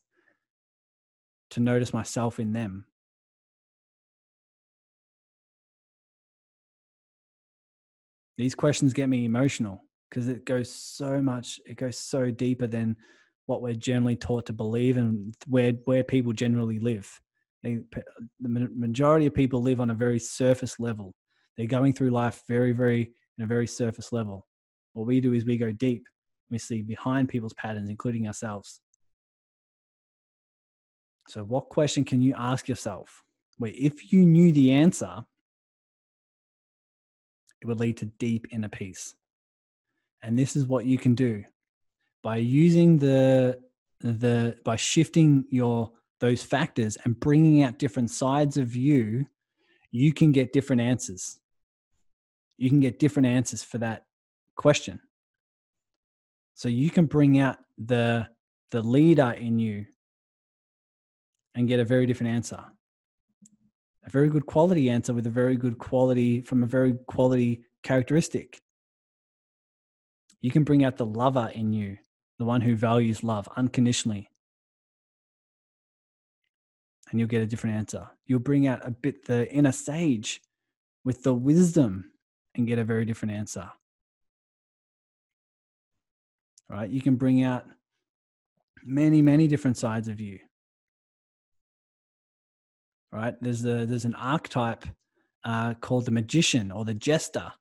to 1.51 1.61
notice 1.61 1.93
myself 1.93 2.39
in 2.39 2.53
them. 2.53 2.85
These 8.39 8.55
questions 8.55 8.93
get 8.93 9.09
me 9.09 9.25
emotional 9.25 9.85
because 10.09 10.29
it 10.29 10.47
goes 10.47 10.73
so 10.73 11.21
much, 11.21 11.61
it 11.67 11.77
goes 11.77 11.99
so 11.99 12.31
deeper 12.31 12.69
than 12.69 12.97
what 13.47 13.63
we're 13.63 13.75
generally 13.75 14.17
taught 14.17 14.47
to 14.47 14.53
believe 14.53 14.97
and 14.97 15.35
where, 15.47 15.73
where 15.85 16.05
people 16.05 16.33
generally 16.33 16.79
live. 16.79 17.21
They, 17.65 17.81
the 18.41 18.71
majority 18.75 19.27
of 19.27 19.35
people 19.35 19.61
live 19.61 19.81
on 19.81 19.91
a 19.91 19.95
very 19.95 20.21
surface 20.21 20.79
level. 20.79 21.15
They're 21.57 21.67
going 21.67 21.93
through 21.93 22.11
life 22.11 22.43
very, 22.47 22.71
very, 22.71 23.11
in 23.37 23.45
a 23.45 23.47
very 23.47 23.67
surface 23.67 24.13
level. 24.13 24.47
What 24.93 25.09
we 25.09 25.21
do 25.21 25.33
is 25.35 25.45
we 25.45 25.59
go 25.59 25.73
deep. 25.73 26.05
We 26.51 26.59
see 26.59 26.83
behind 26.83 27.29
people's 27.29 27.55
patterns, 27.55 27.91
including 27.91 28.29
ourselves. 28.29 28.81
So, 31.27 31.43
what 31.43 31.69
question 31.69 32.05
can 32.05 32.23
you 32.23 32.35
ask 32.39 32.69
yourself 32.69 33.23
where 33.59 33.73
if 33.75 34.13
you 34.13 34.25
knew 34.25 34.53
the 34.53 34.73
answer, 34.73 35.25
it 37.61 37.67
would 37.67 37.81
lead 37.81 37.97
to 37.99 38.07
deep 38.07 38.47
inner 38.51 38.69
peace? 38.69 39.15
And 40.23 40.39
this 40.39 40.57
is 40.57 40.67
what 40.67 40.85
you 40.85 40.99
can 40.99 41.15
do 41.15 41.45
by 42.23 42.37
using 42.37 42.99
the 42.99 43.59
the 44.01 44.57
by 44.65 44.77
shifting 44.77 45.45
your 45.51 45.91
those 46.21 46.43
factors 46.43 46.97
and 47.05 47.19
bringing 47.19 47.63
out 47.63 47.79
different 47.79 48.11
sides 48.11 48.57
of 48.57 48.75
you, 48.75 49.27
you 49.93 50.13
can 50.13 50.33
get 50.33 50.53
different 50.53 50.83
answers. 50.83 51.39
You 52.57 52.69
can 52.69 52.81
get 52.81 52.99
different 52.99 53.27
answers 53.27 53.63
for 53.63 53.79
that 53.79 54.07
question. 54.57 55.01
So 56.55 56.69
you 56.69 56.91
can 56.91 57.07
bring 57.07 57.39
out 57.39 57.59
the 57.79 58.29
the 58.71 58.83
leader 58.83 59.31
in 59.31 59.59
you 59.59 59.87
and 61.55 61.69
get 61.69 61.81
a 61.81 61.85
very 61.85 62.07
different 62.07 62.35
answer. 62.35 62.63
A 64.09 64.11
very 64.11 64.31
good 64.31 64.47
quality 64.47 64.89
answer 64.89 65.13
with 65.13 65.27
a 65.27 65.31
very 65.31 65.55
good 65.55 65.77
quality 65.77 66.41
from 66.41 66.63
a 66.63 66.67
very 66.67 66.95
quality 67.09 67.61
characteristic. 67.83 68.59
You 70.41 70.51
can 70.51 70.65
bring 70.65 70.83
out 70.83 70.97
the 70.97 71.05
lover 71.05 71.51
in 71.55 71.75
you, 71.75 71.99
the 72.39 72.47
one 72.47 72.63
who 72.63 72.75
values 72.75 73.23
love 73.23 73.51
unconditionally. 73.55 74.31
And 77.11 77.21
you'll 77.21 77.29
get 77.29 77.43
a 77.43 77.47
different 77.47 77.77
answer. 77.77 78.09
You'll 78.25 78.39
bring 78.39 78.67
out 78.67 78.81
a 78.83 78.91
bit 78.91 79.27
the 79.27 79.53
inner 79.53 79.73
sage 79.73 80.41
with 81.05 81.23
the 81.23 81.35
wisdom 81.35 82.13
and 82.55 82.67
get 82.67 82.79
a 82.79 82.85
very 82.85 83.05
different 83.05 83.35
answer. 83.35 83.71
Right? 86.71 86.89
You 86.89 87.03
can 87.03 87.17
bring 87.17 87.43
out 87.43 87.67
many, 88.83 89.21
many 89.21 89.49
different 89.49 89.77
sides 89.77 90.09
of 90.09 90.19
you. 90.19 90.39
Right? 93.13 93.35
There's 93.41 93.65
a 93.65 93.87
there's 93.87 94.05
an 94.05 94.15
archetype 94.15 94.85
uh, 95.45 95.75
called 95.75 96.05
the 96.05 96.11
magician 96.11 96.71
or 96.71 96.85
the 96.85 96.95
jester, 96.95 97.53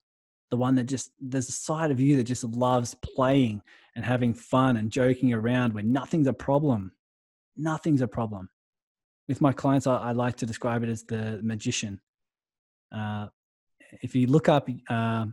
the 0.51 0.57
one 0.57 0.75
that 0.75 0.85
just 0.85 1.11
there's 1.19 1.49
a 1.49 1.53
side 1.53 1.91
of 1.91 1.99
you 1.99 2.17
that 2.17 2.25
just 2.25 2.43
loves 2.43 2.95
playing 2.95 3.61
and 3.95 4.03
having 4.03 4.33
fun 4.33 4.77
and 4.77 4.91
joking 4.91 5.33
around 5.33 5.73
where 5.73 5.83
nothing's 5.83 6.27
a 6.27 6.33
problem. 6.33 6.91
Nothing's 7.55 8.01
a 8.01 8.07
problem. 8.07 8.49
With 9.27 9.41
my 9.41 9.51
clients, 9.51 9.87
I, 9.87 9.97
I 9.97 10.11
like 10.11 10.35
to 10.37 10.45
describe 10.45 10.83
it 10.83 10.89
as 10.89 11.03
the 11.03 11.39
magician. 11.41 11.99
Uh, 12.91 13.27
if 14.01 14.15
you 14.15 14.27
look 14.27 14.49
up 14.49 14.69
uh, 14.89 15.25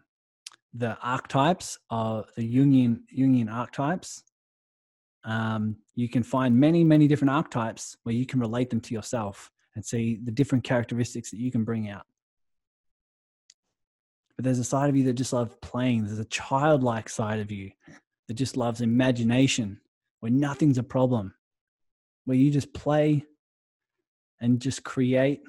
the 0.73 0.97
archetypes 1.03 1.79
of 1.91 2.31
the 2.37 2.43
Jungian 2.43 3.01
Jungian 3.17 3.53
archetypes, 3.53 4.23
um, 5.25 5.77
you 5.95 6.09
can 6.09 6.23
find 6.23 6.59
many 6.59 6.85
many 6.85 7.09
different 7.09 7.31
archetypes 7.31 7.97
where 8.03 8.15
you 8.15 8.27
can 8.27 8.41
relate 8.41 8.71
them 8.71 8.81
to 8.81 8.95
yourself 8.95 9.51
and 9.75 9.85
see 9.85 10.19
the 10.23 10.31
different 10.31 10.65
characteristics 10.65 11.31
that 11.31 11.39
you 11.39 11.51
can 11.51 11.65
bring 11.65 11.89
out. 11.89 12.05
But 14.37 14.45
there's 14.45 14.59
a 14.59 14.65
side 14.65 14.91
of 14.91 14.97
you 14.97 15.05
that 15.05 15.15
just 15.15 15.33
loves 15.33 15.55
playing. 15.63 16.05
There's 16.05 16.19
a 16.19 16.25
childlike 16.25 17.09
side 17.09 17.41
of 17.41 17.51
you 17.51 17.71
that 18.29 18.35
just 18.35 18.57
loves 18.57 18.81
imagination, 18.81 19.81
where 20.21 20.33
nothing's 20.33 20.79
a 20.79 20.83
problem, 20.83 21.35
where 22.25 22.37
you 22.37 22.51
just 22.51 22.73
play 22.73 23.25
and 24.41 24.61
just 24.61 24.83
create 24.83 25.43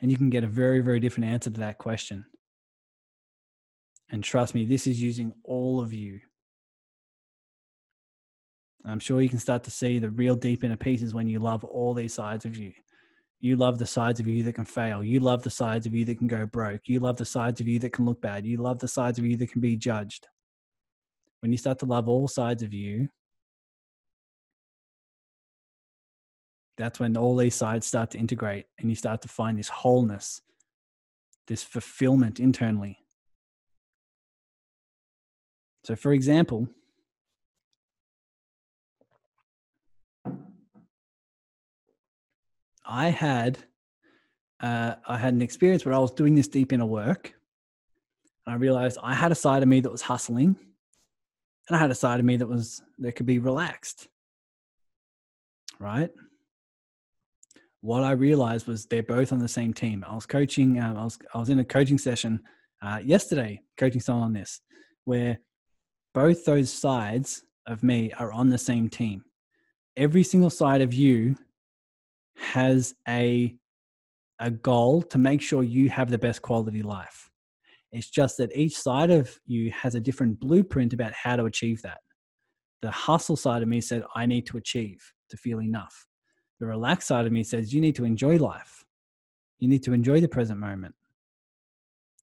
and 0.00 0.10
you 0.10 0.16
can 0.16 0.30
get 0.30 0.44
a 0.44 0.48
very, 0.48 0.80
very 0.80 1.00
different 1.00 1.30
answer 1.30 1.50
to 1.50 1.60
that 1.60 1.78
question. 1.78 2.24
And 4.10 4.24
trust 4.24 4.54
me, 4.54 4.64
this 4.64 4.86
is 4.86 5.00
using 5.00 5.32
all 5.44 5.80
of 5.80 5.92
you. 5.92 6.20
I'm 8.84 8.98
sure 8.98 9.20
you 9.20 9.28
can 9.28 9.38
start 9.38 9.62
to 9.64 9.70
see 9.70 9.98
the 9.98 10.10
real 10.10 10.34
deep 10.34 10.64
inner 10.64 10.76
pieces 10.76 11.12
when 11.12 11.28
you 11.28 11.38
love 11.38 11.64
all 11.64 11.92
these 11.92 12.14
sides 12.14 12.44
of 12.44 12.56
you. 12.56 12.72
You 13.40 13.56
love 13.56 13.78
the 13.78 13.86
sides 13.86 14.20
of 14.20 14.26
you 14.26 14.42
that 14.44 14.54
can 14.54 14.64
fail. 14.64 15.02
You 15.02 15.20
love 15.20 15.42
the 15.42 15.50
sides 15.50 15.86
of 15.86 15.94
you 15.94 16.04
that 16.04 16.18
can 16.18 16.26
go 16.26 16.46
broke. 16.46 16.82
You 16.86 17.00
love 17.00 17.16
the 17.16 17.24
sides 17.24 17.60
of 17.60 17.68
you 17.68 17.78
that 17.80 17.92
can 17.92 18.04
look 18.04 18.20
bad. 18.20 18.44
You 18.44 18.58
love 18.58 18.78
the 18.78 18.88
sides 18.88 19.18
of 19.18 19.24
you 19.24 19.36
that 19.38 19.52
can 19.52 19.60
be 19.60 19.76
judged. 19.76 20.28
When 21.40 21.52
you 21.52 21.58
start 21.58 21.78
to 21.80 21.86
love 21.86 22.08
all 22.08 22.28
sides 22.28 22.62
of 22.62 22.74
you, 22.74 23.08
that's 26.76 27.00
when 27.00 27.16
all 27.16 27.36
these 27.36 27.54
sides 27.54 27.86
start 27.86 28.10
to 28.12 28.18
integrate 28.18 28.66
and 28.78 28.90
you 28.90 28.96
start 28.96 29.22
to 29.22 29.28
find 29.28 29.58
this 29.58 29.68
wholeness, 29.68 30.42
this 31.46 31.62
fulfillment 31.62 32.40
internally. 32.40 32.98
So, 35.84 35.96
for 35.96 36.12
example, 36.12 36.68
I 42.90 43.08
had 43.08 43.58
uh, 44.60 44.96
I 45.06 45.16
had 45.16 45.32
an 45.32 45.40
experience 45.40 45.86
where 45.86 45.94
I 45.94 45.98
was 45.98 46.12
doing 46.12 46.34
this 46.34 46.48
deep 46.48 46.72
inner 46.72 46.84
work, 46.84 47.32
and 48.44 48.54
I 48.54 48.58
realized 48.58 48.98
I 49.02 49.14
had 49.14 49.32
a 49.32 49.36
side 49.36 49.62
of 49.62 49.68
me 49.68 49.80
that 49.80 49.90
was 49.90 50.02
hustling, 50.02 50.56
and 51.68 51.76
I 51.76 51.78
had 51.78 51.90
a 51.90 51.94
side 51.94 52.20
of 52.20 52.26
me 52.26 52.36
that 52.36 52.46
was 52.46 52.82
that 52.98 53.12
could 53.12 53.26
be 53.26 53.38
relaxed. 53.38 54.08
Right 55.78 56.10
what 57.80 58.02
I 58.02 58.12
realized 58.12 58.66
was 58.66 58.86
they're 58.86 59.02
both 59.02 59.32
on 59.32 59.38
the 59.38 59.48
same 59.48 59.72
team. 59.72 60.04
I 60.06 60.14
was 60.14 60.26
coaching, 60.26 60.78
um, 60.78 60.96
I 60.96 61.04
was 61.04 61.18
I 61.34 61.38
was 61.38 61.48
in 61.48 61.58
a 61.58 61.64
coaching 61.64 61.98
session 61.98 62.40
uh, 62.82 63.00
yesterday, 63.02 63.60
coaching 63.76 64.00
someone 64.00 64.24
on 64.24 64.32
this, 64.32 64.60
where 65.04 65.38
both 66.14 66.44
those 66.44 66.72
sides 66.72 67.44
of 67.66 67.82
me 67.82 68.12
are 68.18 68.32
on 68.32 68.48
the 68.48 68.58
same 68.58 68.88
team. 68.88 69.24
Every 69.96 70.22
single 70.22 70.50
side 70.50 70.80
of 70.80 70.92
you 70.92 71.36
has 72.40 72.94
a 73.08 73.56
a 74.38 74.50
goal 74.50 75.02
to 75.02 75.18
make 75.18 75.42
sure 75.42 75.62
you 75.62 75.90
have 75.90 76.10
the 76.10 76.16
best 76.16 76.40
quality 76.40 76.82
life. 76.82 77.30
It's 77.92 78.08
just 78.08 78.38
that 78.38 78.56
each 78.56 78.78
side 78.78 79.10
of 79.10 79.38
you 79.46 79.70
has 79.72 79.94
a 79.94 80.00
different 80.00 80.40
blueprint 80.40 80.94
about 80.94 81.12
how 81.12 81.36
to 81.36 81.44
achieve 81.44 81.82
that. 81.82 81.98
The 82.80 82.90
hustle 82.90 83.36
side 83.36 83.62
of 83.62 83.68
me 83.68 83.82
said, 83.82 84.02
I 84.14 84.24
need 84.24 84.46
to 84.46 84.56
achieve 84.56 85.12
to 85.28 85.36
feel 85.36 85.60
enough 85.60 86.06
the 86.60 86.66
relaxed 86.66 87.08
side 87.08 87.26
of 87.26 87.32
me 87.32 87.42
says 87.42 87.72
you 87.72 87.80
need 87.80 87.96
to 87.96 88.04
enjoy 88.04 88.36
life. 88.36 88.84
You 89.58 89.68
need 89.68 89.82
to 89.84 89.94
enjoy 89.94 90.20
the 90.20 90.28
present 90.28 90.60
moment. 90.60 90.94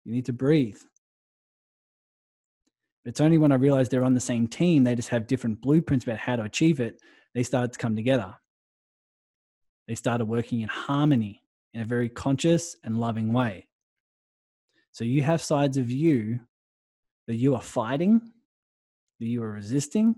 You 0.06 0.14
need 0.14 0.26
to 0.28 0.34
breathe. 0.34 0.80
It's 3.04 3.20
only 3.20 3.38
when 3.38 3.52
I 3.52 3.56
realized 3.56 3.92
they're 3.92 4.04
on 4.04 4.14
the 4.14 4.20
same 4.20 4.48
team, 4.48 4.84
they 4.84 4.96
just 4.96 5.10
have 5.10 5.28
different 5.28 5.62
blueprints 5.62 6.06
about 6.06 6.20
how 6.20 6.36
to 6.36 6.44
achieve 6.44 6.80
it, 6.80 7.02
they 7.34 7.44
started 7.44 7.74
to 7.74 7.80
come 7.80 7.96
together. 7.96 8.36
They 9.88 9.96
started 9.96 10.26
working 10.26 10.62
in 10.62 10.70
harmony 10.70 11.44
in 11.74 11.82
a 11.82 11.86
very 11.86 12.10
conscious 12.10 12.76
and 12.84 13.00
loving 13.00 13.34
way. 13.34 13.68
So 14.92 15.04
you 15.04 15.22
have 15.24 15.42
sides 15.42 15.78
of 15.78 15.92
you 15.92 16.40
that 17.28 17.36
you 17.36 17.56
are 17.56 17.62
fighting, 17.62 18.22
that 19.20 19.26
you 19.26 19.44
are 19.44 19.52
resisting, 19.52 20.16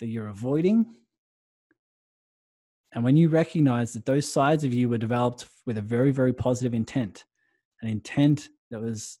that 0.00 0.06
you're 0.06 0.28
avoiding, 0.28 0.86
and 2.96 3.04
when 3.04 3.14
you 3.14 3.28
recognize 3.28 3.92
that 3.92 4.06
those 4.06 4.26
sides 4.26 4.64
of 4.64 4.72
you 4.72 4.88
were 4.88 4.96
developed 4.96 5.44
with 5.66 5.76
a 5.76 5.82
very, 5.82 6.10
very 6.10 6.32
positive 6.32 6.72
intent, 6.72 7.24
an 7.82 7.88
intent 7.88 8.48
that 8.70 8.80
was 8.80 9.18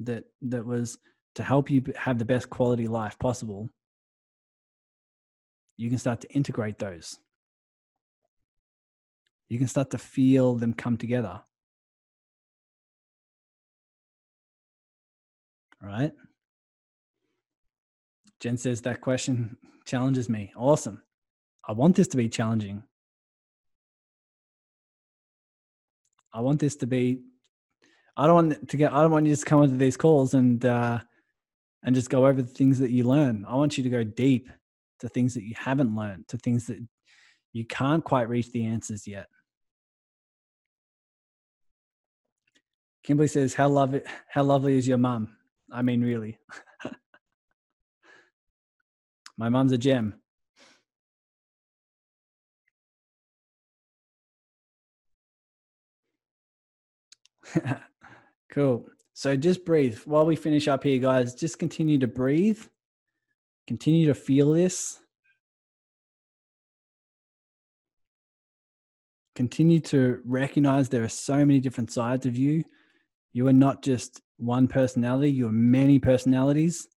that 0.00 0.24
that 0.42 0.66
was 0.66 0.98
to 1.34 1.42
help 1.42 1.70
you 1.70 1.82
have 1.96 2.18
the 2.18 2.26
best 2.26 2.50
quality 2.50 2.86
life 2.86 3.18
possible, 3.18 3.70
you 5.78 5.88
can 5.88 5.98
start 5.98 6.20
to 6.20 6.30
integrate 6.32 6.78
those. 6.78 7.18
You 9.48 9.58
can 9.58 9.68
start 9.68 9.90
to 9.90 9.98
feel 9.98 10.54
them 10.54 10.74
come 10.74 10.96
together. 10.96 11.40
Right? 15.82 16.12
Jen 18.40 18.56
says 18.56 18.82
that 18.82 19.00
question 19.00 19.56
challenges 19.84 20.28
me. 20.28 20.52
Awesome. 20.56 21.02
I 21.66 21.72
want 21.72 21.96
this 21.96 22.08
to 22.08 22.16
be 22.16 22.28
challenging. 22.28 22.82
I 26.32 26.40
want 26.40 26.60
this 26.60 26.76
to 26.76 26.86
be. 26.86 27.22
I 28.16 28.26
don't 28.26 28.34
want 28.34 28.68
to 28.68 28.76
get. 28.76 28.92
I 28.92 29.02
don't 29.02 29.10
want 29.10 29.26
you 29.26 29.34
to 29.34 29.44
come 29.44 29.62
into 29.62 29.76
these 29.76 29.96
calls 29.96 30.34
and 30.34 30.64
uh, 30.64 31.00
and 31.82 31.94
just 31.94 32.10
go 32.10 32.26
over 32.26 32.42
the 32.42 32.48
things 32.48 32.78
that 32.80 32.90
you 32.90 33.04
learn. 33.04 33.44
I 33.48 33.54
want 33.54 33.78
you 33.78 33.84
to 33.84 33.90
go 33.90 34.04
deep 34.04 34.50
to 35.00 35.08
things 35.08 35.34
that 35.34 35.44
you 35.44 35.54
haven't 35.56 35.94
learned, 35.94 36.28
to 36.28 36.36
things 36.36 36.66
that 36.66 36.78
you 37.52 37.64
can't 37.64 38.04
quite 38.04 38.28
reach 38.28 38.50
the 38.52 38.66
answers 38.66 39.06
yet. 39.06 39.26
Kimberly 43.08 43.28
says, 43.28 43.54
"How 43.54 43.68
lovely, 43.70 44.02
how 44.28 44.42
lovely 44.42 44.76
is 44.76 44.86
your 44.86 44.98
mum?" 44.98 45.34
I 45.72 45.80
mean, 45.80 46.02
really. 46.02 46.36
My 49.38 49.48
mum's 49.48 49.72
a 49.72 49.78
gem. 49.78 50.20
cool. 58.52 58.86
So 59.14 59.36
just 59.36 59.64
breathe. 59.64 59.98
While 60.04 60.26
we 60.26 60.36
finish 60.36 60.68
up 60.68 60.84
here, 60.84 60.98
guys, 60.98 61.34
just 61.34 61.58
continue 61.58 61.96
to 62.00 62.06
breathe. 62.06 62.60
Continue 63.66 64.08
to 64.08 64.14
feel 64.14 64.52
this. 64.52 65.00
Continue 69.34 69.80
to 69.80 70.20
recognize 70.26 70.90
there 70.90 71.04
are 71.04 71.08
so 71.08 71.36
many 71.36 71.58
different 71.58 71.90
sides 71.90 72.26
of 72.26 72.36
you. 72.36 72.64
You 73.32 73.46
are 73.48 73.52
not 73.52 73.82
just 73.82 74.20
one 74.36 74.68
personality, 74.68 75.30
you 75.32 75.48
are 75.48 75.52
many 75.52 75.98
personalities. 75.98 76.88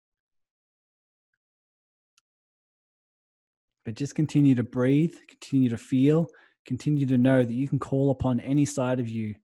But 3.83 3.95
just 3.95 4.15
continue 4.15 4.55
to 4.55 4.63
breathe, 4.63 5.15
continue 5.27 5.69
to 5.69 5.77
feel, 5.77 6.27
continue 6.65 7.05
to 7.07 7.17
know 7.17 7.43
that 7.43 7.53
you 7.53 7.67
can 7.67 7.79
call 7.79 8.11
upon 8.11 8.39
any 8.39 8.65
side 8.65 8.99
of 8.99 9.09
you 9.09 9.35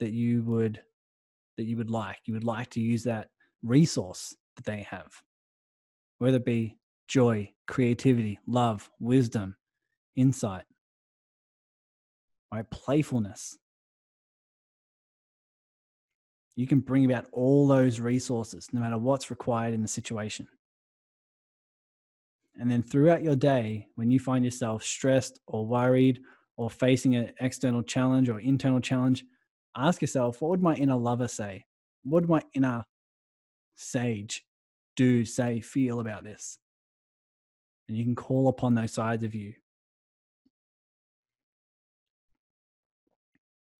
that 0.00 0.12
you 0.12 0.42
would 0.44 0.80
that 1.56 1.64
you 1.64 1.76
would 1.76 1.90
like. 1.90 2.18
You 2.24 2.34
would 2.34 2.44
like 2.44 2.70
to 2.70 2.80
use 2.80 3.04
that 3.04 3.28
resource 3.62 4.34
that 4.56 4.64
they 4.64 4.86
have, 4.88 5.10
whether 6.18 6.36
it 6.36 6.44
be 6.44 6.78
joy, 7.08 7.52
creativity, 7.66 8.38
love, 8.46 8.88
wisdom, 9.00 9.56
insight, 10.14 10.64
right? 12.52 12.68
Playfulness. 12.70 13.56
You 16.58 16.66
can 16.66 16.80
bring 16.80 17.04
about 17.04 17.26
all 17.30 17.68
those 17.68 18.00
resources 18.00 18.68
no 18.72 18.80
matter 18.80 18.98
what's 18.98 19.30
required 19.30 19.74
in 19.74 19.80
the 19.80 19.86
situation. 19.86 20.48
And 22.58 22.68
then 22.68 22.82
throughout 22.82 23.22
your 23.22 23.36
day, 23.36 23.86
when 23.94 24.10
you 24.10 24.18
find 24.18 24.44
yourself 24.44 24.82
stressed 24.82 25.38
or 25.46 25.64
worried 25.64 26.18
or 26.56 26.68
facing 26.68 27.14
an 27.14 27.32
external 27.40 27.84
challenge 27.84 28.28
or 28.28 28.40
internal 28.40 28.80
challenge, 28.80 29.24
ask 29.76 30.02
yourself, 30.02 30.42
what 30.42 30.50
would 30.50 30.60
my 30.60 30.74
inner 30.74 30.96
lover 30.96 31.28
say? 31.28 31.64
What 32.02 32.22
would 32.22 32.28
my 32.28 32.42
inner 32.54 32.84
sage 33.76 34.44
do, 34.96 35.24
say, 35.24 35.60
feel 35.60 36.00
about 36.00 36.24
this? 36.24 36.58
And 37.86 37.96
you 37.96 38.02
can 38.02 38.16
call 38.16 38.48
upon 38.48 38.74
those 38.74 38.94
sides 38.94 39.22
of 39.22 39.32
you. 39.32 39.54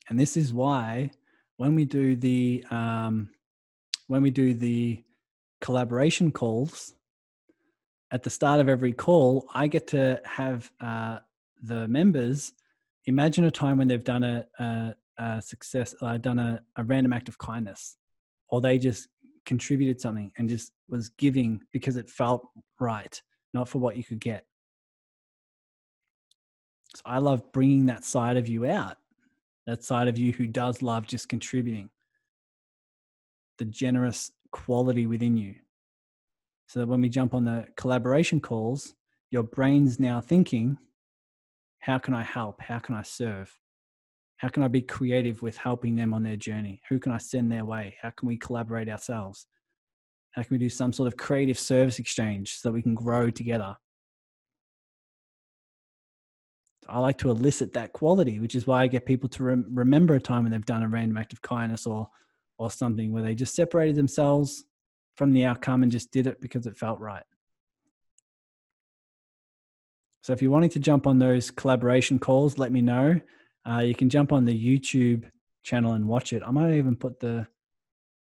And 0.08 0.16
this 0.16 0.36
is 0.36 0.54
why 0.54 1.10
when 1.58 1.74
we 1.74 1.84
do 1.84 2.16
the 2.16 2.64
um, 2.70 3.28
when 4.06 4.22
we 4.22 4.30
do 4.30 4.54
the 4.54 5.04
collaboration 5.60 6.32
calls, 6.32 6.94
at 8.10 8.22
the 8.22 8.30
start 8.30 8.60
of 8.60 8.68
every 8.68 8.92
call, 8.92 9.46
I 9.52 9.66
get 9.66 9.86
to 9.88 10.20
have 10.24 10.70
uh, 10.80 11.18
the 11.62 11.86
members 11.86 12.52
imagine 13.04 13.44
a 13.44 13.50
time 13.50 13.78
when 13.78 13.88
they've 13.88 14.04
done 14.04 14.22
a, 14.22 14.46
a, 14.58 14.94
a 15.18 15.42
success, 15.42 15.94
uh, 16.02 16.18
done 16.18 16.38
a, 16.38 16.62
a 16.76 16.84
random 16.84 17.12
act 17.12 17.28
of 17.28 17.38
kindness, 17.38 17.96
or 18.48 18.60
they 18.60 18.78
just 18.78 19.08
contributed 19.46 20.00
something 20.00 20.30
and 20.36 20.48
just 20.48 20.72
was 20.88 21.08
giving 21.10 21.60
because 21.72 21.96
it 21.96 22.08
felt 22.08 22.46
right, 22.78 23.20
not 23.54 23.68
for 23.68 23.78
what 23.78 23.96
you 23.96 24.04
could 24.04 24.20
get. 24.20 24.44
So 26.94 27.02
I 27.04 27.18
love 27.18 27.50
bringing 27.52 27.86
that 27.86 28.04
side 28.04 28.36
of 28.36 28.48
you 28.48 28.66
out, 28.66 28.96
that 29.68 29.84
side 29.84 30.08
of 30.08 30.16
you 30.16 30.32
who 30.32 30.46
does 30.46 30.80
love 30.80 31.06
just 31.06 31.28
contributing, 31.28 31.90
the 33.58 33.66
generous 33.66 34.32
quality 34.50 35.06
within 35.06 35.36
you. 35.36 35.56
So 36.68 36.80
that 36.80 36.88
when 36.88 37.02
we 37.02 37.10
jump 37.10 37.34
on 37.34 37.44
the 37.44 37.66
collaboration 37.76 38.40
calls, 38.40 38.94
your 39.30 39.42
brain's 39.42 40.00
now 40.00 40.22
thinking, 40.22 40.78
how 41.80 41.98
can 41.98 42.14
I 42.14 42.22
help? 42.22 42.62
How 42.62 42.78
can 42.78 42.94
I 42.94 43.02
serve? 43.02 43.54
How 44.38 44.48
can 44.48 44.62
I 44.62 44.68
be 44.68 44.80
creative 44.80 45.42
with 45.42 45.58
helping 45.58 45.96
them 45.96 46.14
on 46.14 46.22
their 46.22 46.36
journey? 46.36 46.80
Who 46.88 46.98
can 46.98 47.12
I 47.12 47.18
send 47.18 47.52
their 47.52 47.66
way? 47.66 47.94
How 48.00 48.08
can 48.08 48.26
we 48.26 48.38
collaborate 48.38 48.88
ourselves? 48.88 49.48
How 50.30 50.42
can 50.44 50.54
we 50.54 50.58
do 50.58 50.70
some 50.70 50.94
sort 50.94 51.08
of 51.08 51.18
creative 51.18 51.58
service 51.58 51.98
exchange 51.98 52.54
so 52.54 52.70
that 52.70 52.72
we 52.72 52.80
can 52.80 52.94
grow 52.94 53.28
together? 53.28 53.76
I 56.88 56.98
like 57.00 57.18
to 57.18 57.30
elicit 57.30 57.74
that 57.74 57.92
quality, 57.92 58.40
which 58.40 58.54
is 58.54 58.66
why 58.66 58.82
I 58.82 58.86
get 58.86 59.04
people 59.04 59.28
to 59.30 59.42
rem- 59.42 59.66
remember 59.70 60.14
a 60.14 60.20
time 60.20 60.44
when 60.44 60.52
they've 60.52 60.64
done 60.64 60.82
a 60.82 60.88
random 60.88 61.18
act 61.18 61.32
of 61.32 61.42
kindness 61.42 61.86
or 61.86 62.08
or 62.58 62.70
something 62.70 63.12
where 63.12 63.22
they 63.22 63.34
just 63.34 63.54
separated 63.54 63.94
themselves 63.94 64.64
from 65.16 65.32
the 65.32 65.44
outcome 65.44 65.82
and 65.82 65.92
just 65.92 66.10
did 66.10 66.26
it 66.26 66.40
because 66.40 66.66
it 66.66 66.76
felt 66.76 66.98
right. 66.98 67.22
So 70.22 70.32
if 70.32 70.42
you're 70.42 70.50
wanting 70.50 70.70
to 70.70 70.80
jump 70.80 71.06
on 71.06 71.18
those 71.18 71.50
collaboration 71.50 72.18
calls, 72.18 72.58
let 72.58 72.72
me 72.72 72.82
know. 72.82 73.20
Uh, 73.68 73.78
you 73.78 73.94
can 73.94 74.10
jump 74.10 74.32
on 74.32 74.44
the 74.44 74.52
YouTube 74.52 75.24
channel 75.62 75.92
and 75.92 76.06
watch 76.06 76.32
it. 76.32 76.42
I 76.44 76.50
might 76.50 76.74
even 76.74 76.96
put 76.96 77.20
the, 77.20 77.46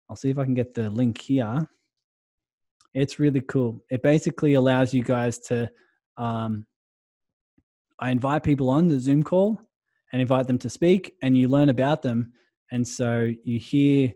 I'll 0.09 0.17
see 0.17 0.31
if 0.31 0.39
I 0.39 0.45
can 0.45 0.55
get 0.55 0.75
the 0.75 0.91
link 0.91 1.21
here. 1.21 1.69
It's 2.95 3.19
really 3.19 3.41
cool. 3.43 3.85
It 3.91 4.03
basically 4.03 4.55
allows 4.55 4.95
you 4.95 5.03
guys 5.03 5.39
to, 5.41 5.71
um, 6.17 6.67
I 7.99 8.11
invite 8.11 8.43
people 8.43 8.71
on 8.71 8.89
the 8.89 8.99
Zoom 8.99 9.23
call 9.23 9.61
and 10.13 10.21
invite 10.21 10.47
them 10.47 10.59
to 10.59 10.71
speak, 10.71 11.15
and 11.23 11.37
you 11.37 11.49
learn 11.49 11.69
about 11.69 12.03
them. 12.03 12.33
And 12.71 12.87
so 12.87 13.31
you 13.45 13.59
hear 13.59 14.13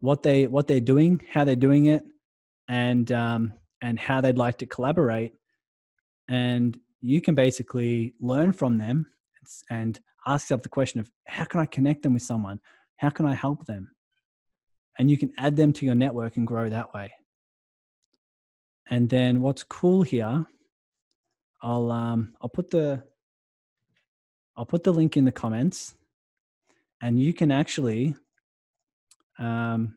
what 0.00 0.22
they 0.22 0.46
what 0.46 0.66
they're 0.66 0.80
doing, 0.80 1.22
how 1.30 1.44
they're 1.44 1.56
doing 1.56 1.86
it, 1.86 2.04
and 2.68 3.10
um, 3.12 3.52
and 3.82 3.98
how 3.98 4.20
they'd 4.20 4.38
like 4.38 4.58
to 4.58 4.66
collaborate. 4.66 5.32
And 6.28 6.78
you 7.00 7.20
can 7.20 7.34
basically 7.34 8.14
learn 8.20 8.52
from 8.52 8.78
them 8.78 9.06
and 9.70 9.98
ask 10.26 10.46
yourself 10.46 10.62
the 10.62 10.68
question 10.68 11.00
of 11.00 11.10
how 11.26 11.44
can 11.44 11.60
I 11.60 11.66
connect 11.66 12.02
them 12.02 12.14
with 12.14 12.22
someone? 12.22 12.60
How 12.96 13.10
can 13.10 13.26
I 13.26 13.34
help 13.34 13.66
them? 13.66 13.90
And 14.98 15.10
you 15.10 15.16
can 15.16 15.32
add 15.38 15.56
them 15.56 15.72
to 15.74 15.86
your 15.86 15.94
network 15.94 16.36
and 16.36 16.46
grow 16.46 16.68
that 16.68 16.92
way. 16.92 17.12
And 18.90 19.08
then 19.08 19.40
what's 19.40 19.62
cool 19.62 20.02
here, 20.02 20.46
I'll 21.62 21.90
um, 21.90 22.34
I'll 22.40 22.48
put 22.48 22.70
the 22.70 23.02
I'll 24.56 24.66
put 24.66 24.84
the 24.84 24.92
link 24.92 25.16
in 25.16 25.24
the 25.24 25.32
comments, 25.32 25.94
and 27.00 27.20
you 27.20 27.32
can 27.32 27.50
actually 27.50 28.14
um, 29.38 29.96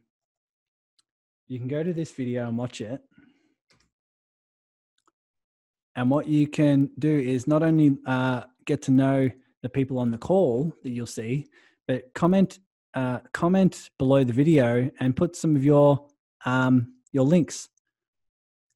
you 1.47 1.59
can 1.59 1.67
go 1.67 1.83
to 1.83 1.93
this 1.93 2.11
video 2.11 2.47
and 2.47 2.57
watch 2.57 2.81
it. 2.81 3.01
And 5.95 6.09
what 6.09 6.27
you 6.27 6.47
can 6.47 6.89
do 6.99 7.19
is 7.19 7.47
not 7.47 7.63
only 7.63 7.97
uh, 8.05 8.43
get 8.65 8.81
to 8.83 8.91
know 8.91 9.29
the 9.61 9.69
people 9.69 9.99
on 9.99 10.11
the 10.11 10.17
call 10.17 10.73
that 10.83 10.89
you'll 10.91 11.05
see, 11.05 11.47
but 11.87 12.13
comment 12.13 12.59
uh, 12.93 13.19
comment 13.33 13.89
below 13.97 14.23
the 14.23 14.33
video 14.33 14.89
and 14.99 15.15
put 15.15 15.35
some 15.35 15.55
of 15.55 15.63
your 15.63 16.07
um, 16.45 16.93
your 17.11 17.25
links 17.25 17.69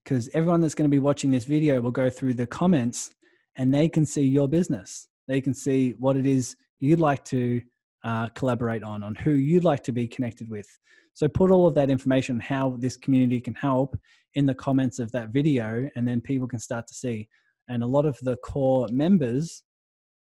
because 0.05 0.29
everyone 0.35 0.61
that's 0.61 0.75
going 0.75 0.89
to 0.89 0.95
be 0.95 0.99
watching 0.99 1.31
this 1.31 1.45
video 1.45 1.81
will 1.81 1.91
go 1.91 2.09
through 2.09 2.35
the 2.35 2.45
comments 2.45 3.09
and 3.57 3.73
they 3.73 3.89
can 3.89 4.05
see 4.05 4.23
your 4.23 4.47
business. 4.47 5.07
They 5.27 5.41
can 5.41 5.53
see 5.53 5.95
what 5.97 6.15
it 6.15 6.27
is 6.27 6.55
you'd 6.79 6.99
like 6.99 7.25
to 7.25 7.61
uh, 8.03 8.29
collaborate 8.29 8.83
on, 8.83 9.01
on 9.01 9.15
who 9.15 9.31
you'd 9.31 9.63
like 9.63 9.83
to 9.83 9.91
be 9.91 10.07
connected 10.07 10.47
with. 10.47 10.67
So 11.15 11.27
put 11.27 11.49
all 11.49 11.65
of 11.65 11.73
that 11.75 11.89
information, 11.89 12.39
how 12.39 12.75
this 12.77 12.97
community 12.97 13.41
can 13.41 13.55
help, 13.55 13.97
in 14.35 14.45
the 14.45 14.53
comments 14.53 14.99
of 14.99 15.11
that 15.13 15.29
video, 15.29 15.89
and 15.95 16.07
then 16.07 16.21
people 16.21 16.47
can 16.47 16.59
start 16.59 16.85
to 16.87 16.93
see. 16.93 17.27
And 17.67 17.81
a 17.81 17.87
lot 17.87 18.05
of 18.05 18.17
the 18.21 18.35
core 18.37 18.87
members 18.91 19.63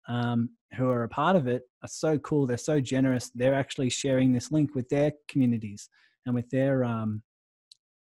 um, 0.08 0.50
who 0.76 0.90
are 0.90 1.04
a 1.04 1.10
part 1.10 1.36
of 1.36 1.48
it 1.48 1.64
are 1.82 1.88
so 1.88 2.20
cool. 2.20 2.46
They're 2.46 2.58
so 2.58 2.80
generous. 2.80 3.32
They're 3.34 3.56
actually 3.56 3.90
sharing 3.90 4.34
this 4.34 4.52
link 4.52 4.76
with 4.76 4.90
their 4.90 5.14
communities 5.30 5.90
and 6.26 6.36
with 6.36 6.50
their 6.50 6.84
um, 6.84 7.24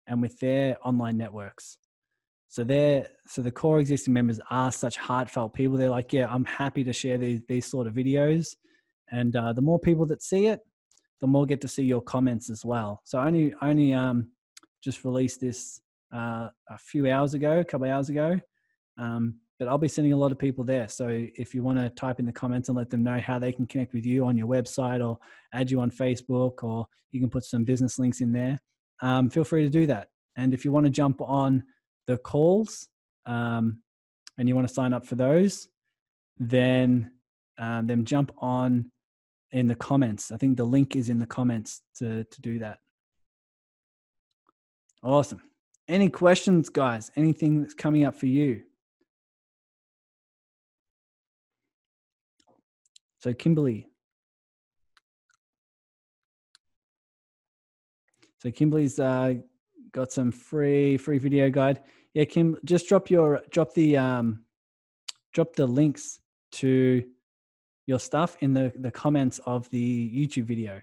and 0.07 0.23
with 0.23 0.39
their 0.39 0.77
online 0.85 1.17
networks. 1.17 1.79
So 2.49 2.65
they're 2.65 3.09
so 3.27 3.43
the 3.43 3.51
core 3.51 3.81
existing 3.81 4.15
members 4.15 4.41
are 4.51 4.73
such 4.73 4.97
heartfelt 4.97 5.53
people. 5.53 5.77
They're 5.77 5.91
like, 5.91 6.13
yeah, 6.13 6.27
I'm 6.33 6.45
happy 6.45 6.85
to 6.85 6.93
share 6.93 7.19
these 7.19 7.41
these 7.49 7.67
sort 7.67 7.87
of 7.87 7.95
videos, 7.95 8.57
and 9.11 9.35
uh, 9.35 9.53
the 9.53 9.63
more 9.63 9.79
people 9.79 10.07
that 10.07 10.23
see 10.23 10.47
it, 10.47 10.61
the 11.21 11.27
more 11.27 11.45
get 11.45 11.61
to 11.63 11.69
see 11.69 11.85
your 11.85 12.01
comments 12.03 12.49
as 12.51 12.65
well. 12.65 13.03
So 13.05 13.19
I 13.19 13.27
only 13.27 13.55
only 13.61 13.93
um, 13.93 14.31
just 14.83 15.05
released 15.05 15.41
this 15.41 15.81
uh, 16.15 16.49
a 16.71 16.79
few 16.79 17.11
hours 17.11 17.35
ago, 17.35 17.59
a 17.59 17.65
couple 17.65 17.91
hours 17.91 18.09
ago. 18.09 18.41
Um, 18.99 19.35
but 19.59 19.69
I'll 19.69 19.79
be 19.79 19.89
sending 19.89 20.13
a 20.13 20.17
lot 20.17 20.33
of 20.33 20.39
people 20.39 20.65
there. 20.65 20.89
So 20.89 21.09
if 21.11 21.55
you 21.55 21.63
want 21.63 21.79
to 21.79 21.89
type 21.91 22.21
in 22.21 22.27
the 22.27 22.33
comments 22.33 22.69
and 22.69 22.77
let 22.77 22.91
them 22.91 23.03
know 23.03 23.19
how 23.19 23.39
they 23.39 23.53
can 23.53 23.67
connect 23.67 23.95
with 23.95 24.05
you 24.05 24.27
on 24.27 24.37
your 24.37 24.47
website 24.47 25.07
or 25.07 25.19
add 25.53 25.71
you 25.71 25.81
on 25.81 25.91
Facebook, 25.91 26.63
or 26.63 26.87
you 27.11 27.21
can 27.21 27.31
put 27.31 27.45
some 27.45 27.65
business 27.65 27.99
links 27.99 28.21
in 28.21 28.33
there, 28.33 28.61
um, 29.01 29.31
feel 29.31 29.45
free 29.45 29.65
to 29.65 29.71
do 29.71 29.87
that. 29.87 30.09
And 30.37 30.53
if 30.53 30.65
you 30.65 30.73
want 30.73 30.87
to 30.87 30.91
jump 30.91 31.21
on 31.21 31.65
the 32.07 32.19
calls 32.19 32.89
um, 33.25 33.83
and 34.39 34.49
you 34.49 34.55
want 34.55 34.69
to 34.69 34.75
sign 34.75 34.93
up 34.93 35.07
for 35.07 35.15
those, 35.15 35.69
then 36.39 37.11
um, 37.59 37.87
then 37.87 38.05
jump 38.05 38.33
on 38.39 38.91
in 39.53 39.67
the 39.67 39.75
comments. 39.75 40.31
I 40.31 40.37
think 40.37 40.57
the 40.57 40.65
link 40.65 40.97
is 40.97 41.09
in 41.09 41.19
the 41.19 41.27
comments 41.27 41.83
to 41.99 42.25
to 42.25 42.41
do 42.41 42.59
that. 42.59 42.79
Awesome. 45.03 45.41
Any 45.89 46.11
questions, 46.11 46.69
guys? 46.69 47.11
Anything 47.17 47.63
that's 47.63 47.75
coming 47.75 48.05
up 48.05 48.17
for 48.17 48.27
you? 48.27 48.63
So 53.21 53.33
Kimberly. 53.33 53.89
So 58.39 58.51
Kimberly's 58.51 58.99
uh, 58.99 59.35
got 59.93 60.13
some 60.13 60.31
free 60.31 60.97
free 60.97 61.19
video 61.19 61.51
guide. 61.51 61.81
Yeah, 62.15 62.25
Kim, 62.25 62.57
just 62.65 62.89
drop 62.89 63.11
your 63.11 63.43
drop 63.51 63.73
the 63.75 63.97
um, 63.97 64.45
drop 65.33 65.55
the 65.55 65.67
links 65.67 66.21
to 66.53 67.05
your 67.87 67.99
stuff 67.99 68.37
in 68.41 68.53
the 68.53 68.73
the 68.77 68.91
comments 68.91 69.41
of 69.47 69.69
the 69.71 70.11
YouTube 70.11 70.45
video. 70.45 70.81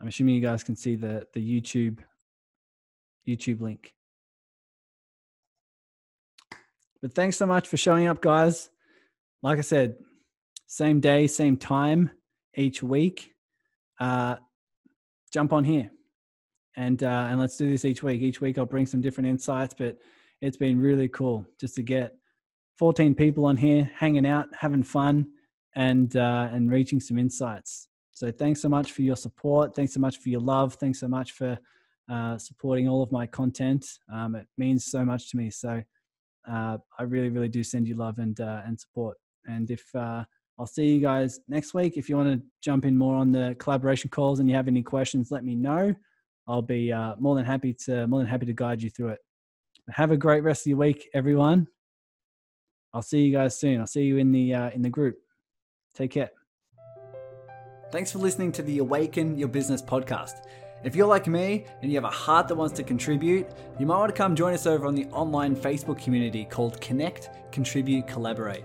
I'm 0.00 0.08
assuming 0.08 0.34
you 0.34 0.40
guys 0.40 0.62
can 0.62 0.76
see 0.76 0.96
the 0.96 1.26
the 1.34 1.40
YouTube 1.40 1.98
YouTube 3.26 3.60
link. 3.60 3.94
But 7.00 7.14
thanks 7.14 7.36
so 7.36 7.46
much 7.46 7.68
for 7.68 7.76
showing 7.76 8.08
up, 8.08 8.20
guys. 8.20 8.70
Like 9.42 9.58
I 9.58 9.62
said, 9.62 9.96
same 10.66 11.00
day, 11.00 11.28
same 11.28 11.56
time 11.56 12.10
each 12.56 12.82
week. 12.82 13.34
Uh, 14.00 14.36
jump 15.28 15.52
on 15.52 15.64
here 15.64 15.90
and 16.78 17.02
uh, 17.02 17.26
and 17.28 17.40
let's 17.40 17.56
do 17.56 17.68
this 17.68 17.84
each 17.84 18.02
week. 18.02 18.22
Each 18.22 18.40
week 18.40 18.56
I'll 18.56 18.64
bring 18.66 18.86
some 18.86 19.00
different 19.00 19.28
insights, 19.28 19.74
but 19.76 19.98
it's 20.40 20.56
been 20.56 20.78
really 20.78 21.08
cool 21.08 21.44
just 21.60 21.74
to 21.74 21.82
get 21.82 22.14
14 22.78 23.14
people 23.14 23.44
on 23.44 23.56
here 23.56 23.90
hanging 23.96 24.24
out, 24.24 24.46
having 24.58 24.84
fun, 24.84 25.26
and 25.74 26.14
uh, 26.16 26.48
and 26.52 26.70
reaching 26.70 27.00
some 27.00 27.18
insights. 27.18 27.88
So 28.12 28.30
thanks 28.30 28.62
so 28.62 28.68
much 28.68 28.92
for 28.92 29.02
your 29.02 29.16
support. 29.16 29.74
Thanks 29.74 29.92
so 29.94 30.00
much 30.00 30.18
for 30.18 30.28
your 30.28 30.40
love. 30.40 30.74
Thanks 30.74 31.00
so 31.00 31.08
much 31.08 31.32
for 31.32 31.58
uh, 32.08 32.38
supporting 32.38 32.88
all 32.88 33.02
of 33.02 33.10
my 33.10 33.26
content. 33.26 33.84
Um, 34.12 34.36
it 34.36 34.46
means 34.56 34.86
so 34.86 35.04
much 35.04 35.30
to 35.30 35.36
me. 35.36 35.50
So 35.50 35.82
uh, 36.48 36.78
I 36.98 37.02
really, 37.02 37.28
really 37.28 37.48
do 37.48 37.62
send 37.64 37.88
you 37.88 37.96
love 37.96 38.18
and 38.18 38.38
uh, 38.40 38.62
and 38.66 38.78
support. 38.78 39.16
And 39.46 39.68
if 39.68 39.82
uh, 39.96 40.24
I'll 40.58 40.66
see 40.66 40.86
you 40.86 41.00
guys 41.00 41.40
next 41.48 41.72
week. 41.72 41.96
If 41.96 42.08
you 42.08 42.16
want 42.16 42.40
to 42.40 42.46
jump 42.60 42.84
in 42.84 42.96
more 42.96 43.14
on 43.14 43.30
the 43.30 43.54
collaboration 43.60 44.10
calls 44.10 44.40
and 44.40 44.48
you 44.48 44.56
have 44.56 44.66
any 44.66 44.82
questions, 44.82 45.30
let 45.30 45.44
me 45.44 45.54
know. 45.54 45.94
I'll 46.48 46.62
be 46.62 46.92
uh, 46.92 47.14
more 47.18 47.36
than 47.36 47.44
happy 47.44 47.74
to 47.84 48.06
more 48.06 48.20
than 48.20 48.26
happy 48.26 48.46
to 48.46 48.52
guide 48.52 48.82
you 48.82 48.90
through 48.90 49.10
it. 49.10 49.20
Have 49.90 50.10
a 50.10 50.16
great 50.16 50.42
rest 50.42 50.62
of 50.62 50.70
your 50.70 50.78
week, 50.78 51.08
everyone. 51.14 51.68
I'll 52.92 53.02
see 53.02 53.20
you 53.20 53.32
guys 53.32 53.58
soon. 53.58 53.80
I'll 53.80 53.86
see 53.86 54.02
you 54.02 54.16
in 54.16 54.32
the 54.32 54.54
uh, 54.54 54.70
in 54.70 54.82
the 54.82 54.90
group. 54.90 55.16
Take 55.94 56.12
care. 56.12 56.30
Thanks 57.90 58.12
for 58.12 58.18
listening 58.18 58.52
to 58.52 58.62
the 58.62 58.78
Awaken 58.78 59.38
Your 59.38 59.48
Business 59.48 59.80
podcast. 59.80 60.46
If 60.84 60.94
you're 60.94 61.06
like 61.06 61.26
me 61.26 61.66
and 61.82 61.90
you 61.90 61.96
have 61.96 62.04
a 62.04 62.14
heart 62.14 62.48
that 62.48 62.54
wants 62.54 62.76
to 62.76 62.82
contribute, 62.82 63.48
you 63.78 63.86
might 63.86 63.98
want 63.98 64.14
to 64.14 64.16
come 64.16 64.36
join 64.36 64.54
us 64.54 64.66
over 64.66 64.86
on 64.86 64.94
the 64.94 65.06
online 65.06 65.56
Facebook 65.56 66.00
community 66.02 66.44
called 66.44 66.80
Connect, 66.80 67.30
Contribute, 67.50 68.06
Collaborate. 68.06 68.64